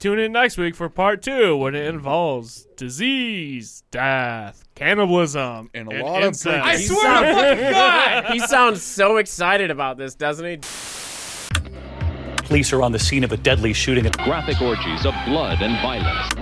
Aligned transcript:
Tune 0.00 0.18
in 0.18 0.32
next 0.32 0.56
week 0.56 0.74
for 0.74 0.88
part 0.88 1.20
two 1.20 1.54
when 1.58 1.74
it 1.74 1.84
involves 1.86 2.66
disease, 2.74 3.82
death, 3.90 4.64
cannibalism, 4.74 5.68
And 5.74 5.92
a 5.92 6.02
lot 6.02 6.22
of 6.22 6.28
incest. 6.28 6.44
drinking. 6.44 6.70
I 6.70 6.76
He 6.78 6.86
swear 6.86 7.20
to 7.20 7.34
fucking 7.34 7.70
God. 7.72 8.24
He 8.32 8.38
sounds 8.40 8.82
so 8.82 9.18
excited 9.18 9.70
about 9.70 9.98
this, 9.98 10.14
doesn't 10.14 10.46
he? 10.46 10.56
Police 12.46 12.72
are 12.72 12.80
on 12.82 12.92
the 12.92 12.98
scene 12.98 13.24
of 13.24 13.32
a 13.32 13.36
deadly 13.36 13.74
shooting 13.74 14.06
at 14.06 14.16
graphic 14.18 14.62
orgies 14.62 15.04
of 15.04 15.12
blood 15.26 15.58
and 15.60 15.74
violence. 15.82 16.34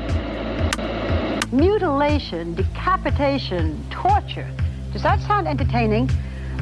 Mutilation, 1.53 2.55
decapitation, 2.55 3.85
torture. 3.91 4.49
Does 4.93 5.03
that 5.03 5.21
sound 5.23 5.49
entertaining? 5.49 6.09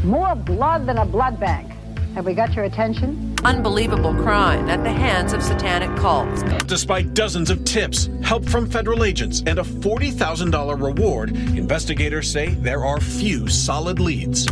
More 0.03 0.35
blood 0.35 0.87
than 0.87 0.97
a 0.97 1.05
blood 1.05 1.39
bank. 1.39 1.73
Have 2.17 2.25
we 2.25 2.33
got 2.33 2.55
your 2.55 2.65
attention? 2.65 3.37
Unbelievable 3.45 4.15
crime 4.15 4.71
at 4.71 4.83
the 4.83 4.91
hands 4.91 5.35
of 5.35 5.43
satanic 5.43 5.95
cults. 5.99 6.43
Despite 6.65 7.13
dozens 7.13 7.51
of 7.51 7.63
tips, 7.67 8.09
help 8.23 8.49
from 8.49 8.71
federal 8.71 9.05
agents, 9.05 9.43
and 9.47 9.59
a 9.59 9.63
$40,000 9.63 10.83
reward, 10.83 11.37
investigators 11.37 12.33
say 12.33 12.55
there 12.55 12.87
are 12.87 13.03
few 13.03 13.49
solid 13.49 14.01
leads. 14.01 14.47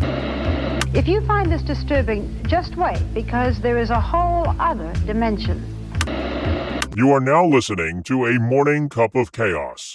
If 0.93 1.09
you 1.09 1.25
find 1.27 1.51
this 1.51 1.63
disturbing, 1.63 2.39
just 2.47 2.77
wait, 2.77 3.01
because 3.15 3.59
there 3.63 3.79
is 3.79 3.89
a 3.89 3.99
whole 3.99 4.55
other 4.61 4.93
dimension. 5.07 5.65
You 6.95 7.13
are 7.13 7.21
now 7.21 7.47
listening 7.47 8.03
to 8.03 8.27
a 8.27 8.39
morning 8.39 8.91
cup 8.91 9.15
of 9.15 9.33
chaos. 9.33 9.95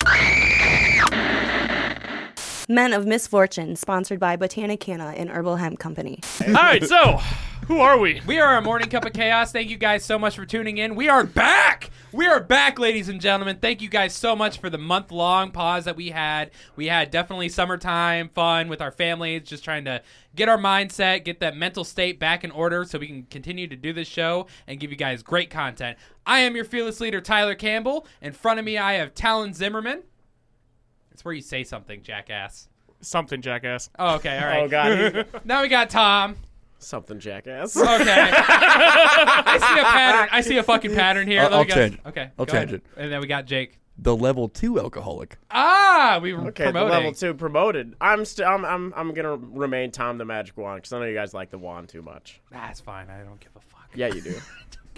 Men 2.72 2.94
of 2.94 3.08
Misfortune, 3.08 3.76
sponsored 3.76 4.20
by 4.20 4.38
Botanicana 4.38 5.20
and 5.20 5.32
Herbal 5.32 5.56
Hemp 5.56 5.80
Company. 5.80 6.20
All 6.46 6.54
right, 6.54 6.84
so 6.84 7.20
who 7.66 7.80
are 7.80 7.98
we? 7.98 8.22
We 8.28 8.40
are 8.40 8.58
a 8.58 8.62
morning 8.62 8.90
cup 8.90 9.06
of 9.06 9.14
chaos. 9.14 9.52
Thank 9.52 9.72
you 9.72 9.78
guys 9.78 10.06
so 10.06 10.20
much 10.20 10.36
for 10.36 10.46
tuning 10.46 10.78
in. 10.78 10.94
We 10.94 11.10
are 11.10 11.24
back. 11.24 11.90
We 12.12 12.28
are 12.28 12.40
back, 12.40 12.78
ladies 12.78 13.10
and 13.10 13.20
gentlemen. 13.20 13.58
Thank 13.58 13.82
you 13.82 13.90
guys 13.90 14.14
so 14.14 14.36
much 14.36 14.60
for 14.60 14.70
the 14.70 14.78
month 14.78 15.12
long 15.12 15.50
pause 15.50 15.86
that 15.86 15.96
we 15.96 16.12
had. 16.12 16.52
We 16.76 16.86
had 16.86 17.10
definitely 17.10 17.50
summertime 17.50 18.30
fun 18.30 18.70
with 18.70 18.84
our 18.84 18.92
families, 18.92 19.50
just 19.50 19.64
trying 19.64 19.86
to 19.86 20.04
get 20.36 20.48
our 20.48 20.60
mindset, 20.60 21.26
get 21.26 21.40
that 21.40 21.58
mental 21.58 21.84
state 21.84 22.20
back 22.20 22.44
in 22.44 22.52
order 22.52 22.86
so 22.86 23.00
we 23.00 23.08
can 23.08 23.24
continue 23.32 23.68
to 23.68 23.76
do 23.76 23.94
this 23.94 24.08
show 24.08 24.46
and 24.68 24.80
give 24.80 24.92
you 24.92 24.96
guys 24.96 25.24
great 25.24 25.50
content. 25.50 25.98
I 26.24 26.42
am 26.42 26.56
your 26.56 26.66
fearless 26.66 27.00
leader, 27.00 27.20
Tyler 27.20 27.56
Campbell. 27.56 28.06
In 28.22 28.32
front 28.32 28.60
of 28.60 28.66
me, 28.66 28.78
I 28.78 28.94
have 28.94 29.16
Talon 29.16 29.56
Zimmerman. 29.56 30.04
It's 31.20 31.26
where 31.26 31.34
you 31.34 31.42
say 31.42 31.66
something, 31.66 32.02
jackass. 32.02 32.70
Something 33.02 33.42
jackass. 33.42 33.90
Oh, 34.00 34.16
okay, 34.16 34.38
all 34.38 34.46
right. 34.48 34.64
Oh, 34.64 34.70
God. 34.70 35.28
Now 35.46 35.62
we 35.62 35.68
got 35.68 35.90
Tom. 35.90 36.38
Something 36.78 37.20
jackass. 37.20 37.76
Okay. 37.76 37.86
I 37.90 39.58
see 39.60 39.82
a 39.82 39.84
pattern. 39.84 40.30
I 40.32 40.40
see 40.40 40.58
a 40.60 40.64
fucking 40.64 40.96
pattern 40.96 41.28
here. 41.28 41.42
I'll- 41.42 41.50
Let 41.50 41.52
me 41.52 41.58
I'll 41.58 41.66
guess. 41.66 41.76
change 41.76 41.94
it. 41.96 42.00
Okay. 42.08 42.30
I'll 42.40 42.46
go 42.46 42.54
change 42.54 42.72
ahead. 42.72 42.82
it. 42.96 43.02
And 43.02 43.12
then 43.12 43.20
we 43.20 43.28
got 43.28 43.48
Jake. 43.48 43.80
The 43.98 44.16
level 44.16 44.48
two 44.48 44.80
alcoholic. 44.80 45.38
Ah, 45.52 46.20
we 46.24 46.32
were 46.34 46.48
Okay, 46.48 46.68
the 46.68 46.72
promoting. 46.72 46.90
level 46.94 47.12
two 47.12 47.34
promoted. 47.34 47.96
I'm 48.00 48.24
still. 48.24 48.48
I'm. 48.48 48.64
I'm. 48.64 48.94
I'm 48.96 49.14
gonna 49.14 49.36
remain 49.36 49.92
Tom 49.92 50.18
the 50.18 50.24
Magic 50.24 50.56
Wand 50.56 50.78
because 50.78 50.94
I 50.94 51.00
know 51.00 51.06
you 51.06 51.14
guys 51.14 51.34
like 51.34 51.50
the 51.50 51.58
wand 51.58 51.90
too 51.90 52.02
much. 52.02 52.40
That's 52.50 52.80
fine. 52.80 53.10
I 53.10 53.18
don't 53.26 53.42
give 53.42 53.52
a 53.58 53.60
fuck. 53.60 53.90
Yeah, 53.94 54.08
you 54.08 54.22
do. 54.22 54.36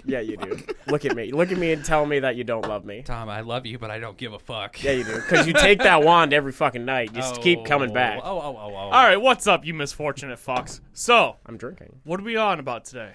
Yeah, 0.04 0.20
you 0.20 0.36
do. 0.36 0.58
Look 0.88 1.04
at 1.04 1.14
me. 1.16 1.32
Look 1.32 1.52
at 1.52 1.58
me 1.58 1.72
and 1.72 1.84
tell 1.84 2.04
me 2.06 2.18
that 2.20 2.36
you 2.36 2.44
don't 2.44 2.66
love 2.68 2.84
me. 2.84 3.02
Tom, 3.02 3.28
I 3.28 3.40
love 3.40 3.66
you, 3.66 3.78
but 3.78 3.90
I 3.90 3.98
don't 3.98 4.16
give 4.16 4.32
a 4.32 4.38
fuck. 4.38 4.82
Yeah, 4.82 4.92
you 4.92 5.04
do. 5.04 5.14
Because 5.16 5.46
you 5.46 5.52
take 5.52 5.78
that 5.80 6.02
wand 6.02 6.32
every 6.32 6.52
fucking 6.52 6.84
night. 6.84 7.10
You 7.14 7.20
just 7.22 7.40
keep 7.42 7.64
coming 7.64 7.90
Oh, 7.90 7.94
back. 7.94 8.20
Oh, 8.22 8.38
oh, 8.40 8.56
oh, 8.58 8.70
oh. 8.70 8.76
All 8.76 8.90
right, 8.90 9.20
what's 9.20 9.46
up, 9.46 9.64
you 9.64 9.74
misfortunate 9.74 10.38
fucks? 10.38 10.80
So, 10.92 11.36
I'm 11.46 11.56
drinking. 11.56 12.00
what 12.04 12.20
are 12.20 12.24
we 12.24 12.36
on 12.36 12.58
about 12.60 12.84
today? 12.84 13.12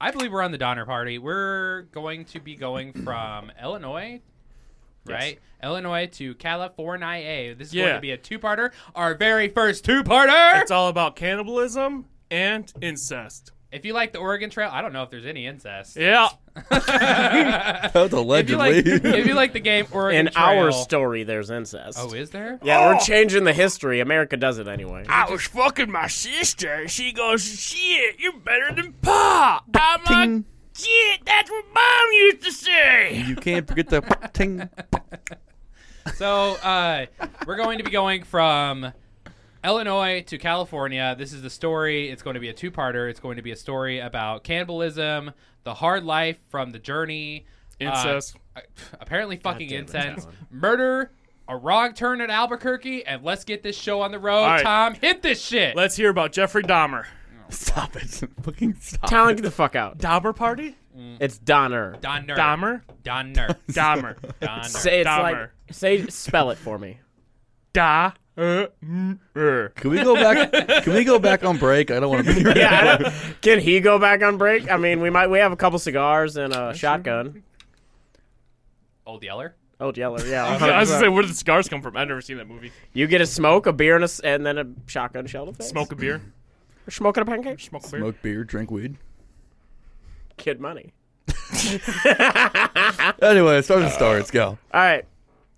I 0.00 0.10
believe 0.10 0.32
we're 0.32 0.42
on 0.42 0.50
the 0.52 0.58
Donner 0.58 0.86
Party. 0.86 1.18
We're 1.18 1.82
going 1.92 2.24
to 2.26 2.40
be 2.40 2.56
going 2.56 2.92
from 3.04 3.52
Illinois, 3.62 4.20
right? 5.04 5.38
Illinois 5.62 6.06
to 6.12 6.34
California. 6.36 7.54
This 7.54 7.68
is 7.68 7.74
going 7.74 7.86
Yeah. 7.86 7.94
to 7.96 8.00
be 8.00 8.12
a 8.12 8.16
two-parter. 8.16 8.70
Our 8.94 9.14
very 9.14 9.48
first 9.48 9.84
two-parter. 9.84 10.62
It's 10.62 10.70
all 10.70 10.88
about 10.88 11.16
cannibalism 11.16 12.06
and 12.30 12.72
incest. 12.80 13.52
If 13.72 13.84
you 13.84 13.92
like 13.92 14.12
the 14.12 14.18
Oregon 14.18 14.50
Trail, 14.50 14.68
I 14.72 14.82
don't 14.82 14.92
know 14.92 15.02
if 15.02 15.10
there's 15.10 15.26
any 15.26 15.46
incest. 15.46 15.96
Yeah. 15.96 16.28
That 16.70 17.92
was 17.94 18.06
If 18.06 18.12
you 18.12 18.18
allegedly. 18.18 18.56
like, 18.56 18.86
if 19.14 19.26
you 19.26 19.34
like 19.34 19.52
the 19.52 19.60
game 19.60 19.86
Oregon 19.92 20.26
Trail. 20.26 20.48
In 20.48 20.54
Trail, 20.54 20.64
our 20.64 20.72
story, 20.72 21.22
there's 21.24 21.50
incest. 21.50 21.98
Oh, 22.00 22.12
is 22.12 22.30
there? 22.30 22.58
Yeah, 22.62 22.86
we're 22.88 22.98
changing 23.00 23.44
the 23.44 23.52
history. 23.52 24.00
America 24.00 24.36
does 24.36 24.58
it 24.58 24.66
anyway. 24.68 25.04
I 25.08 25.30
was 25.30 25.42
fucking 25.46 25.90
my 25.90 26.08
sister. 26.08 26.88
She 26.88 27.12
goes, 27.12 27.42
shit, 27.44 28.16
you're 28.18 28.32
better 28.38 28.72
than 28.74 28.92
Pop. 28.94 29.64
I'm 29.74 30.00
like, 30.04 30.06
Ting. 30.28 30.44
shit, 30.76 31.24
that's 31.24 31.50
what 31.50 31.64
Mom 31.72 32.12
used 32.12 32.42
to 32.42 32.52
say. 32.52 33.24
you 33.26 33.36
can't 33.36 33.66
forget 33.66 33.88
the 33.88 34.00
ting. 34.32 34.68
So 36.14 36.54
uh, 36.62 37.06
we're 37.46 37.56
going 37.56 37.78
to 37.78 37.84
be 37.84 37.90
going 37.90 38.24
from 38.24 38.92
Illinois 39.64 40.22
to 40.22 40.38
California. 40.38 41.14
This 41.18 41.32
is 41.32 41.42
the 41.42 41.50
story. 41.50 42.08
It's 42.08 42.22
going 42.22 42.34
to 42.34 42.40
be 42.40 42.48
a 42.48 42.52
two-parter. 42.52 43.10
It's 43.10 43.20
going 43.20 43.36
to 43.36 43.42
be 43.42 43.50
a 43.50 43.56
story 43.56 43.98
about 43.98 44.44
cannibalism, 44.44 45.32
the 45.64 45.74
hard 45.74 46.04
life 46.04 46.38
from 46.48 46.70
the 46.70 46.78
journey, 46.78 47.46
uh, 47.80 47.84
Incest. 47.84 48.36
apparently 49.00 49.36
fucking 49.36 49.68
damn 49.68 49.78
it, 49.78 49.80
incense, 49.80 50.26
murder, 50.50 51.12
a 51.48 51.56
wrong 51.56 51.92
turn 51.94 52.20
at 52.20 52.30
Albuquerque, 52.30 53.04
and 53.04 53.22
let's 53.22 53.44
get 53.44 53.62
this 53.62 53.76
show 53.76 54.00
on 54.02 54.12
the 54.12 54.18
road. 54.18 54.42
All 54.42 54.48
right. 54.48 54.62
Tom, 54.62 54.94
hit 54.94 55.22
this 55.22 55.42
shit. 55.42 55.76
Let's 55.76 55.96
hear 55.96 56.10
about 56.10 56.32
Jeffrey 56.32 56.62
Dahmer. 56.62 57.04
Stop 57.50 57.96
it. 57.96 58.08
Fucking 58.42 58.76
stop. 58.80 59.10
Talon, 59.10 59.34
get 59.34 59.42
the 59.42 59.50
fuck 59.50 59.74
out. 59.74 59.98
Dahmer 59.98 60.34
Party? 60.34 60.76
It's 61.18 61.38
Donner. 61.38 61.96
Donner. 62.00 62.36
Dahmer? 62.36 62.82
Donner. 63.02 63.56
Dahmer. 63.70 64.16
Donner. 64.40 64.64
Say 64.64 65.00
it's 65.00 65.06
like 65.06 65.36
Dahmer. 65.36 65.50
say 65.70 66.06
spell 66.06 66.50
it 66.50 66.58
for 66.58 66.78
me. 66.78 67.00
Da. 67.72 68.12
Can 68.36 69.18
we 69.84 70.02
go 70.02 70.14
back? 70.14 70.52
Can 70.84 70.94
we 70.94 71.04
go 71.04 71.18
back 71.18 71.44
on 71.44 71.58
break? 71.58 71.90
I 71.90 72.00
don't 72.00 72.10
want 72.10 72.26
to 72.26 72.34
be. 72.34 72.42
Yeah, 72.58 72.80
I 72.80 72.96
don't- 73.02 73.14
can 73.42 73.58
he 73.60 73.80
go 73.80 73.98
back 73.98 74.22
on 74.22 74.38
break? 74.38 74.70
I 74.70 74.76
mean, 74.76 75.00
we 75.00 75.10
might. 75.10 75.28
We 75.28 75.38
have 75.38 75.52
a 75.52 75.56
couple 75.56 75.78
cigars 75.78 76.36
and 76.36 76.54
a 76.54 76.74
shotgun. 76.74 77.42
Old 79.06 79.22
Yeller. 79.22 79.56
Old 79.80 79.96
Yeller, 79.96 80.24
yeah. 80.26 80.46
I 80.60 80.80
was 80.80 80.88
gonna 80.90 81.00
say, 81.00 81.08
where 81.08 81.22
did 81.22 81.30
the 81.30 81.34
scars 81.36 81.68
come 81.68 81.80
from? 81.82 81.96
I've 81.96 82.08
never 82.08 82.20
seen 82.20 82.36
that 82.36 82.46
movie. 82.48 82.70
You 82.92 83.06
get 83.06 83.20
a 83.20 83.26
smoke, 83.26 83.66
a 83.66 83.72
beer, 83.72 83.94
and, 83.94 84.04
a 84.04 84.06
s 84.06 84.20
and 84.20 84.44
then 84.44 84.58
a 84.58 84.66
shotgun 84.86 85.26
shell 85.26 85.46
to 85.46 85.52
face. 85.52 85.68
Smoke 85.68 85.92
a 85.92 85.96
beer. 85.96 86.20
We're 86.86 86.90
smoking 86.90 87.22
a 87.22 87.26
pancake. 87.26 87.60
Smoke 87.60 87.86
a 87.86 87.90
beer. 87.90 88.00
Smoke 88.00 88.22
beer, 88.22 88.44
drink 88.44 88.70
weed. 88.70 88.96
Kid 90.36 90.60
money. 90.60 90.92
Anyway, 93.22 93.60
start 93.62 93.80
the 93.80 93.86
uh, 93.86 93.90
story. 93.90 94.16
Let's 94.18 94.30
go. 94.30 94.46
All 94.72 94.80
right. 94.80 95.04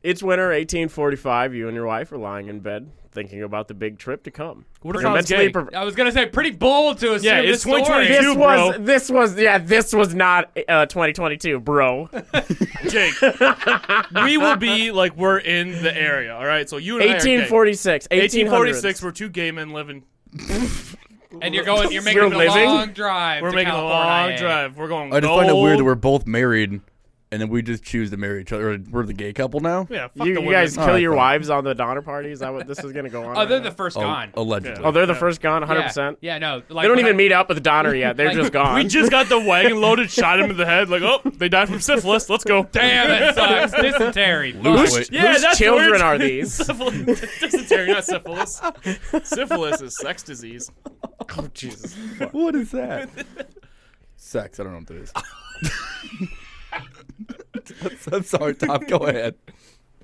It's 0.02 0.22
winter 0.22 0.46
1845. 0.48 1.54
You 1.54 1.68
and 1.68 1.74
your 1.76 1.86
wife 1.86 2.10
are 2.12 2.18
lying 2.18 2.48
in 2.48 2.60
bed 2.60 2.90
thinking 3.12 3.42
about 3.42 3.68
the 3.68 3.74
big 3.74 3.98
trip 3.98 4.22
to 4.24 4.30
come. 4.30 4.64
What 4.80 4.96
if 4.96 5.02
You're 5.02 5.10
I 5.10 5.14
was 5.14 5.30
mentally 5.30 5.48
gay? 5.48 5.52
pre- 5.52 5.74
I 5.74 5.84
was 5.84 5.94
gonna 5.94 6.10
say 6.12 6.24
pretty 6.26 6.50
bold 6.50 6.98
to 7.00 7.12
assume 7.14 7.26
Yeah, 7.26 7.42
this 7.42 7.56
it's 7.56 7.62
story. 7.62 7.82
2022. 7.82 8.12
this 8.14 8.22
You, 8.22 8.34
was 8.40 8.76
bro. 8.76 8.84
this 8.84 9.10
was 9.10 9.38
yeah 9.38 9.58
this 9.58 9.92
was 9.92 10.14
not 10.14 10.50
uh, 10.68 10.86
2022, 10.86 11.60
bro. 11.60 12.08
Jake, 12.88 13.14
we 14.24 14.38
will 14.38 14.56
be 14.56 14.90
like 14.92 15.14
we're 15.16 15.38
in 15.38 15.82
the 15.82 15.94
area, 15.94 16.34
all 16.34 16.46
right? 16.46 16.68
So 16.68 16.78
you 16.78 16.94
and 16.94 17.02
I 17.04 17.06
are 17.16 17.20
gay. 17.20 17.36
1846, 17.36 18.08
1846, 18.10 19.02
we're 19.02 19.10
two 19.12 19.28
gay 19.28 19.50
men 19.50 19.70
living. 19.72 20.04
and 21.42 21.54
you're 21.54 21.64
going. 21.64 21.92
You're 21.92 22.02
making 22.02 22.22
You're 22.22 22.32
a 22.32 22.36
living? 22.36 22.64
long 22.64 22.92
drive. 22.92 23.42
We're 23.42 23.50
to 23.50 23.56
making 23.56 23.72
a 23.72 23.76
California. 23.76 24.30
long 24.32 24.36
drive. 24.38 24.76
We're 24.78 24.88
going. 24.88 25.12
I 25.12 25.20
just 25.20 25.32
find 25.32 25.50
it 25.50 25.54
weird 25.54 25.78
that 25.78 25.84
we're 25.84 25.94
both 25.94 26.26
married, 26.26 26.80
and 27.32 27.40
then 27.40 27.48
we 27.48 27.62
just 27.62 27.82
choose 27.82 28.10
to 28.10 28.16
marry 28.16 28.42
each 28.42 28.52
other. 28.52 28.78
We're 28.90 29.04
the 29.06 29.12
gay 29.14 29.32
couple 29.32 29.58
now. 29.60 29.86
Yeah, 29.90 30.08
fuck 30.08 30.26
You, 30.26 30.34
the 30.34 30.40
you 30.40 30.46
women. 30.46 30.52
guys 30.52 30.74
kill 30.74 30.84
Alright, 30.84 31.02
your 31.02 31.12
fine. 31.12 31.16
wives 31.18 31.50
on 31.50 31.64
the 31.64 31.74
Donner 31.74 32.02
Party? 32.02 32.30
Is 32.30 32.40
that 32.40 32.52
what 32.52 32.66
this 32.68 32.78
is 32.78 32.92
going 32.92 33.04
to 33.04 33.10
go 33.10 33.24
on? 33.24 33.36
Oh, 33.36 33.46
they're 33.46 33.58
right 33.58 33.64
the 33.64 33.70
first 33.74 33.96
Oh, 33.96 34.00
gone. 34.02 34.32
allegedly. 34.34 34.84
oh, 34.84 34.92
they're 34.92 35.06
the 35.06 35.14
first 35.14 35.40
gone, 35.40 35.62
100%. 35.64 36.18
Yeah, 36.20 36.38
no. 36.38 36.62
Like 36.68 36.84
They 36.84 36.88
don't 36.88 36.90
when 36.90 36.98
even 37.06 37.14
I- 37.14 37.16
meet 37.16 37.32
up 37.32 37.48
with 37.48 37.56
the 37.56 37.62
Donner 37.62 37.94
yet. 37.94 38.16
They're 38.16 38.28
Like, 38.28 38.36
just 38.36 38.52
gone. 38.52 38.74
We 38.76 38.84
just 38.84 39.10
got 39.10 39.28
the 39.28 39.40
wagon 39.40 39.80
loaded, 39.80 40.10
shot 40.10 40.38
him 40.40 40.50
in 40.50 40.56
the 40.56 40.66
head. 40.66 40.88
Like, 40.90 41.02
oh, 41.02 41.20
they 41.24 41.48
died 41.48 41.68
from 41.68 41.80
syphilis. 41.80 42.28
Let's 42.28 42.44
go. 42.44 42.64
Damn, 42.70 43.08
that 43.08 43.34
sucks. 43.70 43.72
Dysentery. 43.82 44.52
Lose 44.52 44.90
Fuck. 44.90 44.98
weight. 44.98 45.12
Yeah, 45.12 45.32
Whose 45.32 45.42
that's 45.42 45.58
the 45.58 45.64
children 45.64 45.90
word. 45.92 46.00
are 46.02 46.18
these? 46.18 46.52
Syphilis. 46.52 47.20
Dysentery, 47.40 47.86
not 47.92 48.04
syphilis. 48.04 48.60
Syphilis 49.24 49.80
is 49.80 49.96
sex 49.98 50.22
disease. 50.22 50.70
oh, 51.38 51.48
Jesus. 51.54 51.94
What 52.32 52.54
is 52.54 52.70
that? 52.72 53.08
Sex. 54.16 54.60
I 54.60 54.64
don't 54.64 54.72
know 54.72 54.78
what 54.80 54.86
that 54.88 54.96
is. 54.96 55.12
I'm 58.12 58.22
sorry, 58.22 58.54
Tom. 58.54 58.84
Go 58.86 58.98
ahead. 59.06 59.36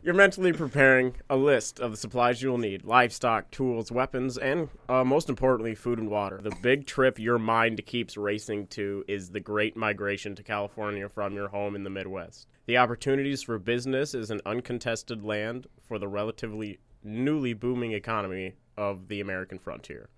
You're 0.02 0.14
mentally 0.14 0.52
preparing 0.52 1.14
a 1.28 1.36
list 1.36 1.80
of 1.80 1.90
the 1.90 1.96
supplies 1.96 2.40
you'll 2.40 2.56
need 2.56 2.84
livestock, 2.84 3.50
tools, 3.50 3.90
weapons, 3.90 4.38
and 4.38 4.68
uh, 4.88 5.02
most 5.02 5.28
importantly, 5.28 5.74
food 5.74 5.98
and 5.98 6.08
water. 6.08 6.40
The 6.40 6.54
big 6.62 6.86
trip 6.86 7.18
your 7.18 7.38
mind 7.38 7.84
keeps 7.84 8.16
racing 8.16 8.68
to 8.68 9.04
is 9.08 9.30
the 9.30 9.40
great 9.40 9.76
migration 9.76 10.34
to 10.36 10.42
California 10.42 11.08
from 11.08 11.34
your 11.34 11.48
home 11.48 11.74
in 11.74 11.82
the 11.82 11.90
Midwest. 11.90 12.46
The 12.66 12.78
opportunities 12.78 13.42
for 13.42 13.58
business 13.58 14.14
is 14.14 14.30
an 14.30 14.40
uncontested 14.46 15.24
land 15.24 15.66
for 15.82 15.98
the 15.98 16.08
relatively 16.08 16.78
newly 17.02 17.52
booming 17.52 17.92
economy 17.92 18.54
of 18.76 19.08
the 19.08 19.20
American 19.20 19.58
frontier. 19.58 20.08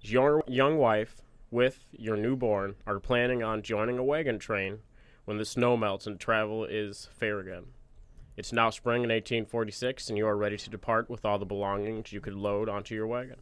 Your 0.00 0.44
young 0.46 0.78
wife 0.78 1.16
with 1.50 1.84
your 1.92 2.16
newborn 2.16 2.76
are 2.86 3.00
planning 3.00 3.42
on 3.42 3.62
joining 3.62 3.98
a 3.98 4.04
wagon 4.04 4.38
train 4.38 4.78
when 5.24 5.38
the 5.38 5.44
snow 5.44 5.76
melts 5.76 6.06
and 6.06 6.18
travel 6.18 6.64
is 6.64 7.08
fair 7.12 7.40
again. 7.40 7.66
It's 8.36 8.52
now 8.52 8.70
spring 8.70 9.04
in 9.04 9.10
1846, 9.10 10.08
and 10.08 10.18
you 10.18 10.26
are 10.26 10.36
ready 10.36 10.56
to 10.56 10.70
depart 10.70 11.08
with 11.08 11.24
all 11.24 11.38
the 11.38 11.44
belongings 11.44 12.12
you 12.12 12.20
could 12.20 12.34
load 12.34 12.68
onto 12.68 12.94
your 12.94 13.06
wagon. 13.06 13.38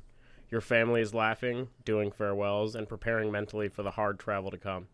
Your 0.51 0.61
family 0.61 1.01
is 1.01 1.15
laughing, 1.15 1.69
doing 1.85 2.13
farewells, 2.13 2.75
and 2.75 2.89
preparing 2.89 3.33
mentally 3.33 3.69
for 3.69 3.83
the 3.83 3.93
hard 3.93 4.19
travel 4.19 4.51
to 4.51 4.59
come. 4.59 4.89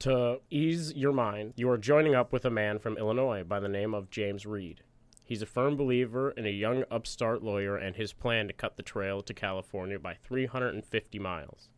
To 0.00 0.40
ease 0.48 0.94
your 0.94 1.12
mind, 1.12 1.52
you 1.56 1.68
are 1.68 1.76
joining 1.76 2.14
up 2.14 2.32
with 2.32 2.46
a 2.46 2.50
man 2.50 2.78
from 2.78 2.96
Illinois 2.96 3.44
by 3.44 3.60
the 3.60 3.68
name 3.68 3.92
of 3.92 4.08
James 4.08 4.46
Reed. 4.46 4.80
He's 5.22 5.42
a 5.42 5.46
firm 5.46 5.76
believer 5.76 6.30
in 6.30 6.46
a 6.46 6.50
young 6.50 6.84
upstart 6.90 7.42
lawyer 7.42 7.76
and 7.76 7.94
his 7.94 8.14
plan 8.14 8.46
to 8.46 8.54
cut 8.54 8.78
the 8.78 8.82
trail 8.82 9.20
to 9.20 9.34
California 9.34 9.98
by 9.98 10.14
350 10.14 11.18
miles. 11.18 11.68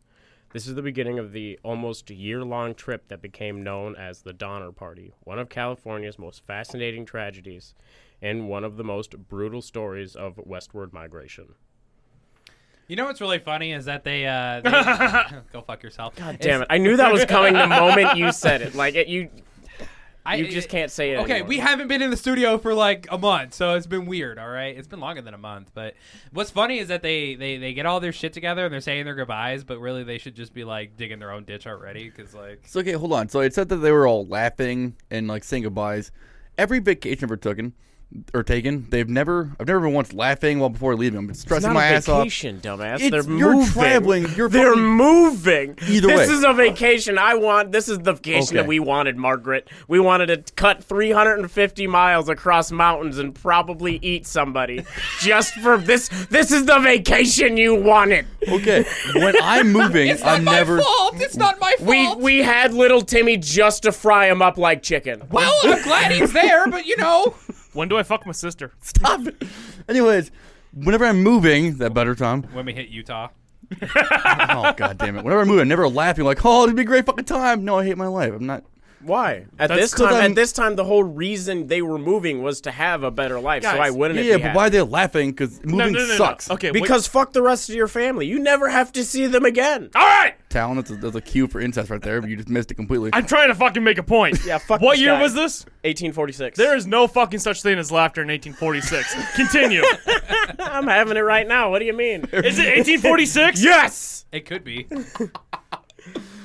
This 0.53 0.67
is 0.67 0.75
the 0.75 0.83
beginning 0.83 1.17
of 1.17 1.31
the 1.31 1.59
almost 1.63 2.11
year 2.11 2.43
long 2.43 2.75
trip 2.75 3.07
that 3.07 3.23
became 3.23 3.63
known 3.63 3.95
as 3.95 4.21
the 4.21 4.33
Donner 4.33 4.71
Party, 4.71 5.11
one 5.23 5.39
of 5.39 5.49
California's 5.49 6.19
most 6.19 6.45
fascinating 6.45 7.07
tragedies 7.07 7.73
and 8.21 8.47
one 8.47 8.63
of 8.63 8.77
the 8.77 8.83
most 8.83 9.17
brutal 9.17 9.63
stories 9.63 10.15
of 10.15 10.37
westward 10.37 10.93
migration. 10.93 11.55
You 12.87 12.95
know 12.95 13.05
what's 13.05 13.19
really 13.19 13.39
funny 13.39 13.73
is 13.73 13.85
that 13.85 14.03
they, 14.03 14.27
uh, 14.27 14.61
they 15.31 15.39
go 15.51 15.61
fuck 15.61 15.81
yourself. 15.81 16.15
God 16.15 16.37
Damn 16.39 16.61
it. 16.61 16.67
I 16.69 16.77
knew 16.77 16.97
that 16.97 17.11
was 17.11 17.25
coming 17.25 17.53
the 17.53 17.65
moment 17.65 18.15
you 18.15 18.31
said 18.31 18.61
it. 18.61 18.75
Like, 18.75 18.93
it, 18.93 19.07
you. 19.07 19.31
I, 20.25 20.35
you 20.35 20.47
just 20.47 20.69
can't 20.69 20.89
say 20.89 21.11
it. 21.11 21.19
Okay, 21.19 21.31
anymore. 21.31 21.49
we 21.49 21.57
haven't 21.57 21.87
been 21.87 22.01
in 22.01 22.09
the 22.09 22.17
studio 22.17 22.57
for 22.57 22.73
like 22.73 23.07
a 23.11 23.17
month, 23.17 23.53
so 23.53 23.75
it's 23.75 23.87
been 23.87 24.05
weird. 24.05 24.39
All 24.39 24.49
right, 24.49 24.75
it's 24.75 24.87
been 24.87 25.01
longer 25.01 25.21
than 25.21 25.33
a 25.33 25.37
month. 25.37 25.71
But 25.73 25.95
what's 26.31 26.49
funny 26.49 26.79
is 26.79 26.87
that 26.87 27.01
they 27.01 27.35
they 27.35 27.57
they 27.57 27.73
get 27.73 27.85
all 27.85 27.99
their 27.99 28.13
shit 28.13 28.31
together 28.31 28.63
and 28.65 28.73
they're 28.73 28.81
saying 28.81 29.05
their 29.05 29.15
goodbyes, 29.15 29.63
but 29.63 29.79
really 29.79 30.03
they 30.03 30.17
should 30.17 30.35
just 30.35 30.53
be 30.53 30.63
like 30.63 30.95
digging 30.95 31.19
their 31.19 31.31
own 31.31 31.43
ditch 31.43 31.67
already 31.67 32.09
because 32.09 32.33
like 32.33 32.63
So 32.67 32.79
okay, 32.79 32.93
hold 32.93 33.13
on. 33.13 33.27
So 33.29 33.41
it 33.41 33.53
said 33.53 33.69
that 33.69 33.77
they 33.77 33.91
were 33.91 34.07
all 34.07 34.25
laughing 34.25 34.95
and 35.11 35.27
like 35.27 35.43
saying 35.43 35.63
goodbyes. 35.63 36.11
Every 36.57 36.79
vacation 36.79 37.25
I've 37.25 37.31
ever 37.31 37.37
taken 37.37 37.73
or 38.33 38.43
taken, 38.43 38.87
they've 38.89 39.09
never 39.09 39.51
I've 39.59 39.67
never 39.67 39.79
been 39.81 39.93
once 39.93 40.13
laughing 40.13 40.59
while 40.59 40.69
before 40.69 40.95
leaving. 40.95 41.17
I'm 41.19 41.33
stressing 41.33 41.73
my 41.73 41.85
ass 41.85 42.07
off. 42.07 42.19
vacation, 42.23 42.59
dumbass. 42.61 43.01
It's- 43.01 43.11
They're 43.25 43.37
you're 43.37 43.53
moving. 43.55 43.71
traveling. 43.71 44.27
You're 44.35 44.49
They're 44.49 44.69
fucking- 44.71 44.83
moving. 44.83 45.77
Either 45.87 46.07
this 46.07 46.29
way. 46.29 46.33
is 46.35 46.43
a 46.43 46.53
vacation 46.53 47.17
I 47.17 47.35
want. 47.35 47.71
This 47.71 47.89
is 47.89 47.99
the 47.99 48.13
vacation 48.13 48.49
Okay. 48.49 48.57
that 48.57 48.67
we 48.67 48.79
wanted, 48.79 49.17
Margaret. 49.17 49.67
We 49.87 49.99
wanted 49.99 50.27
to 50.45 50.53
cut 50.53 50.83
350 50.83 51.87
miles 51.87 52.29
across 52.29 52.71
mountains 52.71 53.17
and 53.17 53.33
probably 53.33 53.99
eat 54.01 54.25
somebody 54.27 54.85
just 55.21 55.53
for 55.55 55.77
this. 55.77 56.07
This 56.29 56.51
is 56.51 56.65
the 56.65 56.79
vacation 56.79 57.57
you 57.57 57.75
wanted. 57.75 58.25
Okay, 58.47 58.85
when 59.15 59.35
I'm 59.41 59.71
moving, 59.71 60.07
it's 60.09 60.21
not 60.23 60.37
I'm 60.39 60.43
my 60.43 60.53
never. 60.53 60.81
fault. 60.81 61.15
It's 61.21 61.37
not 61.37 61.59
my 61.59 61.73
fault. 61.79 62.19
We 62.19 62.39
we 62.39 62.43
had 62.43 62.73
little 62.73 63.01
Timmy 63.01 63.37
just 63.37 63.83
to 63.83 63.91
fry 63.91 64.27
him 64.27 64.41
up 64.41 64.57
like 64.57 64.83
chicken. 64.83 65.23
well, 65.31 65.53
I'm 65.63 65.81
glad 65.83 66.11
he's 66.11 66.31
there, 66.33 66.67
but 66.67 66.85
you 66.85 66.97
know, 66.97 67.33
When 67.73 67.89
do 67.89 67.97
I 67.97 68.03
fuck 68.03 68.25
my 68.25 68.31
sister? 68.31 68.71
Stop 68.81 69.27
it. 69.27 69.43
Anyways, 69.89 70.31
whenever 70.73 71.05
I'm 71.05 71.21
moving, 71.23 71.77
that 71.77 71.93
better 71.93 72.15
time. 72.15 72.43
when 72.53 72.65
we 72.65 72.73
hit 72.73 72.89
Utah, 72.89 73.29
Oh 73.81 74.73
god 74.77 74.97
damn 74.97 75.17
it! 75.17 75.23
Whenever 75.23 75.41
I'm 75.41 75.47
moving, 75.47 75.61
I'm 75.63 75.67
never 75.67 75.87
laughing 75.87 76.25
like, 76.25 76.45
"Oh, 76.45 76.63
it'd 76.63 76.75
be 76.75 76.83
a 76.83 76.85
great 76.85 77.05
fucking 77.05 77.25
time." 77.25 77.65
No, 77.65 77.79
I 77.79 77.85
hate 77.85 77.97
my 77.97 78.07
life. 78.07 78.33
I'm 78.33 78.45
not. 78.45 78.63
Why? 79.05 79.45
At 79.59 79.67
That's 79.69 79.81
this 79.81 79.93
'cause 79.93 80.07
time, 80.07 80.13
I'm- 80.15 80.31
at 80.31 80.35
this 80.35 80.51
time, 80.53 80.75
the 80.75 80.83
whole 80.85 81.03
reason 81.03 81.67
they 81.67 81.81
were 81.81 81.97
moving 81.97 82.41
was 82.41 82.61
to 82.61 82.71
have 82.71 83.03
a 83.03 83.11
better 83.11 83.39
life. 83.39 83.63
so 83.63 83.69
Guys, 83.71 83.79
why 83.79 83.89
wouldn't 83.89 84.19
it 84.19 84.25
Yeah, 84.25 84.33
but 84.37 84.41
happy? 84.43 84.55
why 84.57 84.67
are 84.67 84.69
they 84.69 84.81
laughing? 84.81 85.31
Because 85.31 85.59
moving 85.63 85.77
no, 85.77 85.99
no, 85.99 85.99
no, 85.99 86.07
no. 86.07 86.15
sucks. 86.15 86.49
Okay, 86.49 86.71
wait. 86.71 86.81
Because 86.81 87.07
fuck 87.07 87.33
the 87.33 87.41
rest 87.41 87.69
of 87.69 87.75
your 87.75 87.87
family. 87.87 88.25
You 88.27 88.39
never 88.39 88.69
have 88.69 88.91
to 88.93 89.03
see 89.03 89.27
them 89.27 89.45
again. 89.45 89.89
all 89.95 90.01
right. 90.01 90.33
Talon, 90.49 90.75
that's 90.77 90.91
a, 90.91 90.95
that's 90.95 91.15
a 91.15 91.21
cue 91.21 91.47
for 91.47 91.59
incest 91.59 91.89
right 91.89 92.01
there. 92.01 92.21
But 92.21 92.29
you 92.29 92.35
just 92.35 92.47
missed 92.49 92.69
it 92.71 92.75
completely. 92.75 93.09
I'm 93.13 93.25
trying 93.25 93.47
to 93.49 93.55
fucking 93.55 93.83
make 93.83 93.97
a 93.97 94.03
point. 94.03 94.39
Yeah, 94.45 94.57
fuck 94.59 94.81
What 94.81 94.93
this 94.93 95.01
year 95.01 95.13
guy. 95.15 95.21
was 95.21 95.33
this? 95.33 95.65
1846. 95.83 96.57
There 96.57 96.75
is 96.75 96.85
no 96.87 97.07
fucking 97.07 97.39
such 97.39 97.61
thing 97.63 97.77
as 97.79 97.91
laughter 97.91 98.21
in 98.21 98.27
1846. 98.29 99.15
Continue. 99.35 99.81
I'm 100.59 100.87
having 100.87 101.17
it 101.17 101.21
right 101.21 101.47
now. 101.47 101.71
What 101.71 101.79
do 101.79 101.85
you 101.85 101.93
mean? 101.93 102.21
Is 102.31 102.59
it 102.59 102.67
1846? 102.77 103.61
yes. 103.63 104.25
it 104.31 104.45
could 104.45 104.63
be. 104.63 104.87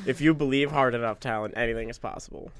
If 0.09 0.23
you 0.23 0.33
believe 0.33 0.71
hard 0.71 0.95
enough, 0.95 1.21
Talon, 1.21 1.53
anything 1.55 1.91
is 1.91 1.99
possible. 1.99 2.51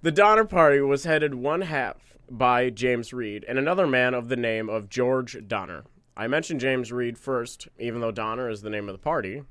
the 0.00 0.12
Donner 0.12 0.44
Party 0.44 0.80
was 0.80 1.02
headed 1.02 1.34
one 1.34 1.62
half 1.62 2.16
by 2.30 2.70
James 2.70 3.12
Reed 3.12 3.44
and 3.48 3.58
another 3.58 3.88
man 3.88 4.14
of 4.14 4.28
the 4.28 4.36
name 4.36 4.68
of 4.68 4.88
George 4.88 5.38
Donner. 5.48 5.82
I 6.16 6.28
mentioned 6.28 6.60
James 6.60 6.92
Reed 6.92 7.18
first, 7.18 7.66
even 7.76 8.00
though 8.00 8.12
Donner 8.12 8.48
is 8.48 8.62
the 8.62 8.70
name 8.70 8.88
of 8.88 8.94
the 8.94 9.02
party. 9.02 9.42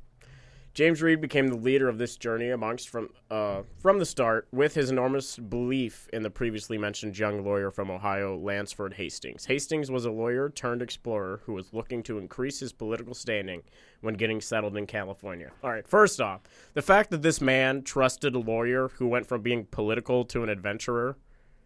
James 0.74 1.04
Reed 1.04 1.22
became 1.22 1.50
the 1.50 1.56
leader 1.56 1.88
of 1.88 2.00
this 2.00 2.18
journey 2.18 2.50
amongst 2.50 2.90
from 2.90 3.10
uh, 3.30 3.62
from 3.78 4.00
the 4.00 4.06
start 4.06 4.48
with 4.52 4.74
his 4.74 4.90
enormous 4.90 5.38
belief 5.38 6.08
in 6.12 6.24
the 6.24 6.32
previously 6.32 6.80
mentioned 6.80 7.18
young 7.18 7.44
lawyer 7.46 7.70
from 7.70 7.92
Ohio, 7.92 8.36
Lansford 8.36 8.96
Hastings. 8.96 9.46
Hastings 9.46 9.92
was 9.92 10.06
a 10.06 10.12
lawyer 10.12 10.50
turned 10.50 10.82
explorer 10.82 11.42
who 11.46 11.54
was 11.54 11.74
looking 11.74 12.02
to 12.04 12.18
increase 12.18 12.60
his 12.60 12.74
political 12.74 13.14
standing 13.14 13.62
when 14.02 14.16
getting 14.16 14.42
settled 14.42 14.76
in 14.76 14.88
California. 14.88 15.52
All 15.64 15.70
right, 15.70 15.88
first 15.88 16.20
off, 16.20 16.42
the 16.74 16.82
fact 16.82 17.12
that 17.12 17.22
this 17.22 17.40
man 17.40 17.84
trusted 17.84 18.34
a 18.34 18.40
lawyer 18.40 18.90
who 18.96 19.08
went 19.08 19.28
from 19.28 19.44
being 19.44 19.66
political 19.66 20.26
to 20.26 20.42
an 20.42 20.50
adventurer 20.50 21.18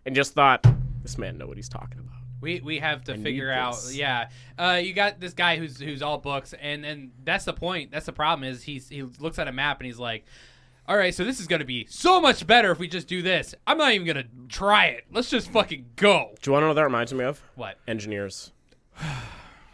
and 0.05 0.15
just 0.15 0.33
thought 0.33 0.65
this 1.01 1.17
man 1.17 1.37
know 1.37 1.47
what 1.47 1.55
he's 1.55 1.69
talking 1.69 1.99
about. 1.99 2.16
We 2.41 2.61
we 2.61 2.79
have 2.79 3.03
to 3.05 3.13
I 3.13 3.17
figure 3.17 3.51
out. 3.51 3.75
Yeah, 3.91 4.29
uh, 4.57 4.79
you 4.83 4.93
got 4.93 5.19
this 5.19 5.33
guy 5.33 5.57
who's 5.57 5.79
who's 5.79 6.01
all 6.01 6.17
books, 6.17 6.53
and 6.59 6.85
and 6.85 7.11
that's 7.23 7.45
the 7.45 7.53
point. 7.53 7.91
That's 7.91 8.05
the 8.05 8.13
problem 8.13 8.47
is 8.47 8.63
he's 8.63 8.89
he 8.89 9.03
looks 9.03 9.39
at 9.39 9.47
a 9.47 9.51
map 9.51 9.79
and 9.79 9.87
he's 9.87 9.99
like, 9.99 10.25
all 10.87 10.97
right, 10.97 11.13
so 11.13 11.23
this 11.23 11.39
is 11.39 11.47
gonna 11.47 11.65
be 11.65 11.87
so 11.89 12.21
much 12.21 12.45
better 12.45 12.71
if 12.71 12.79
we 12.79 12.87
just 12.87 13.07
do 13.07 13.21
this. 13.21 13.55
I'm 13.65 13.77
not 13.77 13.93
even 13.93 14.05
gonna 14.05 14.25
try 14.49 14.85
it. 14.87 15.05
Let's 15.11 15.29
just 15.29 15.51
fucking 15.51 15.85
go. 15.95 16.35
Do 16.41 16.49
you 16.49 16.53
want 16.53 16.61
to 16.61 16.65
know 16.65 16.67
what 16.69 16.75
that 16.75 16.83
reminds 16.83 17.13
me 17.13 17.23
of? 17.23 17.41
What 17.55 17.77
Engineers. 17.87 18.51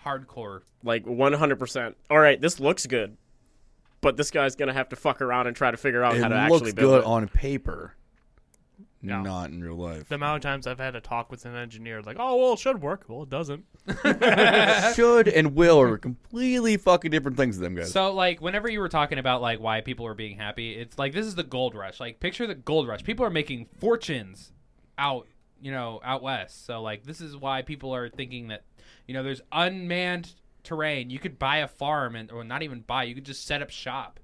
hardcore? 0.06 0.62
Like 0.84 1.06
100%. 1.06 1.96
All 2.10 2.20
right, 2.20 2.40
this 2.40 2.60
looks 2.60 2.86
good. 2.86 3.18
But 4.02 4.18
this 4.18 4.32
guy's 4.32 4.56
going 4.56 4.68
to 4.68 4.74
have 4.74 4.90
to 4.90 4.96
fuck 4.96 5.22
around 5.22 5.48
and 5.48 5.56
try 5.56 5.72
to 5.72 5.78
figure 5.78 6.04
out 6.04 6.16
it 6.16 6.22
how 6.22 6.28
to 6.28 6.36
actually 6.36 6.74
build 6.74 6.76
good 6.76 7.00
it. 7.00 7.06
on 7.06 7.28
paper, 7.30 7.96
No. 9.04 9.22
not 9.22 9.50
in 9.50 9.62
real 9.62 9.76
life. 9.76 10.08
The 10.08 10.16
amount 10.16 10.38
of 10.38 10.42
times 10.50 10.66
I've 10.66 10.80
had 10.80 10.96
a 10.96 11.02
talk 11.02 11.30
with 11.30 11.46
an 11.46 11.56
engineer, 11.56 12.02
like, 12.02 12.16
oh, 12.20 12.38
well, 12.38 12.54
it 12.54 12.60
should 12.60 12.82
work. 12.82 13.04
Well, 13.08 13.24
it 13.24 13.30
doesn't. 13.30 13.66
Should 14.96 15.28
and 15.28 15.56
will 15.56 15.82
are 15.82 15.98
completely 15.98 16.78
fucking 16.78 17.12
different 17.12 17.36
things 17.36 17.58
to 17.58 17.62
them 17.62 17.76
guys. 17.76 17.92
So 17.92 18.14
like 18.14 18.42
whenever 18.42 18.70
you 18.70 18.80
were 18.80 18.88
talking 18.88 19.20
about 19.20 19.42
like 19.42 19.60
why 19.60 19.82
people 19.82 20.06
are 20.08 20.14
being 20.14 20.38
happy, 20.38 20.74
it's 20.74 20.98
like 20.98 21.14
this 21.14 21.26
is 21.26 21.36
the 21.36 21.44
gold 21.44 21.76
rush. 21.76 22.00
Like 22.00 22.22
picture 22.22 22.48
the 22.48 22.56
gold 22.56 22.88
rush. 22.88 23.04
People 23.04 23.26
are 23.26 23.30
making 23.30 23.68
fortunes 23.80 24.54
out, 24.98 25.28
you 25.62 25.72
know, 25.72 26.00
out 26.04 26.24
west. 26.24 26.66
So 26.66 26.82
like 26.82 27.04
this 27.04 27.20
is 27.20 27.36
why 27.36 27.62
people 27.62 27.94
are 27.94 28.08
thinking 28.08 28.48
that, 28.48 28.64
you 29.06 29.14
know, 29.14 29.24
there's 29.24 29.42
unmanned 29.52 30.34
terrain. 30.64 31.10
You 31.10 31.20
could 31.20 31.38
buy 31.38 31.58
a 31.58 31.68
farm 31.68 32.16
and 32.16 32.32
or 32.32 32.46
not 32.46 32.64
even 32.64 32.82
buy, 32.82 33.04
you 33.04 33.16
could 33.16 33.26
just 33.26 33.46
set 33.46 33.62
up 33.62 33.70
shop. 33.70 34.20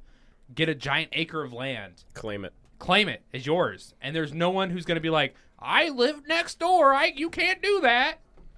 Get 0.55 0.69
a 0.69 0.75
giant 0.75 1.09
acre 1.13 1.43
of 1.43 1.51
land. 1.53 2.03
Claim 2.13 2.45
it. 2.45 2.53
Claim 2.79 3.07
it 3.09 3.21
as 3.33 3.45
yours. 3.45 3.93
And 4.01 4.15
there's 4.15 4.33
no 4.33 4.49
one 4.49 4.69
who's 4.71 4.85
going 4.85 4.95
to 4.95 5.01
be 5.01 5.09
like, 5.09 5.35
"I 5.59 5.89
live 5.89 6.27
next 6.27 6.59
door. 6.59 6.93
I 6.93 7.11
you 7.15 7.29
can't 7.29 7.61
do 7.61 7.81
that." 7.81 8.15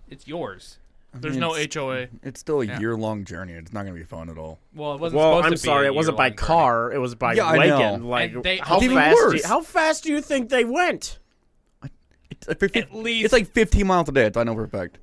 It's 0.10 0.28
yours. 0.28 0.78
There's 1.14 1.36
no 1.36 1.56
It's- 1.56 1.76
HOA. 1.76 2.08
It's 2.24 2.40
still 2.40 2.62
a 2.62 2.80
year 2.80 2.96
long 2.96 3.26
journey. 3.26 3.52
It's 3.52 3.74
not 3.74 3.84
gonna 3.84 3.96
be 3.98 4.04
fun 4.06 4.30
at 4.30 4.38
all. 4.38 4.60
Well, 4.74 4.94
it 4.94 5.02
wasn't 5.02 5.20
Well, 5.20 5.32
supposed 5.40 5.46
I'm 5.46 5.52
to 5.52 5.56
be 5.56 5.68
sorry, 5.68 5.86
a 5.88 5.90
it 5.90 5.96
wasn't 5.96 6.16
by 6.16 6.28
year-long 6.28 6.38
journey. 6.38 6.48
car. 6.48 6.92
It 6.94 6.98
was 7.00 7.16
by 7.16 7.34
Yeah, 7.34 7.46
I 7.48 7.58
wagon. 7.58 8.02
know. 8.04 8.08
Like, 8.08 8.32
And 8.34 8.44
they- 8.44 8.58
how 8.58 8.82
even 8.82 8.96
fast? 8.96 9.18
Do 9.32 9.36
you, 9.38 9.44
how 9.46 9.62
fast 9.62 10.04
do 10.06 10.12
you 10.14 10.22
think 10.22 10.48
they 10.50 10.64
went? 10.64 11.20
It's 12.30 12.48
like 12.48 12.60
50, 12.60 12.80
At 12.80 12.96
least- 12.96 13.26
it's 13.26 13.34
like 13.34 13.48
15 13.52 13.88
miles 13.88 14.08
a 14.08 14.14
day. 14.14 14.24
That's 14.24 14.38
I 14.38 14.44
know 14.44 14.54
for 14.56 14.64
a 14.64 14.70
fact. 14.70 15.00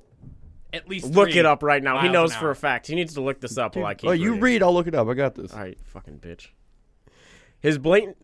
At 0.73 0.89
least 0.89 1.11
Look 1.13 1.29
three 1.29 1.39
it 1.39 1.45
up 1.45 1.61
right 1.63 1.81
now. 1.81 1.97
He 1.99 2.07
miles 2.07 2.13
knows 2.13 2.31
an 2.33 2.39
for 2.39 2.45
hour. 2.47 2.51
a 2.51 2.55
fact. 2.55 2.87
He 2.87 2.95
needs 2.95 3.13
to 3.13 3.21
look 3.21 3.39
this 3.39 3.57
up 3.59 3.75
while 3.75 3.85
I 3.85 3.93
keep. 3.93 4.09
Oh, 4.09 4.13
you 4.13 4.29
reading. 4.31 4.41
read. 4.41 4.63
I'll 4.63 4.73
look 4.73 4.87
it 4.87 4.95
up. 4.95 5.07
I 5.07 5.13
got 5.13 5.35
this. 5.35 5.53
All 5.53 5.59
right, 5.59 5.77
fucking 5.85 6.19
bitch. 6.19 6.47
His 7.59 7.77
blatant 7.77 8.17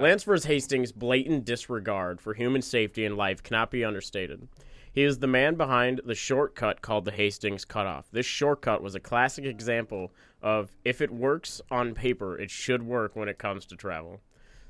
Lansford 0.00 0.44
Hastings' 0.44 0.92
blatant 0.92 1.44
disregard 1.44 2.20
for 2.20 2.34
human 2.34 2.62
safety 2.62 3.04
and 3.04 3.16
life 3.16 3.42
cannot 3.42 3.70
be 3.70 3.84
understated. 3.84 4.48
He 4.92 5.02
is 5.02 5.18
the 5.18 5.26
man 5.26 5.56
behind 5.56 6.00
the 6.04 6.14
shortcut 6.14 6.80
called 6.80 7.04
the 7.04 7.12
Hastings 7.12 7.64
Cutoff. 7.64 8.06
This 8.12 8.26
shortcut 8.26 8.82
was 8.82 8.94
a 8.94 9.00
classic 9.00 9.44
example 9.44 10.12
of 10.40 10.70
if 10.84 11.00
it 11.00 11.10
works 11.10 11.60
on 11.70 11.94
paper, 11.94 12.38
it 12.38 12.50
should 12.50 12.82
work 12.82 13.16
when 13.16 13.28
it 13.28 13.38
comes 13.38 13.66
to 13.66 13.76
travel. 13.76 14.20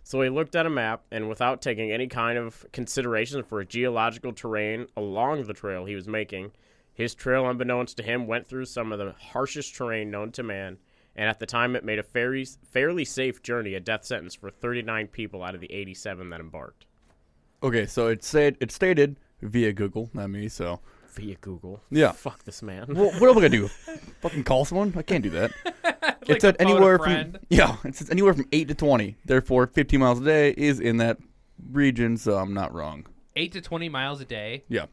So 0.02 0.20
he 0.22 0.30
looked 0.30 0.56
at 0.56 0.66
a 0.66 0.70
map 0.70 1.04
and, 1.10 1.28
without 1.28 1.62
taking 1.62 1.92
any 1.92 2.06
kind 2.06 2.38
of 2.38 2.64
consideration 2.72 3.42
for 3.42 3.62
geological 3.64 4.32
terrain 4.32 4.86
along 4.96 5.44
the 5.44 5.54
trail 5.54 5.84
he 5.84 5.94
was 5.94 6.08
making, 6.08 6.52
his 6.94 7.14
trail, 7.14 7.48
unbeknownst 7.48 7.96
to 7.96 8.02
him, 8.02 8.26
went 8.26 8.46
through 8.46 8.66
some 8.66 8.92
of 8.92 8.98
the 8.98 9.14
harshest 9.18 9.74
terrain 9.74 10.10
known 10.10 10.30
to 10.32 10.42
man, 10.42 10.78
and 11.16 11.28
at 11.28 11.38
the 11.38 11.46
time 11.46 11.76
it 11.76 11.84
made 11.84 11.98
a 11.98 12.02
fairly, 12.02 12.46
fairly 12.70 13.04
safe 13.04 13.42
journey 13.42 13.74
a 13.74 13.80
death 13.80 14.04
sentence 14.04 14.34
for 14.34 14.50
39 14.50 15.08
people 15.08 15.42
out 15.42 15.54
of 15.54 15.60
the 15.60 15.72
87 15.72 16.30
that 16.30 16.40
embarked. 16.40 16.86
Okay, 17.62 17.86
so 17.86 18.08
it 18.08 18.22
said 18.22 18.56
it 18.60 18.70
stated 18.70 19.16
via 19.40 19.72
Google, 19.72 20.10
not 20.12 20.30
me. 20.30 20.48
So 20.48 20.80
Via 21.14 21.36
Google. 21.36 21.80
Yeah. 21.90 22.10
Fuck 22.10 22.42
this 22.42 22.60
man. 22.60 22.86
Well, 22.88 23.12
what 23.20 23.30
am 23.30 23.38
I 23.38 23.42
gonna 23.42 23.48
do? 23.50 23.68
Fucking 24.20 24.42
call 24.42 24.64
someone? 24.64 24.92
I 24.96 25.02
can't 25.02 25.22
do 25.22 25.30
that. 25.30 25.52
Like 26.26 26.38
it 26.38 26.40
said 26.40 26.54
a 26.58 26.64
phone 26.64 26.68
a 26.68 26.70
anywhere 26.70 26.98
from 26.98 27.36
yeah, 27.50 27.76
it 27.84 27.96
says 27.96 28.08
anywhere 28.08 28.32
from 28.32 28.46
eight 28.50 28.68
to 28.68 28.74
twenty. 28.74 29.16
Therefore, 29.26 29.66
fifteen 29.66 30.00
miles 30.00 30.20
a 30.20 30.24
day 30.24 30.54
is 30.56 30.80
in 30.80 30.96
that 30.96 31.18
region, 31.70 32.16
so 32.16 32.38
I'm 32.38 32.54
not 32.54 32.72
wrong. 32.72 33.04
Eight 33.36 33.52
to 33.52 33.60
twenty 33.60 33.90
miles 33.90 34.22
a 34.22 34.24
day. 34.24 34.64
Yeah. 34.68 34.86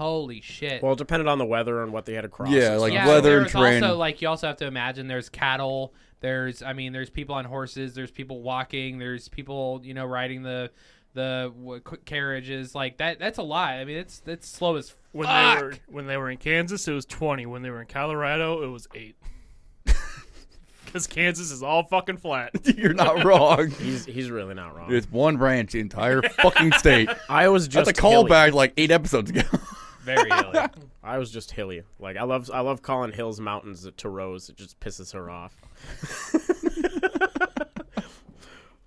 Holy 0.00 0.40
shit. 0.40 0.82
Well, 0.82 0.92
it 0.92 0.98
depended 0.98 1.26
on 1.28 1.36
the 1.36 1.44
weather 1.44 1.82
and 1.82 1.92
what 1.92 2.06
they 2.06 2.14
had 2.14 2.22
to 2.22 2.28
cross. 2.30 2.50
Yeah, 2.50 2.76
like 2.76 2.94
yeah, 2.94 3.06
weather 3.06 3.40
and 3.40 3.48
terrain. 3.50 3.84
also 3.84 3.98
like 3.98 4.22
you 4.22 4.28
also 4.28 4.46
have 4.46 4.56
to 4.56 4.66
imagine 4.66 5.08
there's 5.08 5.28
cattle. 5.28 5.92
There's 6.20 6.62
I 6.62 6.72
mean 6.72 6.94
there's 6.94 7.10
people 7.10 7.34
on 7.34 7.44
horses. 7.44 7.92
There's 7.92 8.10
people 8.10 8.40
walking. 8.40 8.98
There's 8.98 9.28
people 9.28 9.82
you 9.84 9.92
know 9.92 10.06
riding 10.06 10.42
the 10.42 10.70
the 11.12 11.52
w- 11.54 11.82
carriages 12.06 12.74
like 12.74 12.96
that. 12.96 13.18
That's 13.18 13.36
a 13.36 13.42
lot. 13.42 13.74
I 13.74 13.84
mean 13.84 13.98
it's 13.98 14.20
that's 14.20 14.48
slow 14.48 14.76
as 14.76 14.88
fuck. 14.88 14.98
When 15.12 15.28
they 15.28 15.62
were 15.62 15.74
when 15.88 16.06
they 16.06 16.16
were 16.16 16.30
in 16.30 16.38
Kansas, 16.38 16.88
it 16.88 16.92
was 16.92 17.04
twenty. 17.04 17.44
When 17.44 17.60
they 17.60 17.68
were 17.68 17.82
in 17.82 17.86
Colorado, 17.86 18.62
it 18.62 18.68
was 18.68 18.88
eight. 18.94 19.16
Because 20.86 21.06
Kansas 21.06 21.52
is 21.52 21.62
all 21.62 21.84
fucking 21.84 22.16
flat. 22.16 22.50
You're 22.76 22.94
not 22.94 23.22
wrong. 23.22 23.70
He's 23.80 24.04
he's 24.06 24.28
really 24.28 24.54
not 24.54 24.74
wrong. 24.76 24.92
It's 24.92 25.08
one 25.08 25.36
branch, 25.36 25.70
the 25.70 25.78
entire 25.78 26.20
fucking 26.20 26.72
state. 26.72 27.08
I 27.28 27.46
was 27.46 27.68
just 27.68 27.86
That's 27.86 27.96
a 28.00 28.02
hilly. 28.02 28.28
callback 28.28 28.52
like 28.54 28.72
eight 28.76 28.90
episodes 28.90 29.30
ago. 29.30 29.42
Very 30.02 30.30
hilly. 30.34 30.58
I 31.02 31.18
was 31.18 31.30
just 31.30 31.50
hilly. 31.50 31.82
Like 31.98 32.16
I 32.16 32.24
love 32.24 32.50
I 32.52 32.60
love 32.60 32.82
calling 32.82 33.12
hills 33.12 33.40
mountains 33.40 33.88
to 33.96 34.08
Rose. 34.08 34.48
It 34.48 34.56
just 34.56 34.78
pisses 34.80 35.12
her 35.12 35.30
off. 35.30 35.56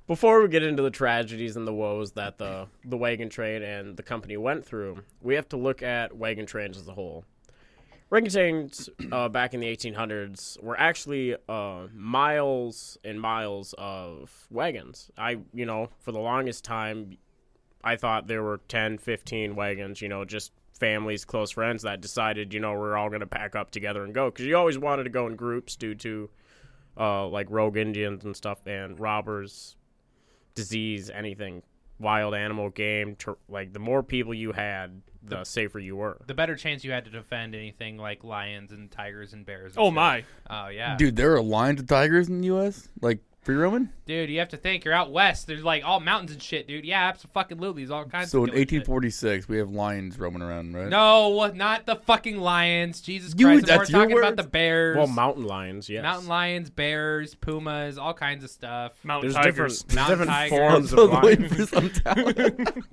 Before 0.08 0.42
we 0.42 0.50
get 0.50 0.64
into 0.64 0.84
the 0.84 0.92
tragedies 0.92 1.56
and 1.56 1.66
the 1.66 1.74
woes 1.74 2.12
that 2.14 2.38
the 2.38 2.68
the 2.84 2.98
wagon 2.98 3.30
train 3.30 3.64
and 3.64 3.96
the 3.96 4.04
company 4.04 4.38
went 4.38 4.66
through, 4.66 5.00
we 5.22 5.36
have 5.36 5.48
to 5.50 5.58
look 5.58 5.82
at 5.82 6.16
wagon 6.16 6.46
trains 6.46 6.78
as 6.78 6.88
a 6.88 6.94
whole. 6.94 7.26
Wagon 8.10 8.30
trains 8.30 8.90
uh, 9.12 9.28
back 9.28 9.56
in 9.56 9.60
the 9.60 9.76
1800s 9.76 10.62
were 10.62 10.80
actually 10.80 11.36
uh, 11.50 11.88
miles 11.96 12.96
and 13.04 13.20
miles 13.20 13.74
of 13.80 14.46
wagons. 14.52 15.10
I, 15.18 15.40
you 15.52 15.66
know, 15.66 15.90
for 16.00 16.12
the 16.12 16.20
longest 16.20 16.64
time, 16.64 17.18
I 17.84 17.96
thought 17.96 18.28
there 18.28 18.44
were 18.44 18.60
10, 18.68 19.00
15 19.00 19.56
wagons, 19.56 20.00
you 20.00 20.10
know, 20.10 20.26
just 20.26 20.52
families, 20.74 21.24
close 21.26 21.52
friends 21.52 21.84
that 21.84 22.02
decided, 22.02 22.54
you 22.54 22.60
know, 22.60 22.74
we're 22.74 22.98
all 22.98 23.10
going 23.10 23.22
to 23.22 23.28
pack 23.28 23.56
up 23.56 23.72
together 23.72 24.04
and 24.04 24.14
go. 24.14 24.30
Because 24.30 24.46
you 24.46 24.58
always 24.58 24.78
wanted 24.78 25.04
to 25.04 25.10
go 25.10 25.28
in 25.28 25.36
groups 25.36 25.76
due 25.76 25.96
to, 25.96 26.30
uh, 27.00 27.28
like, 27.28 27.48
rogue 27.50 27.78
Indians 27.78 28.24
and 28.26 28.36
stuff, 28.36 28.66
and 28.68 29.00
robbers, 29.00 29.76
disease, 30.56 31.10
anything, 31.10 31.64
wild 32.00 32.34
animal, 32.36 32.70
game. 32.70 33.16
Ter- 33.16 33.38
like, 33.48 33.74
the 33.74 33.80
more 33.80 34.04
people 34.04 34.34
you 34.34 34.52
had, 34.52 35.02
the 35.26 35.44
safer 35.46 35.80
you 35.80 35.96
were. 35.96 36.20
The 36.28 36.34
better 36.34 36.56
chance 36.56 36.84
you 36.84 36.92
had 36.92 37.06
to 37.06 37.12
defend 37.12 37.56
anything 37.56 37.98
like 37.98 38.24
lions 38.26 38.72
and 38.74 38.92
tigers 38.92 39.32
and 39.34 39.46
bears. 39.46 39.74
and 39.78 39.82
Oh 39.82 39.88
shit. 39.88 39.94
my! 39.94 40.24
Oh 40.50 40.68
yeah, 40.68 40.98
Dude, 40.98 41.16
there 41.16 41.34
are 41.36 41.42
lions 41.42 41.80
and 41.80 41.88
tigers 41.88 42.28
in 42.28 42.42
the 42.42 42.48
U.S. 42.48 42.90
Like 43.02 43.20
free 43.44 43.56
roaming. 43.56 43.90
Dude, 44.06 44.30
you 44.30 44.40
have 44.40 44.50
to 44.50 44.58
think 44.58 44.86
you're 44.86 44.94
out 44.94 45.12
west. 45.12 45.48
There's 45.48 45.64
like 45.64 45.84
all 45.86 46.00
mountains 46.00 46.32
and 46.32 46.42
shit, 46.42 46.68
dude. 46.68 46.86
Yeah, 46.86 47.08
absolutely. 47.08 47.84
There's 47.84 47.92
all 47.92 48.06
kinds. 48.06 48.32
So 48.32 48.40
of 48.40 48.44
in 48.46 48.50
killer 48.52 48.58
shit. 48.62 48.88
1846, 48.88 49.48
we 49.50 49.58
have 49.58 49.70
lions 49.72 50.18
roaming 50.18 50.42
around, 50.42 50.74
right? 50.74 50.88
No, 50.88 51.46
not 51.54 51.86
the 51.86 51.98
fucking 51.98 52.38
lions. 52.38 53.02
Jesus 53.02 53.34
Dude, 53.34 53.46
Christ. 53.64 53.66
that's 53.68 53.92
we're 53.92 53.98
your 54.00 54.08
talking 54.08 54.18
about 54.18 54.36
the 54.38 54.50
bears. 54.50 54.98
Well, 54.98 55.08
mountain 55.08 55.46
lions, 55.46 55.90
yes. 55.90 56.04
Mountain 56.04 56.28
lions, 56.30 56.70
bears, 56.70 57.36
pumas, 57.36 57.98
all 57.98 58.14
kinds 58.14 58.44
of 58.44 58.50
stuff. 58.50 58.94
Mountain 59.04 59.32
There's 59.32 59.36
tigers. 59.36 59.84
different, 59.84 59.88
there's 59.90 59.96
Mountain 59.96 60.28
different 60.28 60.32
tigers. 60.32 60.90
forms 60.90 60.94
of 60.94 61.10
lions. 61.24 61.54
for 61.56 61.66
some 61.68 61.90
talent. 61.90 62.86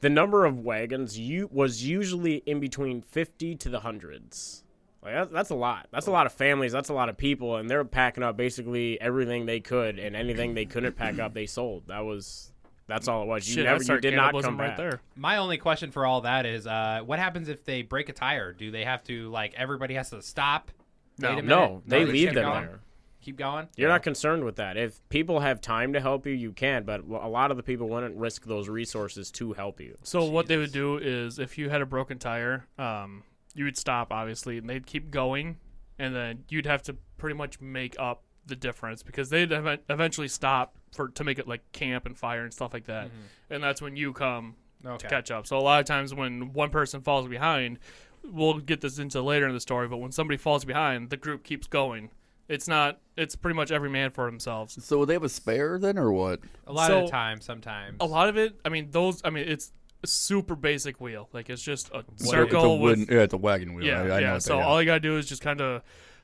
the 0.00 0.10
number 0.10 0.44
of 0.44 0.58
wagons 0.60 1.18
you 1.18 1.48
was 1.52 1.84
usually 1.84 2.36
in 2.46 2.60
between 2.60 3.00
50 3.02 3.54
to 3.56 3.68
the 3.68 3.80
hundreds 3.80 4.63
like 5.04 5.14
that's, 5.14 5.30
that's 5.30 5.50
a 5.50 5.54
lot 5.54 5.86
that's 5.92 6.06
a 6.06 6.10
lot 6.10 6.26
of 6.26 6.32
families 6.32 6.72
that's 6.72 6.88
a 6.88 6.94
lot 6.94 7.08
of 7.08 7.16
people 7.16 7.56
and 7.56 7.68
they're 7.70 7.84
packing 7.84 8.22
up 8.24 8.36
basically 8.36 9.00
everything 9.00 9.46
they 9.46 9.60
could 9.60 9.98
and 9.98 10.16
anything 10.16 10.54
they 10.54 10.64
couldn't 10.64 10.96
pack 10.96 11.18
up 11.18 11.34
they 11.34 11.46
sold 11.46 11.82
that 11.88 12.00
was 12.04 12.52
that's 12.86 13.08
all 13.08 13.22
it 13.22 13.26
was 13.26 13.48
you 13.48 13.54
Shit, 13.54 13.64
never 13.64 13.78
that's 13.78 13.88
you 13.88 13.94
our 13.94 14.00
did 14.00 14.14
not 14.14 14.20
cannibalism 14.24 14.50
come 14.52 14.60
right 14.60 14.68
back 14.68 14.76
there. 14.76 15.00
My 15.16 15.38
only 15.38 15.56
question 15.56 15.90
for 15.90 16.04
all 16.04 16.20
that 16.22 16.44
is, 16.44 16.66
uh, 16.66 17.00
what 17.04 17.18
happens 17.18 17.48
if 17.48 17.64
they 17.64 17.80
break 17.80 18.10
a 18.10 18.12
tire? 18.12 18.52
Do 18.52 18.70
they 18.70 18.84
have 18.84 19.02
to 19.04 19.30
like 19.30 19.54
everybody 19.56 19.94
has 19.94 20.10
to 20.10 20.20
stop? 20.20 20.70
No. 21.18 21.30
Wait 21.30 21.38
a 21.38 21.42
minute? 21.42 21.48
no 21.48 21.82
they 21.86 22.00
just 22.00 22.12
leave 22.12 22.34
them 22.34 22.44
going? 22.44 22.66
there 22.66 22.80
Keep 23.22 23.38
going. 23.38 23.68
you're 23.78 23.88
not 23.88 24.02
concerned 24.02 24.44
with 24.44 24.56
that 24.56 24.76
if 24.76 25.00
people 25.08 25.40
have 25.40 25.62
time 25.62 25.94
to 25.94 26.00
help 26.00 26.26
you 26.26 26.34
you 26.34 26.52
can 26.52 26.84
but 26.84 27.00
a 27.00 27.28
lot 27.28 27.50
of 27.50 27.56
the 27.56 27.62
people 27.62 27.88
wouldn't 27.88 28.16
risk 28.16 28.44
those 28.44 28.68
resources 28.68 29.30
to 29.30 29.54
help 29.54 29.80
you 29.80 29.96
So 30.02 30.26
what 30.26 30.46
they 30.46 30.58
would 30.58 30.72
do 30.72 30.98
is, 30.98 31.38
if 31.38 31.56
you 31.56 31.70
had 31.70 31.80
a 31.80 31.86
broken 31.86 32.18
tire, 32.18 32.66
um, 32.78 33.22
you 33.54 33.64
would 33.64 33.76
stop 33.76 34.12
obviously, 34.12 34.58
and 34.58 34.68
they'd 34.68 34.86
keep 34.86 35.10
going, 35.10 35.56
and 35.98 36.14
then 36.14 36.44
you'd 36.48 36.66
have 36.66 36.82
to 36.82 36.96
pretty 37.18 37.36
much 37.36 37.60
make 37.60 37.94
up 37.98 38.22
the 38.46 38.56
difference 38.56 39.02
because 39.02 39.30
they'd 39.30 39.50
ev- 39.52 39.80
eventually 39.88 40.28
stop 40.28 40.76
for 40.92 41.08
to 41.08 41.24
make 41.24 41.38
it 41.38 41.48
like 41.48 41.60
camp 41.72 42.04
and 42.06 42.16
fire 42.18 42.42
and 42.42 42.52
stuff 42.52 42.72
like 42.74 42.84
that, 42.86 43.06
mm-hmm. 43.06 43.54
and 43.54 43.62
that's 43.62 43.80
when 43.82 43.96
you 43.96 44.12
come 44.12 44.56
Okay. 44.86 44.98
to 44.98 45.08
catch 45.08 45.30
up. 45.30 45.46
So 45.46 45.56
a 45.56 45.60
lot 45.60 45.80
of 45.80 45.86
times 45.86 46.12
when 46.14 46.52
one 46.52 46.68
person 46.68 47.00
falls 47.00 47.26
behind, 47.26 47.78
we'll 48.22 48.58
get 48.58 48.82
this 48.82 48.98
into 48.98 49.22
later 49.22 49.48
in 49.48 49.54
the 49.54 49.60
story, 49.60 49.88
but 49.88 49.96
when 49.96 50.12
somebody 50.12 50.36
falls 50.36 50.66
behind, 50.66 51.08
the 51.08 51.16
group 51.16 51.42
keeps 51.42 51.66
going. 51.66 52.10
It's 52.48 52.68
not. 52.68 53.00
It's 53.16 53.34
pretty 53.34 53.56
much 53.56 53.70
every 53.72 53.88
man 53.88 54.10
for 54.10 54.26
themselves. 54.26 54.76
so 54.84 54.98
would 54.98 55.08
they 55.08 55.14
have 55.14 55.22
a 55.24 55.28
spare 55.30 55.78
then, 55.78 55.96
or 55.96 56.12
what? 56.12 56.40
A 56.66 56.72
lot 56.74 56.90
of 56.90 56.96
So- 56.98 57.04
the 57.06 57.10
time, 57.10 57.40
sometimes. 57.40 57.96
A 58.00 58.04
lot 58.04 58.28
of 58.28 58.36
it. 58.36 58.60
I 58.62 58.68
mean, 58.68 58.88
those. 58.90 59.22
I 59.24 59.30
mean, 59.30 59.48
it's 59.48 59.68
a 59.68 59.83
super 60.06 60.54
basic 60.54 61.00
wheel. 61.00 61.28
Like 61.32 61.50
it's 61.50 61.62
just 61.62 61.90
a 61.90 62.04
It's 62.12 62.24
a 62.24 62.26
circle 62.26 62.78
with 62.78 62.98
wooden, 62.98 63.14
yeah, 63.14 63.22
it's 63.22 63.34
a 63.34 63.38
wagon 63.38 63.74
wheel. 63.74 63.86
Yeah, 63.86 64.02
I, 64.02 64.04
I 64.04 64.20
yeah. 64.20 64.26
know 64.26 64.32
what 64.34 64.42
so 64.42 64.56
they 64.56 64.62
all 64.62 64.80
you 64.82 64.86
gotta 64.86 65.00
do 65.00 65.16
is 65.16 65.26
just 65.26 65.42
kind 65.42 65.60
of 65.60 65.82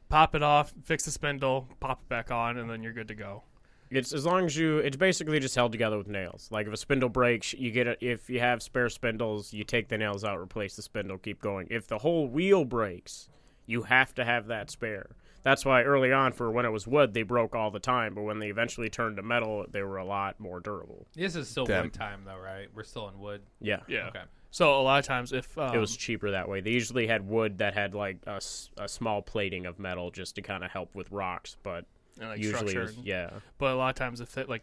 pop 0.09 0.35
it 0.35 0.43
off, 0.43 0.73
fix 0.85 1.05
the 1.05 1.11
spindle, 1.11 1.69
pop 1.81 2.03
it 2.03 2.09
back 2.09 2.31
on, 2.31 2.59
and 2.59 2.69
then 2.69 2.83
you're 2.83 2.93
good 2.93 3.09
to 3.09 3.15
go. 3.15 3.45
It's 3.91 4.13
as 4.13 4.25
long 4.25 4.47
as 4.47 4.57
you. 4.57 4.79
It's 4.79 4.97
basically 4.97 5.41
just 5.41 5.57
held 5.57 5.73
together 5.73 5.99
with 5.99 6.07
nails. 6.07 6.49
Like 6.53 6.69
if 6.69 6.73
a 6.73 6.77
spindle 6.77 7.09
breaks, 7.09 7.53
you 7.55 7.73
get 7.73 7.89
it. 7.89 7.99
If 8.01 8.31
you 8.31 8.39
have 8.39 8.63
spare 8.63 8.89
spindles, 8.89 9.53
you 9.53 9.65
take 9.65 9.89
the 9.89 9.99
nails 9.99 10.23
out, 10.23 10.39
replace 10.39 10.77
the 10.77 10.83
spindle, 10.83 11.19
keep 11.19 11.43
going. 11.43 11.67
If 11.71 11.89
the 11.89 11.99
whole 11.99 12.29
wheel 12.29 12.65
breaks, 12.65 13.29
you 13.67 13.83
have 13.83 14.15
to 14.15 14.25
have 14.25 14.47
that 14.47 14.71
spare. 14.71 15.11
That's 15.43 15.65
why 15.65 15.83
early 15.83 16.13
on, 16.13 16.33
for 16.33 16.51
when 16.51 16.67
it 16.67 16.71
was 16.71 16.87
wood, 16.87 17.15
they 17.15 17.23
broke 17.23 17.55
all 17.55 17.71
the 17.71 17.81
time. 17.81 18.15
But 18.15 18.23
when 18.23 18.39
they 18.39 18.49
eventually 18.49 18.91
turned 18.91 19.17
to 19.17 19.23
metal, 19.23 19.65
they 19.71 19.83
were 19.83 19.97
a 19.97 20.05
lot 20.05 20.39
more 20.39 20.61
durable. 20.61 21.07
this 21.15 21.35
is 21.35 21.49
still 21.49 21.67
Damn. 21.67 21.85
wood 21.85 21.95
time, 21.95 22.23
though, 22.25 22.39
right? 22.39 22.69
We're 22.75 22.85
still 22.85 23.09
in 23.09 23.19
wood. 23.19 23.43
Yeah, 23.61 23.81
Yeah. 23.89 24.09
Okay. 24.09 24.23
So 24.53 24.81
a 24.81 24.83
lot 24.83 24.99
of 24.99 25.05
times, 25.05 25.33
if 25.33 25.57
um, 25.57 25.75
it 25.75 25.79
was 25.79 25.97
cheaper 25.97 26.33
that 26.33 26.49
way. 26.49 26.61
They 26.61 26.71
usually 26.71 27.07
had 27.07 27.27
wood 27.29 27.59
that 27.59 27.75
had 27.75 27.95
like 27.95 28.19
a 28.27 28.41
small 28.89 29.23
plating 29.23 29.67
of 29.67 29.79
metal 29.79 30.11
just 30.11 30.35
to 30.35 30.43
kind 30.43 30.65
of 30.65 30.71
help 30.73 30.95
with 30.95 31.11
rocks, 31.13 31.57
but 31.63 31.85
and, 32.19 32.31
like, 32.31 32.41
usually, 32.41 32.75
it 32.75 32.79
was, 32.79 32.97
yeah. 32.99 33.31
but 33.59 33.73
a 33.73 33.77
lot 33.77 33.91
of 33.91 33.95
times 33.95 34.21
if 34.21 34.37
it, 34.37 34.49
like 34.49 34.63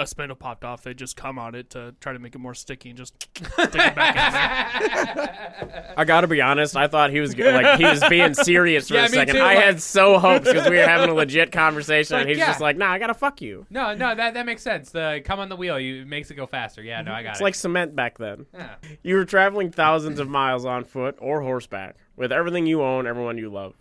a 0.00 0.06
spindle 0.06 0.36
popped 0.36 0.64
off, 0.64 0.82
they 0.84 0.94
just 0.94 1.16
come 1.16 1.40
on 1.40 1.56
it 1.56 1.70
to 1.70 1.92
try 2.00 2.12
to 2.12 2.20
make 2.20 2.32
it 2.34 2.38
more 2.38 2.54
sticky 2.54 2.90
and 2.90 2.96
just 2.98 3.14
stick 3.34 3.48
it 3.58 3.74
back 3.96 4.80
in 4.80 5.16
there. 5.16 5.94
I 5.96 6.04
gotta 6.04 6.28
be 6.28 6.40
honest. 6.40 6.76
I 6.76 6.86
thought 6.86 7.10
he 7.10 7.18
was 7.18 7.34
g- 7.34 7.42
like 7.50 7.78
he 7.80 7.84
was 7.84 8.00
being 8.08 8.32
serious 8.34 8.86
for 8.88 8.94
Yeah, 8.94 9.06
a 9.06 9.10
me 9.10 9.16
second. 9.16 9.34
too, 9.34 9.40
I 9.40 9.54
like- 9.56 9.64
had 9.64 9.82
so 9.82 10.18
hopes 10.20 10.46
because 10.46 10.70
we 10.70 10.76
were 10.76 10.84
having 10.86 11.10
a 11.10 11.14
legit 11.14 11.50
conversation, 11.50 12.14
Like, 12.14 12.20
and 12.22 12.28
he's 12.30 12.38
yeah. 12.38 12.46
just 12.46 12.60
like, 12.60 12.76
"Nah, 12.76 12.92
I 12.92 13.00
gotta 13.00 13.12
fuck 13.14 13.42
you." 13.42 13.66
No, 13.70 13.92
no, 13.94 14.14
that 14.14 14.34
that 14.34 14.46
makes 14.46 14.62
sense. 14.62 14.90
The 14.90 15.20
come 15.24 15.40
on 15.40 15.48
the 15.48 15.56
wheel, 15.56 15.80
you 15.80 16.02
it 16.02 16.06
makes 16.08 16.30
it 16.30 16.34
go 16.34 16.46
faster. 16.46 16.80
Yeah, 16.82 17.02
no, 17.02 17.12
I 17.12 17.24
got 17.24 17.30
It's 17.32 17.40
it. 17.40 17.44
like 17.44 17.56
cement 17.56 17.96
back 17.96 18.18
then. 18.18 18.46
Yeah. 18.54 18.76
You 19.02 19.16
were 19.16 19.24
traveling 19.24 19.72
thousands 19.72 20.20
of 20.20 20.28
miles 20.28 20.64
on 20.64 20.84
foot 20.84 21.16
or 21.18 21.40
horseback 21.42 21.96
with 22.14 22.30
everything 22.30 22.66
you 22.66 22.82
own, 22.82 23.06
everyone 23.08 23.36
you 23.36 23.50
love. 23.50 23.74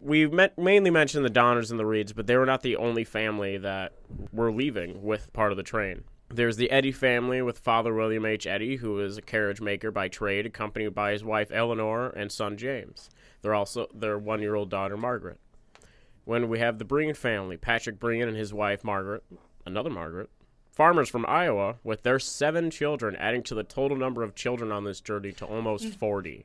We 0.00 0.26
met, 0.26 0.56
mainly 0.56 0.90
mentioned 0.90 1.24
the 1.24 1.30
Donners 1.30 1.70
and 1.70 1.80
the 1.80 1.86
Reeds, 1.86 2.12
but 2.12 2.26
they 2.26 2.36
were 2.36 2.46
not 2.46 2.62
the 2.62 2.76
only 2.76 3.04
family 3.04 3.58
that 3.58 3.92
were 4.32 4.52
leaving 4.52 5.02
with 5.02 5.32
part 5.32 5.50
of 5.50 5.56
the 5.56 5.62
train. 5.64 6.04
There's 6.30 6.56
the 6.56 6.70
Eddy 6.70 6.92
family 6.92 7.40
with 7.42 7.58
Father 7.58 7.94
William 7.94 8.26
H. 8.26 8.46
Eddy, 8.46 8.76
who 8.76 9.00
is 9.00 9.16
a 9.16 9.22
carriage 9.22 9.60
maker 9.60 9.90
by 9.90 10.08
trade, 10.08 10.46
accompanied 10.46 10.94
by 10.94 11.12
his 11.12 11.24
wife 11.24 11.50
Eleanor 11.50 12.10
and 12.10 12.30
son 12.30 12.56
James. 12.56 13.08
They're 13.40 13.54
also 13.54 13.88
their 13.94 14.18
one-year-old 14.18 14.68
daughter 14.68 14.96
Margaret. 14.96 15.40
When 16.24 16.48
we 16.48 16.58
have 16.58 16.78
the 16.78 16.84
Breen 16.84 17.14
family, 17.14 17.56
Patrick 17.56 17.98
Breen 17.98 18.28
and 18.28 18.36
his 18.36 18.52
wife 18.52 18.84
Margaret, 18.84 19.24
another 19.64 19.88
Margaret, 19.90 20.28
farmers 20.70 21.08
from 21.08 21.24
Iowa 21.26 21.76
with 21.82 22.02
their 22.02 22.18
seven 22.18 22.70
children, 22.70 23.16
adding 23.16 23.42
to 23.44 23.54
the 23.54 23.64
total 23.64 23.96
number 23.96 24.22
of 24.22 24.34
children 24.34 24.70
on 24.70 24.84
this 24.84 25.00
journey 25.00 25.32
to 25.32 25.46
almost 25.46 25.94
40. 25.94 26.44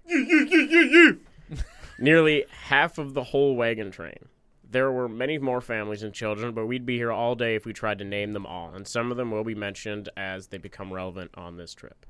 Nearly 2.03 2.43
half 2.65 2.97
of 2.97 3.13
the 3.13 3.23
whole 3.23 3.55
wagon 3.55 3.89
train. 3.89 4.27
There 4.69 4.91
were 4.91 5.07
many 5.07 5.37
more 5.37 5.61
families 5.61 6.03
and 6.03 6.13
children, 6.13 6.53
but 6.53 6.65
we'd 6.65 6.85
be 6.85 6.97
here 6.97 7.13
all 7.13 7.33
day 7.33 7.55
if 7.55 7.65
we 7.65 7.71
tried 7.71 7.99
to 7.99 8.03
name 8.03 8.33
them 8.33 8.45
all, 8.45 8.75
and 8.75 8.85
some 8.85 9.09
of 9.09 9.15
them 9.15 9.31
will 9.31 9.45
be 9.45 9.55
mentioned 9.55 10.09
as 10.17 10.47
they 10.47 10.57
become 10.57 10.91
relevant 10.91 11.31
on 11.35 11.55
this 11.55 11.73
trip. 11.73 12.05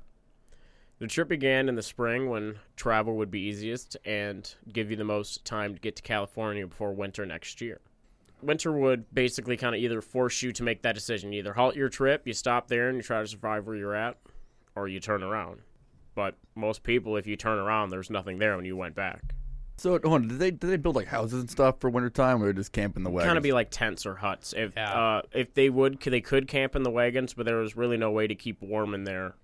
The 0.98 1.06
trip 1.06 1.28
began 1.28 1.68
in 1.68 1.76
the 1.76 1.82
spring 1.82 2.28
when 2.28 2.56
travel 2.74 3.14
would 3.18 3.30
be 3.30 3.42
easiest 3.42 3.96
and 4.04 4.52
give 4.72 4.90
you 4.90 4.96
the 4.96 5.04
most 5.04 5.44
time 5.44 5.74
to 5.74 5.80
get 5.80 5.94
to 5.94 6.02
California 6.02 6.66
before 6.66 6.92
winter 6.92 7.24
next 7.24 7.60
year 7.60 7.80
winter 8.42 8.72
would 8.72 9.14
basically 9.14 9.56
kind 9.56 9.76
of 9.76 9.80
either 9.80 10.00
force 10.00 10.42
you 10.42 10.52
to 10.52 10.62
make 10.64 10.82
that 10.82 10.96
decision. 10.96 11.32
Either 11.32 11.52
halt 11.54 11.76
your 11.76 11.88
trip, 11.88 12.26
you 12.26 12.32
stop 12.32 12.66
there 12.68 12.88
and 12.88 12.96
you 12.96 13.02
try 13.02 13.22
to 13.22 13.28
survive 13.28 13.66
where 13.66 13.76
you're 13.76 13.94
at, 13.94 14.18
or 14.74 14.86
you 14.88 15.00
turn 15.00 15.22
around. 15.22 15.60
But 16.14 16.36
most 16.54 16.82
people, 16.82 17.16
if 17.16 17.26
you 17.26 17.36
turn 17.36 17.58
around, 17.58 17.90
there's 17.90 18.10
nothing 18.10 18.38
there 18.38 18.56
when 18.56 18.64
you 18.64 18.76
went 18.76 18.96
back. 18.96 19.34
So, 19.76 19.90
hold 20.04 20.04
on, 20.22 20.28
did 20.28 20.38
they 20.38 20.50
did 20.52 20.68
they 20.70 20.76
build 20.76 20.94
like 20.96 21.08
houses 21.08 21.40
and 21.40 21.50
stuff 21.50 21.80
for 21.80 21.90
wintertime, 21.90 22.42
or 22.42 22.52
just 22.52 22.72
camp 22.72 22.96
in 22.96 23.02
the 23.02 23.10
wagons? 23.10 23.26
Kind 23.28 23.36
of 23.38 23.42
be 23.42 23.52
like 23.52 23.70
tents 23.70 24.06
or 24.06 24.14
huts. 24.14 24.54
If 24.56 24.72
Yeah. 24.76 24.92
uh, 24.92 25.22
if 25.32 25.52
they 25.54 25.68
would, 25.68 26.00
they 26.00 26.20
could 26.20 26.46
camp 26.48 26.76
in 26.76 26.84
the 26.84 26.90
wagons, 26.90 27.34
but 27.34 27.44
there 27.44 27.56
was 27.56 27.76
really 27.76 27.96
no 27.96 28.10
way 28.10 28.26
to 28.26 28.34
keep 28.34 28.62
warm 28.62 28.94
in 28.94 29.04
there. 29.04 29.34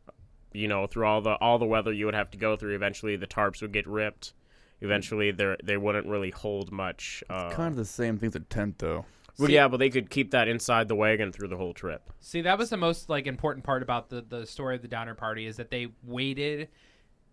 You 0.52 0.66
know, 0.68 0.86
through 0.86 1.06
all 1.06 1.20
the 1.20 1.34
all 1.34 1.58
the 1.58 1.66
weather 1.66 1.92
you 1.92 2.06
would 2.06 2.14
have 2.14 2.30
to 2.30 2.38
go 2.38 2.56
through. 2.56 2.74
Eventually, 2.74 3.16
the 3.16 3.26
tarps 3.26 3.60
would 3.62 3.72
get 3.72 3.86
ripped. 3.86 4.32
Eventually, 4.80 5.30
they 5.32 5.56
they 5.62 5.76
wouldn't 5.76 6.06
really 6.06 6.30
hold 6.30 6.70
much. 6.72 7.22
Uh, 7.28 7.50
kind 7.50 7.70
of 7.72 7.76
the 7.76 7.84
same 7.84 8.16
thing 8.18 8.28
as 8.28 8.34
a 8.36 8.40
tent, 8.40 8.78
though. 8.78 9.04
well, 9.38 9.48
See- 9.48 9.54
yeah, 9.54 9.68
but 9.68 9.76
they 9.78 9.90
could 9.90 10.10
keep 10.10 10.30
that 10.30 10.48
inside 10.48 10.88
the 10.88 10.96
wagon 10.96 11.32
through 11.32 11.48
the 11.48 11.56
whole 11.56 11.74
trip. 11.74 12.10
See, 12.20 12.40
that 12.42 12.56
was 12.58 12.70
the 12.70 12.76
most 12.76 13.08
like 13.08 13.26
important 13.26 13.64
part 13.64 13.82
about 13.82 14.08
the 14.10 14.22
the 14.22 14.46
story 14.46 14.76
of 14.76 14.82
the 14.82 14.88
Donner 14.88 15.14
Party 15.14 15.46
is 15.46 15.56
that 15.56 15.70
they 15.70 15.88
waited 16.04 16.68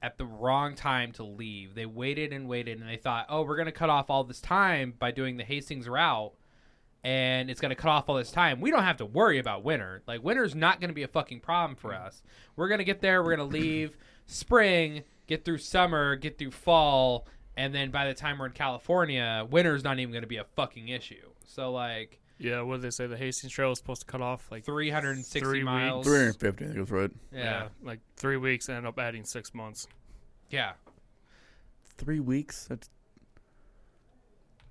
at 0.01 0.18
the 0.18 0.25
wrong 0.25 0.75
time 0.75 1.12
to 1.13 1.24
leave. 1.24 1.75
They 1.75 1.86
waited 1.86 2.34
and 2.34 2.48
waited, 2.48 2.80
and 2.80 2.89
they 2.89 2.98
thought, 2.98 3.25
"Oh, 3.30 3.44
we're 3.44 3.58
gonna 3.58 3.72
cut 3.72 3.89
off 3.89 4.10
all 4.10 4.24
this 4.24 4.42
time 4.42 4.94
by 4.98 5.12
doing 5.12 5.38
the 5.38 5.44
Hastings 5.44 5.88
route, 5.89 6.34
and 7.04 7.50
it's 7.50 7.62
gonna 7.62 7.75
cut 7.75 7.89
off 7.89 8.10
all 8.10 8.16
this 8.16 8.32
time. 8.32 8.62
We 8.62 8.72
don't 8.72 8.84
have 8.84 8.98
to 8.98 9.06
worry 9.06 9.39
about 9.39 9.63
winter. 9.63 10.04
Like 10.08 10.24
winter's 10.24 10.56
not 10.56 10.80
gonna 10.82 10.94
be 10.94 11.04
a 11.04 11.08
fucking 11.08 11.42
problem 11.42 11.75
for 11.75 11.92
mm. 11.92 12.06
us. 12.06 12.22
We're 12.56 12.70
gonna 12.70 12.84
get 12.84 13.01
there. 13.01 13.24
We're 13.24 13.36
gonna 13.36 13.50
leave 13.50 13.98
spring, 14.25 15.04
get 15.25 15.46
through 15.46 15.60
summer, 15.60 16.16
get 16.16 16.38
through 16.38 16.51
fall." 16.51 17.27
And 17.58 17.74
then 17.74 17.89
by 17.89 18.06
the 18.06 18.13
time 18.13 18.38
we're 18.38 18.46
in 18.46 18.51
California, 18.51 19.46
winter's 19.50 19.84
not 19.84 19.98
even 19.98 20.12
going 20.12 20.22
to 20.22 20.27
be 20.27 20.38
a 20.38 20.46
fucking 20.56 20.89
issue. 20.89 21.32
So 21.44 21.72
like 21.72 22.22
Yeah, 22.39 22.62
what 22.62 22.75
did 22.75 22.82
they 22.84 22.89
say? 22.91 23.08
The 23.08 23.17
Hastings 23.17 23.51
Trail 23.51 23.70
was 23.70 23.79
supposed 23.79 24.01
to 24.01 24.08
cut 24.08 24.22
off 24.22 24.48
like 24.51 24.63
360 24.63 25.39
three 25.39 25.63
miles. 25.63 26.06
weeks. 26.06 26.38
350, 26.38 26.63
I 26.63 26.67
think 26.67 26.77
that's 26.79 26.91
right. 26.91 27.12
Yeah. 27.34 27.67
like 27.84 28.00
three 28.15 28.38
weeks. 28.38 28.70
And 28.70 28.77
end 28.77 28.88
up 28.88 29.00
adding 29.00 29.24
six 29.24 29.53
months. 29.53 29.88
Yeah. 30.50 30.74
Three 31.98 32.20
weeks? 32.20 32.65
That's 32.70 32.89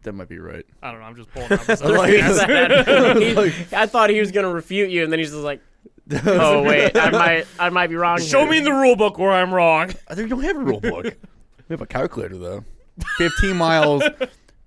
that 0.02 0.12
might 0.12 0.28
be 0.28 0.38
right. 0.38 0.64
I 0.82 0.92
don't 0.92 1.00
know. 1.00 1.06
I'm 1.06 1.16
just 1.16 1.30
pulling 1.32 1.48
numbers. 1.50 1.82
I 1.82 3.32
like 3.32 3.72
I 3.72 3.86
thought 3.86 4.08
he 4.08 4.20
was 4.20 4.30
gonna 4.30 4.52
refute 4.52 4.88
you, 4.88 5.02
and 5.02 5.10
then 5.10 5.18
he's 5.18 5.32
just 5.32 5.42
like, 5.42 5.60
"Oh 6.24 6.62
wait, 6.62 6.96
I 6.96 7.10
might, 7.10 7.46
I 7.58 7.70
might 7.70 7.88
be 7.88 7.96
wrong." 7.96 8.20
Show 8.20 8.42
here." 8.42 8.50
me 8.50 8.58
in 8.58 8.64
the 8.64 8.72
rule 8.72 8.94
book 8.94 9.18
where 9.18 9.32
I'm 9.32 9.52
wrong. 9.52 9.90
I 10.06 10.14
think 10.14 10.26
we 10.26 10.30
don't 10.30 10.44
have 10.44 10.56
a 10.56 10.60
rule 10.60 10.80
book. 10.80 11.04
we 11.06 11.72
have 11.72 11.80
a 11.80 11.86
calculator 11.86 12.38
though. 12.38 12.64
15 13.18 13.56
miles 13.56 14.04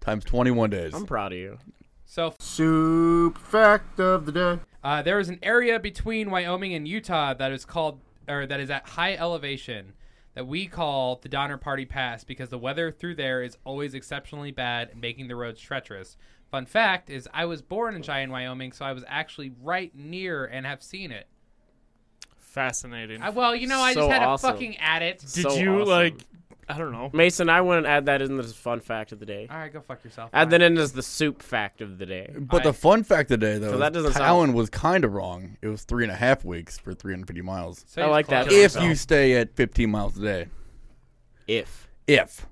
times 0.02 0.26
21 0.26 0.70
days. 0.70 0.94
I'm 0.94 1.06
proud 1.06 1.32
of 1.32 1.38
you. 1.38 1.58
So 2.12 2.34
Soup 2.40 3.38
fact 3.38 4.00
of 4.00 4.26
the 4.26 4.32
day. 4.32 4.60
uh, 4.84 5.04
there 5.04 5.20
is 5.20 5.30
an 5.30 5.38
area 5.44 5.80
between 5.80 6.32
Wyoming 6.32 6.74
and 6.74 6.88
Utah 6.88 7.36
that 7.36 7.52
is 7.52 7.66
called, 7.66 8.00
or 8.28 8.48
that 8.48 8.60
is 8.60 8.72
at 8.72 8.90
high 8.90 9.14
elevation, 9.14 9.94
that 10.34 10.48
we 10.48 10.66
call 10.66 11.20
the 11.22 11.30
Donner 11.30 11.58
Party 11.58 11.86
Pass 11.86 12.24
because 12.24 12.50
the 12.50 12.58
weather 12.58 12.92
through 12.92 13.14
there 13.14 13.44
is 13.44 13.60
always 13.64 13.94
exceptionally 13.94 14.50
bad, 14.50 14.98
making 15.00 15.28
the 15.28 15.36
roads 15.36 15.62
treacherous. 15.62 16.18
Fun 16.50 16.66
fact 16.66 17.12
is, 17.12 17.30
I 17.32 17.46
was 17.46 17.62
born 17.62 17.94
in 17.96 18.02
Cheyenne, 18.02 18.32
Wyoming, 18.32 18.72
so 18.72 18.86
I 18.86 18.94
was 18.94 19.04
actually 19.08 19.52
right 19.62 19.94
near 19.96 20.46
and 20.46 20.66
have 20.66 20.82
seen 20.82 21.12
it. 21.12 21.28
Fascinating. 22.40 23.22
I, 23.22 23.30
well, 23.30 23.56
you 23.56 23.68
know, 23.68 23.82
I 23.82 23.94
So 23.94 24.00
just 24.08 24.12
had 24.12 24.24
awesome. 24.24 24.50
to 24.50 24.54
fucking 24.56 24.78
at 24.80 25.04
it. 25.04 25.20
Did 25.20 25.30
So 25.30 25.54
you 25.58 25.76
awesome. 25.82 25.90
like? 25.90 26.26
I 26.72 26.78
don't 26.78 26.92
know. 26.92 27.10
Mason, 27.14 27.50
I 27.50 27.62
wouldn't 27.62 27.88
add 27.88 28.06
that 28.06 28.22
in 28.22 28.38
as 28.40 28.52
a 28.52 28.54
fun 28.54 28.80
fact 28.80 29.12
of 29.12 29.20
the 29.20 29.26
day. 29.26 29.48
All 29.50 29.58
right, 29.58 29.74
go 29.74 29.82
fuck 29.82 30.04
yourself. 30.04 30.30
Add 30.34 30.52
that 30.52 30.62
in 30.62 30.78
as 30.78 30.92
the 30.92 31.02
soup 31.02 31.42
fact 31.42 31.82
of 31.82 31.98
the 31.98 32.06
day. 32.06 32.32
But 32.38 32.62
I- 32.62 32.64
the 32.66 32.74
fun 32.74 33.04
fact 33.04 33.30
today, 33.30 33.58
though, 33.58 33.70
So 33.70 33.74
is 33.74 33.80
that 33.80 33.94
doesn't 33.94 34.14
sound- 34.14 34.24
Talon 34.24 34.54
was 34.54 34.70
kind 34.70 35.04
of 35.04 35.14
wrong. 35.14 35.58
It 35.64 35.68
was 35.68 35.84
three 35.84 36.04
and 36.04 36.12
a 36.12 36.16
half 36.16 36.46
weeks 36.46 36.78
for 36.78 36.94
350 36.94 37.42
miles. 37.42 37.84
So 37.88 38.04
I 38.04 38.06
he's 38.06 38.12
like 38.12 38.28
that. 38.28 38.48
close. 38.50 38.76
If 38.76 38.84
you 38.84 38.94
stay 38.94 39.34
at 39.36 39.56
15 39.56 39.90
miles 39.90 40.16
a 40.18 40.22
day. 40.22 40.48
If 41.48 41.88
If. 42.08 42.46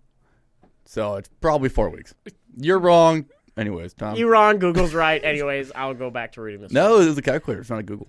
So 0.86 1.15
it's 1.15 1.29
probably 1.41 1.69
four 1.69 1.89
weeks. 1.89 2.15
You're 2.59 2.79
wrong. 2.79 3.25
Anyways, 3.55 3.93
Tom. 3.93 4.15
you're 4.15 4.29
wrong, 4.31 4.59
Google's 4.59 4.93
right. 4.93 5.24
Anyways, 5.24 5.71
I'll 5.75 5.93
go 5.95 6.09
back 6.12 6.31
to 6.33 6.41
reading 6.41 6.62
this. 6.62 6.71
no, 6.71 6.97
this 7.00 7.07
is 7.07 7.17
a 7.17 7.21
calculator. 7.24 7.62
It's 7.62 7.69
not 7.69 7.80
a 7.80 7.84
Google. 7.84 8.08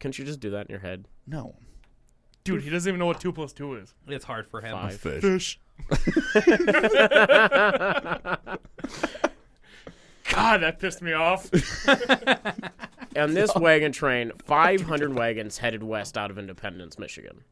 Couldn't 0.00 0.18
you 0.18 0.24
just 0.24 0.40
do 0.40 0.50
that 0.50 0.66
in 0.66 0.70
your 0.70 0.80
head? 0.80 1.06
No. 1.26 1.54
Dude, 2.44 2.62
he 2.62 2.68
doesn't 2.68 2.88
even 2.88 2.98
know 2.98 3.06
what 3.06 3.20
two 3.20 3.32
plus 3.32 3.54
two 3.54 3.74
is. 3.74 3.94
It's 4.06 4.26
hard 4.26 4.46
for 4.46 4.60
him. 4.60 4.72
Five. 4.72 5.00
Fish. 5.00 5.22
Fish. 5.22 5.58
God, 10.30 10.58
that 10.58 10.78
pissed 10.78 11.00
me 11.00 11.14
off. 11.14 11.50
On 13.16 13.32
this 13.32 13.54
wagon 13.54 13.92
train, 13.92 14.32
500 14.44 15.14
wagons 15.14 15.56
headed 15.58 15.82
west 15.82 16.18
out 16.18 16.30
of 16.30 16.38
Independence, 16.38 16.98
Michigan. 16.98 17.44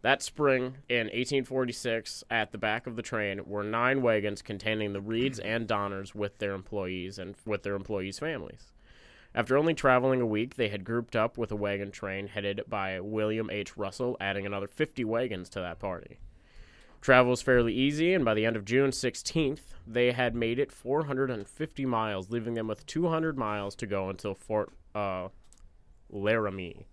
That 0.00 0.22
spring 0.22 0.76
in 0.88 1.08
1846, 1.08 2.24
at 2.30 2.52
the 2.52 2.58
back 2.58 2.86
of 2.86 2.96
the 2.96 3.02
train 3.02 3.42
were 3.44 3.62
nine 3.62 4.00
wagons 4.00 4.40
containing 4.40 4.94
the 4.94 5.02
Reeds 5.02 5.38
and 5.38 5.66
Donners 5.66 6.14
with 6.14 6.38
their 6.38 6.54
employees 6.54 7.18
and 7.18 7.34
with 7.44 7.62
their 7.62 7.74
employees' 7.74 8.18
families. 8.18 8.72
After 9.34 9.56
only 9.56 9.74
traveling 9.74 10.20
a 10.20 10.26
week, 10.26 10.56
they 10.56 10.68
had 10.68 10.84
grouped 10.84 11.14
up 11.14 11.38
with 11.38 11.52
a 11.52 11.56
wagon 11.56 11.92
train 11.92 12.26
headed 12.26 12.62
by 12.68 12.98
William 12.98 13.48
H. 13.48 13.76
Russell, 13.76 14.16
adding 14.20 14.44
another 14.44 14.66
50 14.66 15.04
wagons 15.04 15.48
to 15.50 15.60
that 15.60 15.78
party. 15.78 16.18
Travel 17.00 17.30
was 17.30 17.40
fairly 17.40 17.72
easy, 17.72 18.12
and 18.12 18.24
by 18.24 18.34
the 18.34 18.44
end 18.44 18.56
of 18.56 18.64
June 18.64 18.90
16th, 18.90 19.74
they 19.86 20.12
had 20.12 20.34
made 20.34 20.58
it 20.58 20.72
450 20.72 21.86
miles, 21.86 22.30
leaving 22.30 22.54
them 22.54 22.66
with 22.66 22.84
200 22.86 23.38
miles 23.38 23.74
to 23.76 23.86
go 23.86 24.10
until 24.10 24.34
Fort 24.34 24.70
uh, 24.94 25.28
Laramie. 26.10 26.86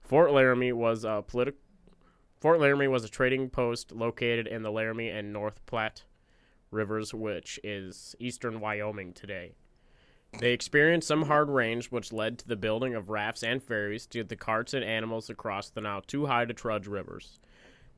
Fort 0.00 0.32
Laramie 0.32 0.72
was 0.72 1.04
a 1.04 1.24
politi- 1.26 1.54
Fort 2.38 2.60
Laramie 2.60 2.86
was 2.86 3.04
a 3.04 3.08
trading 3.08 3.50
post 3.50 3.90
located 3.90 4.46
in 4.46 4.62
the 4.62 4.70
Laramie 4.70 5.08
and 5.08 5.32
North 5.32 5.64
Platte 5.66 6.04
rivers, 6.70 7.12
which 7.12 7.58
is 7.64 8.14
eastern 8.20 8.60
Wyoming 8.60 9.12
today. 9.12 9.54
They 10.38 10.52
experienced 10.52 11.08
some 11.08 11.22
hard 11.22 11.48
rains, 11.48 11.90
which 11.90 12.12
led 12.12 12.38
to 12.38 12.48
the 12.48 12.56
building 12.56 12.94
of 12.94 13.08
rafts 13.08 13.42
and 13.42 13.62
ferries 13.62 14.06
to 14.06 14.18
get 14.18 14.28
the 14.28 14.36
carts 14.36 14.74
and 14.74 14.84
animals 14.84 15.30
across 15.30 15.70
the 15.70 15.80
now 15.80 16.00
too 16.06 16.26
high 16.26 16.44
to 16.44 16.54
trudge 16.54 16.86
rivers. 16.86 17.40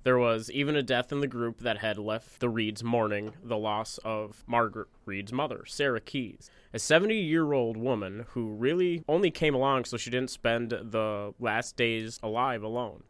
There 0.03 0.19
was 0.19 0.51
even 0.51 0.77
a 0.77 0.83
death 0.83 1.13
in 1.13 1.21
the 1.21 1.27
group 1.27 1.59
that 1.59 1.79
had 1.79 1.99
left 1.99 2.41
the 2.41 2.49
Reeds 2.49 2.83
mourning 2.83 3.35
the 3.43 3.59
loss 3.59 3.99
of 3.99 4.43
Margaret 4.47 4.89
Reed's 5.05 5.33
mother, 5.33 5.65
Sarah 5.67 6.01
Keyes, 6.01 6.51
a 6.73 6.79
70 6.79 7.15
year 7.15 7.53
old 7.53 7.77
woman 7.77 8.25
who 8.31 8.55
really 8.55 9.05
only 9.07 9.31
came 9.31 9.55
along 9.55 9.85
so 9.85 9.99
she 9.99 10.09
didn't 10.09 10.31
spend 10.31 10.71
the 10.71 11.35
last 11.39 11.77
days 11.77 12.19
alive 12.23 12.63
alone. 12.63 13.03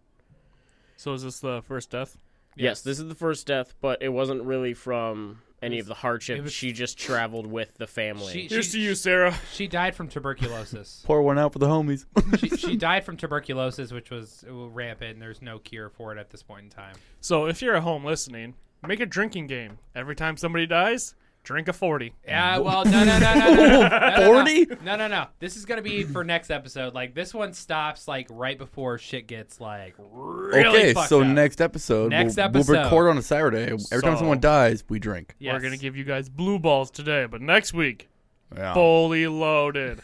So 0.97 1.13
is 1.13 1.23
this 1.23 1.39
the 1.39 1.63
first 1.63 1.91
death? 1.91 2.17
Yes, 2.57 2.83
this 2.83 2.99
is 2.99 3.07
the 3.07 3.15
first 3.15 3.47
death, 3.47 3.75
but 3.81 4.03
it 4.03 4.09
wasn't 4.09 4.43
really 4.43 4.75
from 4.75 5.43
any 5.63 5.79
of 5.79 5.87
the 5.87 5.95
hardship. 5.95 6.43
was- 6.43 6.53
She 6.53 6.73
just 6.73 6.99
traveled 6.99 7.47
with 7.47 7.75
the 7.77 7.87
family. 7.87 8.33
She, 8.33 8.49
Here's 8.49 8.67
she, 8.67 8.73
to 8.73 8.81
you, 8.81 8.95
Sarah. 8.95 9.35
she 9.53 9.67
died 9.69 9.95
from 9.95 10.09
tuberculosis. 10.09 11.03
Pour 11.07 11.23
one 11.23 11.39
out 11.39 11.53
for 11.53 11.59
the 11.59 11.67
homies. 11.69 12.07
she, 12.39 12.49
she 12.57 12.77
died 12.77 13.05
from 13.05 13.17
tuberculosis, 13.17 13.93
which 13.93 14.11
was 14.11 14.45
rampant, 14.49 15.13
and 15.15 15.23
there's 15.23 15.43
no 15.43 15.59
cure 15.59 15.89
for 15.91 16.13
it 16.13 16.19
at 16.19 16.31
this 16.31 16.43
point 16.43 16.65
in 16.65 16.71
time. 16.71 16.95
So 17.21 17.47
if 17.47 17.61
you're 17.63 17.77
at 17.77 17.83
home 17.83 18.05
listening, 18.05 18.55
make 18.87 19.01
a 19.01 19.07
drinking 19.07 19.47
game. 19.47 19.79
Every 19.95 20.17
time 20.17 20.37
somebody 20.37 20.67
dies, 20.67 21.15
Drink 21.43 21.69
a 21.69 21.73
40. 21.73 22.13
Yeah, 22.27 22.59
well, 22.59 22.85
no, 22.85 23.03
no, 23.03 23.19
no, 23.19 23.35
no. 23.35 23.55
no, 23.55 23.89
no, 23.89 24.27
40? 24.27 24.67
No, 24.67 24.77
no, 24.85 24.97
no, 24.97 25.09
no. 25.09 25.27
This 25.39 25.57
is 25.57 25.65
going 25.65 25.79
to 25.79 25.83
be 25.83 26.05
for 26.05 26.23
next 26.23 26.51
episode. 26.51 26.93
Like, 26.95 27.15
this 27.15 27.33
one 27.33 27.55
stops, 27.55 28.07
like, 28.07 28.27
right 28.31 28.59
before 28.59 28.99
shit 28.99 29.27
gets, 29.27 29.59
like, 29.61 29.95
really 29.99 30.67
Okay, 30.93 30.95
so 31.07 31.23
up. 31.23 31.27
next 31.29 31.61
episode, 31.63 32.11
Next 32.11 32.37
we'll, 32.37 32.51
we'll 32.53 32.65
record 32.65 33.09
on 33.09 33.17
a 33.19 33.23
Saturday. 33.23 33.73
Every 33.91 34.03
time 34.03 34.19
someone 34.19 34.39
dies, 34.41 34.85
we 34.89 34.99
drink. 34.99 35.35
Yes. 35.39 35.55
We're 35.55 35.61
gonna 35.61 35.77
give 35.79 35.97
you 35.97 36.05
guys 36.05 36.29
blue 36.29 36.59
balls 36.59 36.91
today, 36.91 37.25
but 37.25 37.41
next 37.41 37.73
week, 37.73 38.09
Yeah. 38.55 38.75
fully 38.75 39.27
loaded. 39.27 40.01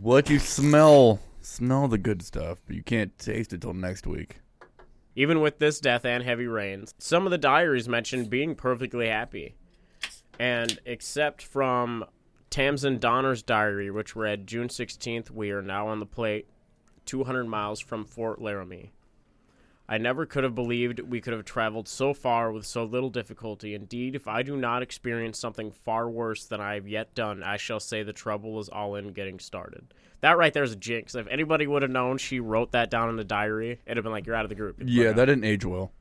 What 0.00 0.28
you 0.28 0.38
smell, 0.38 1.18
smell 1.40 1.88
the 1.88 1.98
good 1.98 2.22
stuff, 2.22 2.58
but 2.66 2.76
you 2.76 2.82
can't 2.82 3.18
taste 3.18 3.52
it 3.54 3.62
till 3.62 3.72
next 3.74 4.06
week. 4.06 4.36
Even 5.16 5.40
with 5.40 5.58
this 5.58 5.80
death 5.80 6.04
and 6.04 6.22
heavy 6.22 6.46
rains, 6.46 6.94
some 6.98 7.26
of 7.26 7.30
the 7.30 7.38
diaries 7.38 7.88
mentioned 7.88 8.30
being 8.30 8.54
perfectly 8.54 9.08
happy. 9.08 9.54
And 10.42 10.80
except 10.84 11.40
from 11.40 12.04
Tamsen 12.50 12.98
Donner's 12.98 13.44
diary, 13.44 13.92
which 13.92 14.16
read 14.16 14.48
June 14.48 14.66
16th, 14.66 15.30
we 15.30 15.52
are 15.52 15.62
now 15.62 15.86
on 15.86 16.00
the 16.00 16.04
plate 16.04 16.48
200 17.04 17.44
miles 17.44 17.78
from 17.78 18.04
Fort 18.04 18.42
Laramie. 18.42 18.90
I 19.88 19.98
never 19.98 20.26
could 20.26 20.42
have 20.42 20.56
believed 20.56 20.98
we 20.98 21.20
could 21.20 21.32
have 21.32 21.44
traveled 21.44 21.86
so 21.86 22.12
far 22.12 22.50
with 22.50 22.66
so 22.66 22.82
little 22.82 23.08
difficulty. 23.08 23.72
Indeed, 23.72 24.16
if 24.16 24.26
I 24.26 24.42
do 24.42 24.56
not 24.56 24.82
experience 24.82 25.38
something 25.38 25.70
far 25.70 26.10
worse 26.10 26.44
than 26.44 26.60
I 26.60 26.74
have 26.74 26.88
yet 26.88 27.14
done, 27.14 27.44
I 27.44 27.56
shall 27.56 27.78
say 27.78 28.02
the 28.02 28.12
trouble 28.12 28.58
is 28.58 28.68
all 28.68 28.96
in 28.96 29.12
getting 29.12 29.38
started. 29.38 29.94
That 30.22 30.38
right 30.38 30.52
there 30.52 30.64
is 30.64 30.72
a 30.72 30.76
jinx. 30.76 31.14
If 31.14 31.28
anybody 31.28 31.68
would 31.68 31.82
have 31.82 31.90
known 31.92 32.18
she 32.18 32.40
wrote 32.40 32.72
that 32.72 32.90
down 32.90 33.08
in 33.10 33.14
the 33.14 33.22
diary, 33.22 33.78
it'd 33.86 33.96
have 33.96 34.02
been 34.02 34.12
like, 34.12 34.26
you're 34.26 34.34
out 34.34 34.44
of 34.44 34.48
the 34.48 34.56
group. 34.56 34.78
The 34.78 34.90
Yeah, 34.90 35.12
that 35.12 35.20
out." 35.20 35.26
didn't 35.26 35.44
age 35.44 35.64
well. 35.64 35.92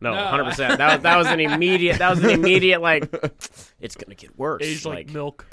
No, 0.00 0.14
No. 0.14 0.24
hundred 0.26 0.44
percent. 0.44 0.78
That 0.78 0.94
was 0.94 1.02
that 1.02 1.16
was 1.16 1.26
an 1.26 1.40
immediate. 1.40 1.98
That 1.98 2.10
was 2.10 2.22
an 2.24 2.30
immediate 2.30 2.80
like. 2.80 3.12
It's 3.80 3.96
gonna 3.96 4.14
get 4.14 4.38
worse. 4.38 4.60
Aged 4.62 4.84
like, 4.84 5.08
milk. 5.08 5.46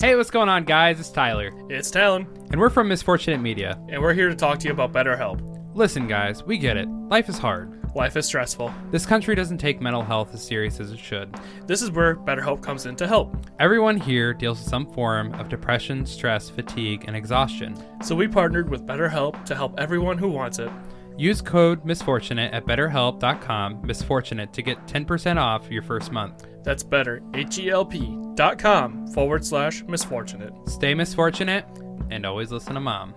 Hey, 0.00 0.16
what's 0.16 0.30
going 0.30 0.48
on, 0.48 0.64
guys? 0.64 0.98
It's 0.98 1.10
Tyler, 1.10 1.50
It's 1.68 1.90
Talon, 1.90 2.26
and 2.50 2.58
we're 2.58 2.70
from 2.70 2.88
Misfortunate 2.88 3.42
Media. 3.42 3.78
and 3.90 4.00
we're 4.00 4.14
here 4.14 4.30
to 4.30 4.34
talk 4.34 4.58
to 4.60 4.66
you 4.68 4.72
about 4.72 4.92
BetterHelp. 4.94 5.42
Listen, 5.74 6.08
guys, 6.08 6.42
we 6.42 6.56
get 6.56 6.78
it. 6.78 6.88
Life 6.88 7.28
is 7.28 7.36
hard. 7.36 7.78
Life 7.94 8.16
is 8.16 8.24
stressful. 8.24 8.72
This 8.90 9.04
country 9.04 9.34
doesn't 9.34 9.58
take 9.58 9.82
mental 9.82 10.02
health 10.02 10.32
as 10.32 10.42
serious 10.42 10.80
as 10.80 10.92
it 10.92 10.98
should. 10.98 11.34
This 11.66 11.82
is 11.82 11.90
where 11.90 12.16
BetterHelp 12.16 12.62
comes 12.62 12.86
in 12.86 12.96
to 12.96 13.06
help. 13.06 13.36
Everyone 13.60 13.98
here 13.98 14.32
deals 14.32 14.58
with 14.60 14.68
some 14.68 14.86
form 14.94 15.34
of 15.34 15.50
depression, 15.50 16.06
stress, 16.06 16.48
fatigue, 16.48 17.04
and 17.06 17.14
exhaustion. 17.14 17.76
So 18.02 18.14
we 18.16 18.28
partnered 18.28 18.70
with 18.70 18.86
BetterHelp 18.86 19.44
to 19.44 19.54
help 19.54 19.78
everyone 19.78 20.16
who 20.16 20.28
wants 20.30 20.58
it. 20.58 20.70
Use 21.16 21.40
code 21.40 21.84
misfortunate 21.84 22.52
at 22.52 22.66
betterhelp.com 22.66 23.86
misfortunate 23.86 24.52
to 24.52 24.62
get 24.62 24.84
10% 24.88 25.36
off 25.36 25.70
your 25.70 25.82
first 25.82 26.10
month. 26.10 26.44
That's 26.64 26.82
better, 26.82 27.22
H-E-L-P 27.34 28.18
dot 28.34 28.58
com 28.58 29.06
forward 29.08 29.44
slash 29.44 29.84
misfortunate. 29.84 30.52
Stay 30.66 30.92
misfortunate 30.92 31.66
and 32.10 32.26
always 32.26 32.50
listen 32.50 32.74
to 32.74 32.80
mom. 32.80 33.14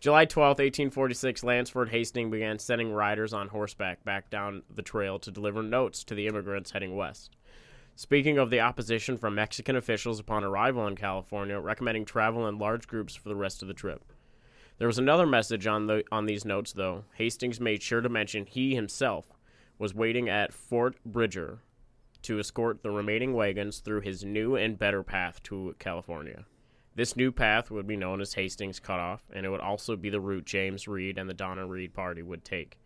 July 0.00 0.24
12th, 0.24 0.58
1846, 0.58 1.44
Lansford 1.44 1.90
Hastings 1.90 2.30
began 2.30 2.58
sending 2.58 2.92
riders 2.92 3.34
on 3.34 3.48
horseback 3.48 4.02
back 4.02 4.30
down 4.30 4.62
the 4.74 4.82
trail 4.82 5.18
to 5.18 5.30
deliver 5.30 5.62
notes 5.62 6.02
to 6.04 6.14
the 6.14 6.26
immigrants 6.26 6.70
heading 6.70 6.96
west. 6.96 7.36
Speaking 7.94 8.38
of 8.38 8.48
the 8.48 8.60
opposition 8.60 9.18
from 9.18 9.34
Mexican 9.34 9.76
officials 9.76 10.18
upon 10.18 10.44
arrival 10.44 10.86
in 10.86 10.96
California, 10.96 11.60
recommending 11.60 12.06
travel 12.06 12.48
in 12.48 12.58
large 12.58 12.88
groups 12.88 13.14
for 13.14 13.28
the 13.28 13.36
rest 13.36 13.60
of 13.60 13.68
the 13.68 13.74
trip. 13.74 14.02
There 14.78 14.88
was 14.88 14.98
another 14.98 15.26
message 15.26 15.66
on 15.66 15.86
the 15.86 16.04
on 16.10 16.26
these 16.26 16.44
notes 16.44 16.72
though. 16.72 17.04
Hastings 17.14 17.60
made 17.60 17.82
sure 17.82 18.00
to 18.00 18.08
mention 18.08 18.46
he 18.46 18.74
himself 18.74 19.26
was 19.78 19.94
waiting 19.94 20.28
at 20.28 20.52
Fort 20.52 20.96
Bridger 21.04 21.60
to 22.22 22.38
escort 22.38 22.82
the 22.82 22.90
remaining 22.90 23.34
wagons 23.34 23.78
through 23.78 24.00
his 24.00 24.24
new 24.24 24.56
and 24.56 24.78
better 24.78 25.02
path 25.02 25.42
to 25.44 25.74
California. 25.78 26.46
This 26.96 27.16
new 27.16 27.30
path 27.30 27.70
would 27.70 27.86
be 27.86 27.96
known 27.96 28.20
as 28.20 28.34
Hastings 28.34 28.80
Cutoff, 28.80 29.24
and 29.32 29.44
it 29.44 29.50
would 29.50 29.60
also 29.60 29.96
be 29.96 30.10
the 30.10 30.20
route 30.20 30.44
James 30.44 30.88
Reed 30.88 31.18
and 31.18 31.28
the 31.28 31.34
Donner 31.34 31.66
Reed 31.66 31.92
party 31.92 32.22
would 32.22 32.44
take, 32.44 32.78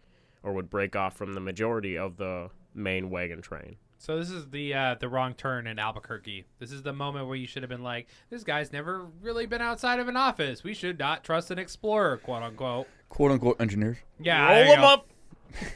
or 0.42 0.54
would 0.54 0.70
break 0.70 0.96
off 0.96 1.16
from 1.16 1.34
the 1.34 1.40
majority 1.40 1.96
of 1.96 2.16
the 2.16 2.50
main 2.74 3.10
wagon 3.10 3.42
train. 3.42 3.76
So 4.00 4.16
this 4.16 4.30
is 4.30 4.48
the 4.50 4.72
uh, 4.74 4.94
the 4.98 5.08
wrong 5.08 5.34
turn 5.34 5.66
in 5.66 5.78
Albuquerque. 5.78 6.44
This 6.60 6.70
is 6.70 6.82
the 6.82 6.92
moment 6.92 7.26
where 7.26 7.36
you 7.36 7.46
should 7.48 7.62
have 7.64 7.70
been 7.70 7.82
like, 7.82 8.06
"This 8.30 8.44
guy's 8.44 8.72
never 8.72 9.06
really 9.20 9.44
been 9.46 9.60
outside 9.60 9.98
of 9.98 10.06
an 10.08 10.16
office. 10.16 10.62
We 10.62 10.72
should 10.72 10.98
not 11.00 11.24
trust 11.24 11.50
an 11.50 11.58
explorer, 11.58 12.16
quote 12.16 12.42
unquote." 12.42 12.86
Quote 13.08 13.32
unquote 13.32 13.60
engineers. 13.60 13.96
Yeah, 14.20 14.40
Roll 14.44 14.54
there 14.54 14.64
you 14.66 14.70
them 14.72 14.80
go. 14.80 14.86
up. 14.86 15.08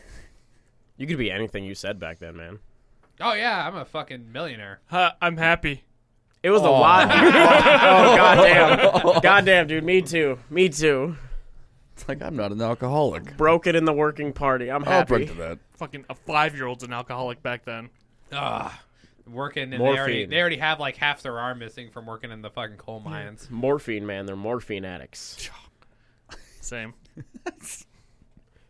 You 0.98 1.06
could 1.08 1.18
be 1.18 1.32
anything 1.32 1.64
you 1.64 1.74
said 1.74 1.98
back 1.98 2.20
then, 2.20 2.36
man. 2.36 2.58
Oh 3.20 3.32
yeah, 3.32 3.66
I'm 3.66 3.74
a 3.74 3.84
fucking 3.84 4.30
millionaire. 4.30 4.80
Uh, 4.90 5.10
I'm 5.20 5.36
happy. 5.36 5.82
It 6.44 6.50
was 6.50 6.62
a 6.62 6.70
lot. 6.70 7.08
oh, 7.12 8.16
goddamn. 8.16 9.20
Goddamn, 9.22 9.66
dude. 9.68 9.84
Me 9.84 10.02
too. 10.02 10.38
Me 10.50 10.68
too. 10.68 11.16
It's 11.96 12.06
like 12.08 12.22
I'm 12.22 12.36
not 12.36 12.52
an 12.52 12.60
alcoholic. 12.60 13.36
Broke 13.36 13.66
it 13.66 13.74
in 13.74 13.84
the 13.84 13.92
working 13.92 14.32
party. 14.32 14.70
I'm 14.70 14.84
I'll 14.84 14.90
happy. 14.90 15.08
drink 15.08 15.30
to 15.30 15.36
that. 15.38 15.58
Fucking 15.74 16.04
a 16.10 16.14
five-year-old's 16.14 16.84
an 16.84 16.92
alcoholic 16.92 17.42
back 17.42 17.64
then. 17.64 17.90
Ugh. 18.32 18.72
Working 19.26 19.72
and 19.72 19.74
they 19.74 19.86
already 19.86 20.26
they 20.26 20.40
already 20.40 20.56
have 20.56 20.80
like 20.80 20.96
half 20.96 21.22
their 21.22 21.38
arm 21.38 21.60
missing 21.60 21.90
from 21.90 22.06
working 22.06 22.32
in 22.32 22.42
the 22.42 22.50
fucking 22.50 22.76
coal 22.76 22.98
mines. 22.98 23.48
Morphine, 23.50 24.04
man. 24.04 24.26
They're 24.26 24.34
morphine 24.34 24.84
addicts. 24.84 25.48
Same. 26.60 26.94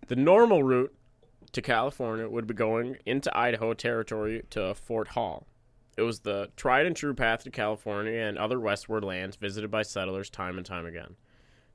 The 0.08 0.16
normal 0.16 0.62
route 0.62 0.92
to 1.52 1.62
California 1.62 2.28
would 2.28 2.46
be 2.46 2.52
going 2.52 2.98
into 3.06 3.34
Idaho 3.34 3.72
territory 3.72 4.42
to 4.50 4.74
Fort 4.74 5.08
Hall. 5.08 5.46
It 5.96 6.02
was 6.02 6.20
the 6.20 6.50
tried 6.56 6.84
and 6.84 6.94
true 6.94 7.14
path 7.14 7.44
to 7.44 7.50
California 7.50 8.20
and 8.20 8.36
other 8.36 8.60
westward 8.60 9.04
lands 9.04 9.36
visited 9.36 9.70
by 9.70 9.82
settlers 9.82 10.28
time 10.28 10.58
and 10.58 10.66
time 10.66 10.84
again. 10.84 11.16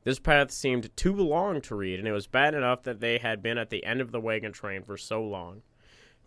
This 0.03 0.19
path 0.19 0.51
seemed 0.51 0.95
too 0.95 1.15
long 1.15 1.61
to 1.61 1.75
read, 1.75 1.99
and 1.99 2.07
it 2.07 2.11
was 2.11 2.27
bad 2.27 2.53
enough 2.53 2.83
that 2.83 2.99
they 2.99 3.17
had 3.17 3.41
been 3.41 3.57
at 3.57 3.69
the 3.69 3.83
end 3.85 4.01
of 4.01 4.11
the 4.11 4.21
wagon 4.21 4.51
train 4.51 4.83
for 4.83 4.97
so 4.97 5.23
long. 5.23 5.61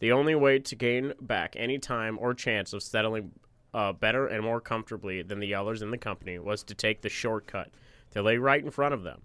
The 0.01 0.13
only 0.13 0.35
way 0.35 0.59
to 0.59 0.75
gain 0.75 1.13
back 1.21 1.55
any 1.57 1.79
time 1.79 2.19
or 2.21 2.35
chance 2.35 2.73
of 2.73 2.83
settling 2.83 3.33
uh, 3.73 3.93
better 3.93 4.27
and 4.27 4.43
more 4.43 4.61
comfortably 4.61 5.23
than 5.23 5.41
the 5.41 5.55
others 5.55 5.83
in 5.83 5.91
the 5.91 5.99
company 5.99 6.39
was 6.39 6.63
to 6.65 6.75
take 6.75 7.03
the 7.03 7.09
shortcut 7.09 7.71
that 8.13 8.23
lay 8.23 8.37
right 8.39 8.65
in 8.65 8.71
front 8.71 8.95
of 8.95 9.03
them. 9.03 9.21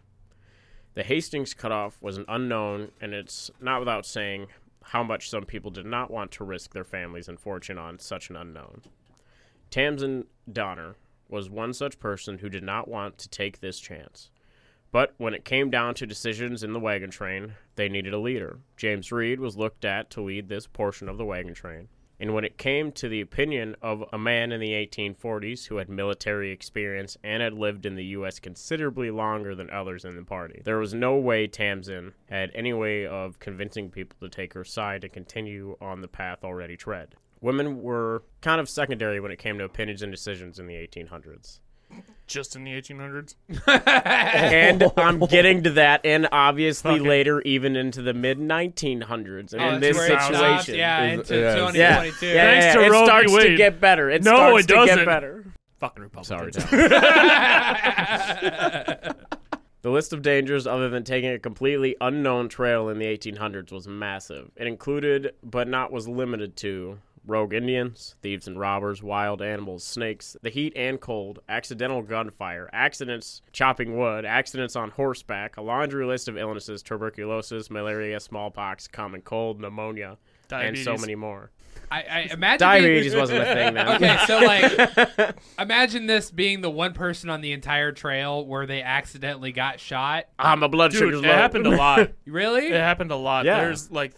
The 0.93 1.03
Hastings 1.03 1.53
cutoff 1.53 2.01
was 2.01 2.17
an 2.17 2.25
unknown, 2.27 2.91
and 3.01 3.13
it's 3.13 3.51
not 3.59 3.79
without 3.79 4.05
saying 4.05 4.47
how 4.83 5.03
much 5.03 5.29
some 5.29 5.45
people 5.45 5.71
did 5.71 5.85
not 5.85 6.11
want 6.11 6.31
to 6.31 6.43
risk 6.43 6.73
their 6.73 6.83
families 6.83 7.27
and 7.27 7.39
fortune 7.39 7.77
on 7.77 7.99
such 7.99 8.29
an 8.29 8.35
unknown. 8.35 8.81
Tamsen 9.71 10.25
Donner 10.51 10.95
was 11.27 11.49
one 11.49 11.73
such 11.73 11.99
person 11.99 12.37
who 12.37 12.49
did 12.49 12.63
not 12.63 12.87
want 12.87 13.17
to 13.17 13.29
take 13.29 13.59
this 13.59 13.79
chance. 13.79 14.29
But 14.95 15.13
when 15.17 15.33
it 15.33 15.43
came 15.43 15.69
down 15.69 15.95
to 15.95 16.07
decisions 16.07 16.63
in 16.63 16.71
the 16.71 16.79
wagon 16.79 17.09
train, 17.09 17.55
they 17.75 17.89
needed 17.89 18.13
a 18.13 18.17
leader. 18.17 18.59
James 18.77 19.11
Reed 19.11 19.41
was 19.41 19.57
looked 19.57 19.83
at 19.83 20.09
to 20.11 20.21
lead 20.21 20.47
this 20.47 20.67
portion 20.67 21.09
of 21.09 21.17
the 21.17 21.25
wagon 21.25 21.53
train. 21.53 21.89
And 22.17 22.33
when 22.33 22.45
it 22.45 22.57
came 22.57 22.93
to 22.93 23.09
the 23.09 23.19
opinion 23.19 23.75
of 23.81 24.05
a 24.13 24.17
man 24.17 24.53
in 24.53 24.61
the 24.61 24.69
1840s 24.69 25.65
who 25.65 25.75
had 25.75 25.89
military 25.89 26.49
experience 26.49 27.17
and 27.25 27.43
had 27.43 27.51
lived 27.51 27.85
in 27.85 27.95
the 27.95 28.05
U.S. 28.05 28.39
considerably 28.39 29.11
longer 29.11 29.53
than 29.53 29.69
others 29.69 30.05
in 30.05 30.15
the 30.15 30.23
party, 30.23 30.61
there 30.63 30.77
was 30.79 30.93
no 30.93 31.17
way 31.17 31.45
Tamsen 31.45 32.13
had 32.29 32.49
any 32.55 32.71
way 32.71 33.05
of 33.05 33.37
convincing 33.39 33.89
people 33.89 34.17
to 34.21 34.29
take 34.29 34.53
her 34.53 34.63
side 34.63 35.03
and 35.03 35.11
continue 35.11 35.75
on 35.81 35.99
the 35.99 36.07
path 36.07 36.45
already 36.45 36.77
tread. 36.77 37.15
Women 37.41 37.81
were 37.81 38.23
kind 38.39 38.61
of 38.61 38.69
secondary 38.69 39.19
when 39.19 39.33
it 39.33 39.39
came 39.39 39.57
to 39.57 39.65
opinions 39.65 40.03
and 40.03 40.11
decisions 40.13 40.57
in 40.57 40.67
the 40.67 40.75
1800s. 40.75 41.59
Just 42.27 42.55
in 42.55 42.63
the 42.63 42.71
1800s. 42.71 43.35
and 44.57 44.83
I'm 44.97 45.19
getting 45.27 45.61
to 45.63 45.69
that, 45.71 46.01
and 46.03 46.27
obviously 46.31 46.93
Fuck 46.97 47.05
it. 47.05 47.07
later, 47.07 47.41
even 47.43 47.75
into 47.75 48.01
the 48.01 48.15
mid 48.15 48.39
1900s. 48.39 49.53
And 49.53 49.61
Oh, 49.61 49.69
in 49.75 49.79
this 49.79 49.95
where 49.95 50.07
it 50.11 50.19
stops, 50.21 50.65
situation, 50.65 50.75
yeah, 50.75 51.05
Is- 51.05 51.19
into 51.19 51.35
yeah, 51.39 51.55
2022. 51.55 52.25
yeah, 52.27 52.33
Thanks 52.45 52.65
yeah, 52.65 52.73
to 52.73 52.81
it 52.83 52.89
Roe 52.89 52.99
v. 53.01 53.05
starts 53.05 53.31
to 53.43 53.55
get 53.55 53.79
better. 53.79 54.09
It 54.09 54.23
No, 54.23 54.35
starts 54.35 54.63
it 54.63 54.67
doesn't. 54.67 54.95
get 54.97 55.05
better. 55.05 55.45
Fucking 55.79 56.01
Republicans. 56.03 56.55
Tom. 56.55 56.79
The 59.81 59.91
list 59.91 60.13
of 60.13 60.23
dangers, 60.23 60.65
other 60.65 60.89
than 60.89 61.03
taking 61.03 61.29
a 61.29 61.37
completely 61.37 61.95
unknown 62.01 62.49
trail 62.49 62.89
in 62.89 62.97
the 62.97 63.05
1800s, 63.05 63.71
was 63.71 63.87
massive. 63.87 64.49
It 64.55 64.65
included, 64.65 65.35
but 65.43 65.67
not 65.67 65.91
was 65.91 66.07
limited 66.07 66.55
to, 66.57 66.97
rogue 67.27 67.53
Indians, 67.53 68.15
thieves 68.21 68.47
and 68.47 68.59
robbers, 68.59 69.01
wild 69.01 69.41
animals, 69.41 69.83
snakes, 69.83 70.35
the 70.41 70.49
heat 70.49 70.73
and 70.75 70.99
cold, 70.99 71.39
accidental 71.49 72.01
gunfire, 72.01 72.69
accidents 72.73 73.41
chopping 73.51 73.97
wood, 73.97 74.25
accidents 74.25 74.75
on 74.75 74.91
horseback, 74.91 75.57
a 75.57 75.61
laundry 75.61 76.05
list 76.05 76.27
of 76.27 76.37
illnesses, 76.37 76.81
tuberculosis, 76.83 77.69
malaria, 77.69 78.19
smallpox, 78.19 78.87
common 78.87 79.21
cold, 79.21 79.59
pneumonia, 79.59 80.17
and 80.51 80.77
so 80.77 80.95
many 80.97 81.15
more. 81.15 81.51
I, 81.91 82.01
I 82.01 82.19
imagine 82.31 82.59
Diabetes 82.67 83.11
being- 83.13 83.21
wasn't 83.21 83.41
a 83.41 83.45
thing 83.45 83.73
then. 83.75 83.87
Okay, 83.95 84.17
so 84.25 84.39
like, 84.39 85.35
imagine 85.59 86.07
this 86.07 86.31
being 86.31 86.61
the 86.61 86.69
one 86.69 86.93
person 86.93 87.29
on 87.29 87.41
the 87.41 87.51
entire 87.51 87.91
trail 87.91 88.43
where 88.45 88.65
they 88.65 88.81
accidentally 88.81 89.51
got 89.51 89.79
shot. 89.79 90.25
Ah, 90.39 90.55
my 90.55 90.65
blood 90.67 90.91
Dude, 90.91 90.99
sugar's 90.99 91.19
it 91.19 91.27
low. 91.27 91.33
happened 91.33 91.67
a 91.67 91.75
lot. 91.75 92.11
Really? 92.25 92.67
It 92.67 92.73
happened 92.73 93.11
a 93.11 93.15
lot. 93.15 93.45
Yeah. 93.45 93.61
There's 93.61 93.91
like 93.91 94.13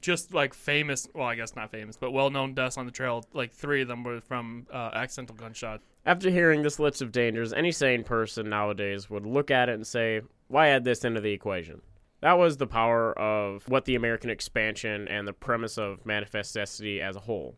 just 0.00 0.34
like 0.34 0.54
famous, 0.54 1.08
well, 1.14 1.26
I 1.26 1.34
guess 1.34 1.56
not 1.56 1.70
famous, 1.70 1.96
but 1.96 2.12
well-known 2.12 2.54
deaths 2.54 2.76
on 2.76 2.86
the 2.86 2.92
trail. 2.92 3.24
Like 3.32 3.52
three 3.52 3.82
of 3.82 3.88
them 3.88 4.04
were 4.04 4.20
from 4.20 4.66
uh, 4.72 4.90
accidental 4.94 5.36
gunshot. 5.36 5.80
After 6.04 6.30
hearing 6.30 6.62
this 6.62 6.78
list 6.78 7.02
of 7.02 7.12
dangers, 7.12 7.52
any 7.52 7.72
sane 7.72 8.04
person 8.04 8.48
nowadays 8.48 9.10
would 9.10 9.26
look 9.26 9.50
at 9.50 9.68
it 9.68 9.74
and 9.74 9.86
say, 9.86 10.20
why 10.48 10.68
add 10.68 10.84
this 10.84 11.04
into 11.04 11.20
the 11.20 11.32
equation? 11.32 11.82
That 12.20 12.38
was 12.38 12.56
the 12.56 12.66
power 12.66 13.16
of 13.18 13.68
what 13.68 13.84
the 13.84 13.94
American 13.94 14.30
expansion 14.30 15.06
and 15.08 15.26
the 15.26 15.32
premise 15.32 15.78
of 15.78 16.06
manifest 16.06 16.54
destiny 16.54 17.00
as 17.00 17.16
a 17.16 17.20
whole. 17.20 17.56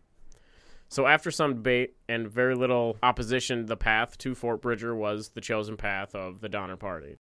So, 0.89 1.07
after 1.07 1.31
some 1.31 1.55
debate 1.55 1.97
and 2.09 2.29
very 2.29 2.55
little 2.55 2.97
opposition, 3.03 3.67
the 3.67 3.77
path 3.77 4.17
to 4.19 4.35
Fort 4.35 4.63
Bridger 4.63 4.97
was 4.97 5.31
the 5.31 5.41
chosen 5.43 5.77
path 5.77 6.15
of 6.15 6.41
the 6.41 6.49
Donner 6.49 6.77
Party. 6.77 7.17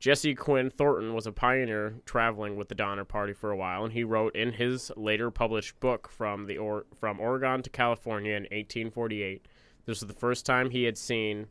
Jesse 0.00 0.34
Quinn 0.34 0.70
Thornton 0.70 1.12
was 1.12 1.26
a 1.26 1.32
pioneer 1.32 1.96
traveling 2.06 2.56
with 2.56 2.68
the 2.70 2.74
Donner 2.74 3.04
Party 3.04 3.34
for 3.34 3.50
a 3.50 3.56
while, 3.56 3.84
and 3.84 3.92
he 3.92 4.02
wrote 4.02 4.34
in 4.34 4.54
his 4.54 4.90
later 4.96 5.30
published 5.30 5.78
book 5.78 6.08
from 6.08 6.46
the 6.46 6.56
or- 6.56 6.86
from 6.98 7.20
Oregon 7.20 7.62
to 7.62 7.68
California 7.68 8.32
in 8.32 8.44
1848. 8.44 9.46
This 9.84 10.00
was 10.00 10.08
the 10.08 10.18
first 10.18 10.46
time 10.46 10.70
he 10.70 10.84
had 10.84 10.96
seen 10.96 11.48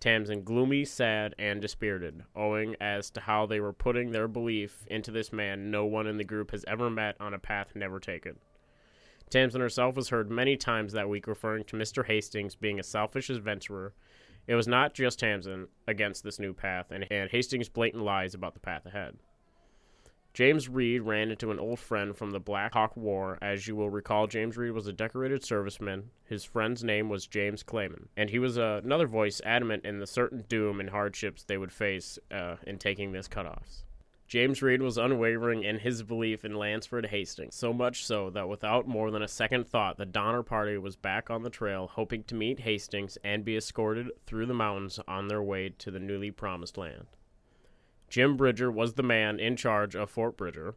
Tamsen 0.00 0.44
gloomy, 0.44 0.86
sad, 0.86 1.34
and 1.38 1.60
dispirited, 1.60 2.24
owing 2.34 2.74
as 2.80 3.10
to 3.10 3.20
how 3.20 3.44
they 3.44 3.60
were 3.60 3.74
putting 3.74 4.12
their 4.12 4.28
belief 4.28 4.86
into 4.86 5.10
this 5.10 5.30
man 5.30 5.70
no 5.70 5.84
one 5.84 6.06
in 6.06 6.16
the 6.16 6.24
group 6.24 6.52
has 6.52 6.64
ever 6.66 6.88
met 6.88 7.16
on 7.20 7.34
a 7.34 7.38
path 7.38 7.76
never 7.76 8.00
taken. 8.00 8.38
Tamsen 9.28 9.60
herself 9.60 9.94
was 9.94 10.08
heard 10.08 10.30
many 10.30 10.56
times 10.56 10.94
that 10.94 11.10
week 11.10 11.26
referring 11.26 11.64
to 11.64 11.76
Mr. 11.76 12.06
Hastings 12.06 12.56
being 12.56 12.80
a 12.80 12.82
selfish 12.82 13.28
adventurer. 13.28 13.92
It 14.46 14.54
was 14.54 14.68
not 14.68 14.94
just 14.94 15.18
Tamsen 15.18 15.68
against 15.86 16.24
this 16.24 16.38
new 16.38 16.52
path, 16.52 16.90
and, 16.90 17.06
and 17.10 17.30
Hastings' 17.30 17.68
blatant 17.68 18.02
lies 18.02 18.34
about 18.34 18.54
the 18.54 18.60
path 18.60 18.86
ahead. 18.86 19.16
James 20.32 20.68
Reed 20.68 21.02
ran 21.02 21.30
into 21.30 21.50
an 21.50 21.58
old 21.58 21.80
friend 21.80 22.16
from 22.16 22.30
the 22.30 22.38
Black 22.38 22.74
Hawk 22.74 22.96
War. 22.96 23.36
As 23.42 23.66
you 23.66 23.74
will 23.74 23.90
recall, 23.90 24.28
James 24.28 24.56
Reed 24.56 24.72
was 24.72 24.86
a 24.86 24.92
decorated 24.92 25.42
serviceman. 25.42 26.04
His 26.24 26.44
friend's 26.44 26.84
name 26.84 27.08
was 27.08 27.26
James 27.26 27.64
Clyman, 27.64 28.06
and 28.16 28.30
he 28.30 28.38
was 28.38 28.56
uh, 28.56 28.80
another 28.84 29.08
voice 29.08 29.40
adamant 29.44 29.84
in 29.84 29.98
the 29.98 30.06
certain 30.06 30.44
doom 30.48 30.78
and 30.78 30.90
hardships 30.90 31.42
they 31.42 31.58
would 31.58 31.72
face 31.72 32.18
uh, 32.30 32.56
in 32.64 32.78
taking 32.78 33.10
this 33.10 33.26
cutoffs. 33.26 33.82
James 34.30 34.62
Reed 34.62 34.80
was 34.80 34.96
unwavering 34.96 35.64
in 35.64 35.80
his 35.80 36.04
belief 36.04 36.44
in 36.44 36.54
Lansford 36.54 37.06
Hastings, 37.06 37.56
so 37.56 37.72
much 37.72 38.06
so 38.06 38.30
that 38.30 38.48
without 38.48 38.86
more 38.86 39.10
than 39.10 39.24
a 39.24 39.28
second 39.28 39.66
thought, 39.66 39.96
the 39.96 40.06
Donner 40.06 40.44
Party 40.44 40.78
was 40.78 40.94
back 40.94 41.30
on 41.30 41.42
the 41.42 41.50
trail, 41.50 41.88
hoping 41.88 42.22
to 42.22 42.36
meet 42.36 42.60
Hastings 42.60 43.18
and 43.24 43.44
be 43.44 43.56
escorted 43.56 44.08
through 44.26 44.46
the 44.46 44.54
mountains 44.54 45.00
on 45.08 45.26
their 45.26 45.42
way 45.42 45.70
to 45.70 45.90
the 45.90 45.98
newly 45.98 46.30
promised 46.30 46.78
land. 46.78 47.08
Jim 48.08 48.36
Bridger 48.36 48.70
was 48.70 48.94
the 48.94 49.02
man 49.02 49.40
in 49.40 49.56
charge 49.56 49.96
of 49.96 50.08
Fort 50.08 50.36
Bridger. 50.36 50.76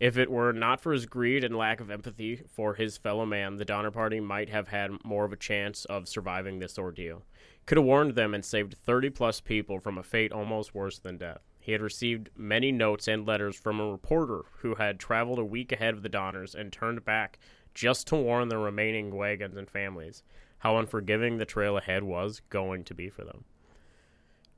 If 0.00 0.16
it 0.16 0.30
were 0.30 0.54
not 0.54 0.80
for 0.80 0.94
his 0.94 1.04
greed 1.04 1.44
and 1.44 1.54
lack 1.54 1.80
of 1.80 1.90
empathy 1.90 2.44
for 2.48 2.76
his 2.76 2.96
fellow 2.96 3.26
man, 3.26 3.56
the 3.56 3.66
Donner 3.66 3.90
Party 3.90 4.20
might 4.20 4.48
have 4.48 4.68
had 4.68 5.04
more 5.04 5.26
of 5.26 5.34
a 5.34 5.36
chance 5.36 5.84
of 5.84 6.08
surviving 6.08 6.60
this 6.60 6.78
ordeal. 6.78 7.26
Could 7.66 7.76
have 7.76 7.84
warned 7.84 8.14
them 8.14 8.32
and 8.32 8.42
saved 8.42 8.72
30 8.72 9.10
plus 9.10 9.42
people 9.42 9.80
from 9.80 9.98
a 9.98 10.02
fate 10.02 10.32
almost 10.32 10.74
worse 10.74 10.98
than 10.98 11.18
death. 11.18 11.42
He 11.66 11.72
had 11.72 11.82
received 11.82 12.30
many 12.36 12.70
notes 12.70 13.08
and 13.08 13.26
letters 13.26 13.56
from 13.56 13.80
a 13.80 13.90
reporter 13.90 14.42
who 14.58 14.76
had 14.76 15.00
traveled 15.00 15.40
a 15.40 15.44
week 15.44 15.72
ahead 15.72 15.94
of 15.94 16.04
the 16.04 16.08
Donners 16.08 16.54
and 16.54 16.72
turned 16.72 17.04
back 17.04 17.40
just 17.74 18.06
to 18.06 18.14
warn 18.14 18.50
the 18.50 18.56
remaining 18.56 19.12
wagons 19.12 19.56
and 19.56 19.68
families 19.68 20.22
how 20.58 20.76
unforgiving 20.76 21.38
the 21.38 21.44
trail 21.44 21.76
ahead 21.76 22.04
was 22.04 22.40
going 22.50 22.84
to 22.84 22.94
be 22.94 23.10
for 23.10 23.24
them. 23.24 23.42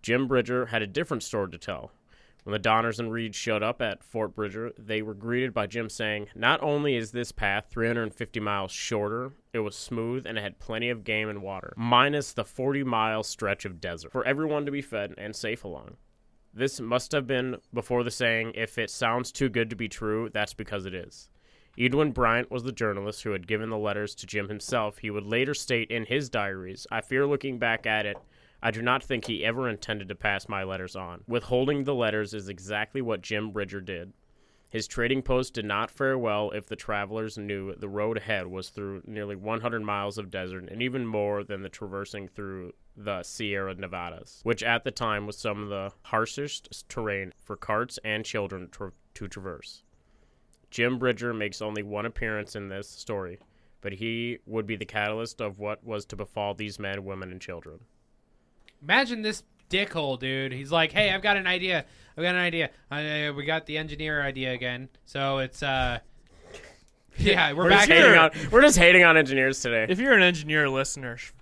Jim 0.03 0.29
Bridger 0.29 0.67
had 0.67 0.83
a 0.83 0.87
different 0.87 1.23
story 1.23 1.51
to 1.51 1.57
tell. 1.57 1.93
When 2.45 2.53
the 2.53 2.59
Donners 2.59 3.01
and 3.01 3.11
Reed 3.11 3.35
showed 3.35 3.63
up 3.63 3.81
at 3.81 4.05
Fort 4.05 4.35
Bridger, 4.35 4.75
they 4.77 5.01
were 5.01 5.15
greeted 5.15 5.55
by 5.55 5.67
Jim 5.67 5.89
saying, 5.89 6.29
Not 6.35 6.63
only 6.63 6.95
is 6.95 7.13
this 7.13 7.33
path 7.33 7.69
350 7.71 8.39
miles 8.39 8.71
shorter, 8.71 9.33
it 9.55 9.61
was 9.61 9.75
smooth 9.75 10.27
and 10.27 10.37
it 10.37 10.43
had 10.43 10.59
plenty 10.59 10.91
of 10.91 11.05
game 11.05 11.31
and 11.31 11.41
water, 11.41 11.73
minus 11.75 12.35
the 12.35 12.45
40 12.45 12.85
mile 12.85 13.23
stretch 13.23 13.65
of 13.65 13.81
desert, 13.81 14.13
for 14.13 14.27
everyone 14.27 14.67
to 14.67 14.71
be 14.71 14.83
fed 14.83 15.15
and 15.17 15.35
safe 15.35 15.65
along. 15.65 15.97
This 16.59 16.81
must 16.81 17.13
have 17.13 17.25
been 17.25 17.59
before 17.73 18.03
the 18.03 18.11
saying, 18.11 18.51
If 18.57 18.79
it 18.79 18.91
sounds 18.91 19.31
too 19.31 19.49
good 19.49 19.71
to 19.71 19.77
be 19.77 19.89
true, 19.89 20.29
that's 20.29 20.55
because 20.55 20.87
it 20.87 20.93
is. 20.93 21.29
Edwin 21.79 22.11
Bryant 22.11 22.51
was 22.51 22.65
the 22.65 22.73
journalist 22.73 23.23
who 23.23 23.31
had 23.31 23.47
given 23.47 23.71
the 23.71 23.79
letters 23.79 24.13
to 24.17 24.27
Jim 24.27 24.49
himself. 24.49 24.99
He 24.99 25.09
would 25.09 25.25
later 25.25 25.55
state 25.55 25.89
in 25.89 26.07
his 26.07 26.29
diaries, 26.29 26.85
I 26.91 27.01
fear 27.01 27.29
looking 27.29 27.61
back 27.61 27.87
at 27.87 28.07
it, 28.07 28.17
I 28.61 28.73
do 28.73 28.83
not 28.83 29.05
think 29.05 29.27
he 29.27 29.45
ever 29.45 29.69
intended 29.69 30.09
to 30.09 30.17
pass 30.17 30.49
my 30.49 30.65
letters 30.65 30.97
on. 30.97 31.23
Withholding 31.29 31.85
the 31.85 31.95
letters 31.95 32.35
is 32.35 32.49
exactly 32.49 33.03
what 33.03 33.23
Jim 33.23 33.53
Bridger 33.53 33.81
did. 33.81 34.13
His 34.69 34.89
trading 34.89 35.23
post 35.23 35.55
did 35.55 35.65
not 35.65 35.93
fare 35.93 36.19
well 36.19 36.51
if 36.51 36.67
the 36.67 36.75
travelers 36.75 37.39
knew 37.39 37.73
the 37.77 37.89
road 37.89 38.17
ahead 38.17 38.49
was 38.49 38.71
through 38.71 39.03
nearly 39.07 39.37
100 39.37 39.83
miles 39.83 40.19
of 40.19 40.29
desert 40.29 40.69
and 40.69 40.83
even 40.83 41.07
more 41.07 41.45
than 41.45 41.63
the 41.63 41.69
traversing 41.69 42.27
through 42.27 42.73
the 43.01 43.23
Sierra 43.23 43.75
Nevadas, 43.77 44.41
which 44.43 44.63
at 44.63 44.83
the 44.83 44.91
time 44.91 45.25
was 45.27 45.39
some 45.39 45.63
of 45.63 45.69
the 45.69 45.93
harshest 46.03 46.89
terrain 46.89 47.33
for 47.39 47.57
carts 47.57 47.99
and 48.05 48.25
children 48.25 48.69
tra- 48.71 48.93
to 49.15 49.29
traverse. 49.29 49.85
Jim 50.71 50.99
Bridger 50.99 51.33
makes 51.33 51.63
only 51.63 51.83
one 51.83 52.05
appearance 52.07 52.57
in 52.57 52.69
this 52.69 52.89
story, 52.89 53.39
but 53.81 53.93
he 53.93 54.39
would 54.47 54.67
be 54.67 54.77
the 54.77 54.85
catalyst 54.85 55.41
of 55.41 55.59
what 55.59 55.83
was 55.85 56.05
to 56.07 56.17
befall 56.17 56.55
these 56.55 56.79
men, 56.79 57.05
women, 57.05 57.31
and 57.31 57.41
children. 57.41 57.79
Imagine 58.83 59.23
this 59.23 59.45
dickhole, 59.71 60.19
dude. 60.19 60.53
He's 60.53 60.73
like, 60.73 60.93
"Hey, 60.93 61.11
I've 61.13 61.23
got 61.23 61.37
an 61.37 61.47
idea. 61.47 61.85
I've 62.17 62.23
got 62.23 62.35
an 62.35 62.41
idea. 62.41 62.71
Uh, 62.91 63.33
we 63.35 63.45
got 63.45 63.67
the 63.67 63.79
engineer 63.79 64.21
idea 64.23 64.53
again. 64.53 64.89
So 65.05 65.39
it's 65.39 65.63
uh, 65.63 66.01
yeah, 67.19 67.53
we're, 67.53 67.65
We're 67.65 67.71
back 67.71 67.89
just 67.89 67.91
hating 67.91 68.11
here. 68.13 68.21
on 68.21 68.31
we're 68.51 68.63
just 68.63 68.79
hating 68.79 69.05
on 69.05 69.17
engineers 69.17 69.61
today. 69.61 69.87
If 69.89 69.99
you're 70.01 70.15
an 70.15 70.23
engineer 70.23 70.69
listener, 70.69 71.17
sh- 71.17 71.33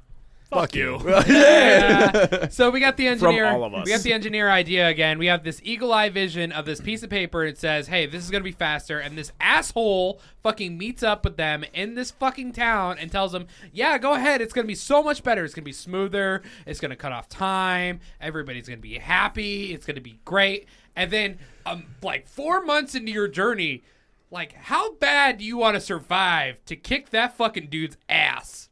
fuck, 0.50 0.74
you. 0.74 0.98
Yeah. 1.26 2.48
so 2.48 2.70
we 2.70 2.80
got 2.80 2.96
the 2.96 3.04
From 3.16 3.28
engineer. 3.30 3.46
all 3.46 3.64
of 3.64 3.74
us. 3.74 3.84
We 3.84 3.92
got 3.92 4.02
the 4.02 4.12
engineer 4.12 4.50
idea 4.50 4.88
again. 4.88 5.18
We 5.18 5.26
have 5.26 5.44
this 5.44 5.60
eagle 5.64 5.92
eye 5.92 6.08
vision 6.08 6.52
of 6.52 6.64
this 6.64 6.80
piece 6.80 7.02
of 7.02 7.10
paper. 7.10 7.44
It 7.44 7.58
says, 7.58 7.88
"Hey, 7.88 8.06
this 8.06 8.24
is 8.24 8.30
gonna 8.30 8.44
be 8.44 8.52
faster," 8.52 8.98
and 8.98 9.16
this 9.16 9.32
asshole 9.40 10.20
fucking 10.42 10.76
meets 10.78 11.02
up 11.02 11.24
with 11.24 11.36
them 11.36 11.64
in 11.74 11.94
this 11.94 12.10
fucking 12.10 12.52
town 12.52 12.98
and 12.98 13.10
tells 13.10 13.32
them, 13.32 13.46
"Yeah, 13.72 13.98
go 13.98 14.14
ahead. 14.14 14.40
It's 14.40 14.52
gonna 14.52 14.66
be 14.66 14.74
so 14.74 15.02
much 15.02 15.22
better. 15.22 15.44
It's 15.44 15.54
gonna 15.54 15.64
be 15.64 15.72
smoother. 15.72 16.42
It's 16.66 16.80
gonna 16.80 16.96
cut 16.96 17.12
off 17.12 17.28
time. 17.28 18.00
Everybody's 18.20 18.68
gonna 18.68 18.78
be 18.80 18.98
happy. 18.98 19.72
It's 19.74 19.86
gonna 19.86 20.00
be 20.00 20.20
great." 20.24 20.66
And 20.94 21.10
then, 21.10 21.38
um, 21.66 21.84
like 22.02 22.26
four 22.26 22.64
months 22.64 22.94
into 22.94 23.12
your 23.12 23.28
journey, 23.28 23.82
like 24.30 24.54
how 24.54 24.94
bad 24.94 25.38
do 25.38 25.44
you 25.44 25.56
want 25.56 25.74
to 25.74 25.80
survive 25.80 26.64
to 26.66 26.74
kick 26.76 27.10
that 27.10 27.36
fucking 27.36 27.66
dude's 27.68 27.96
ass? 28.08 28.68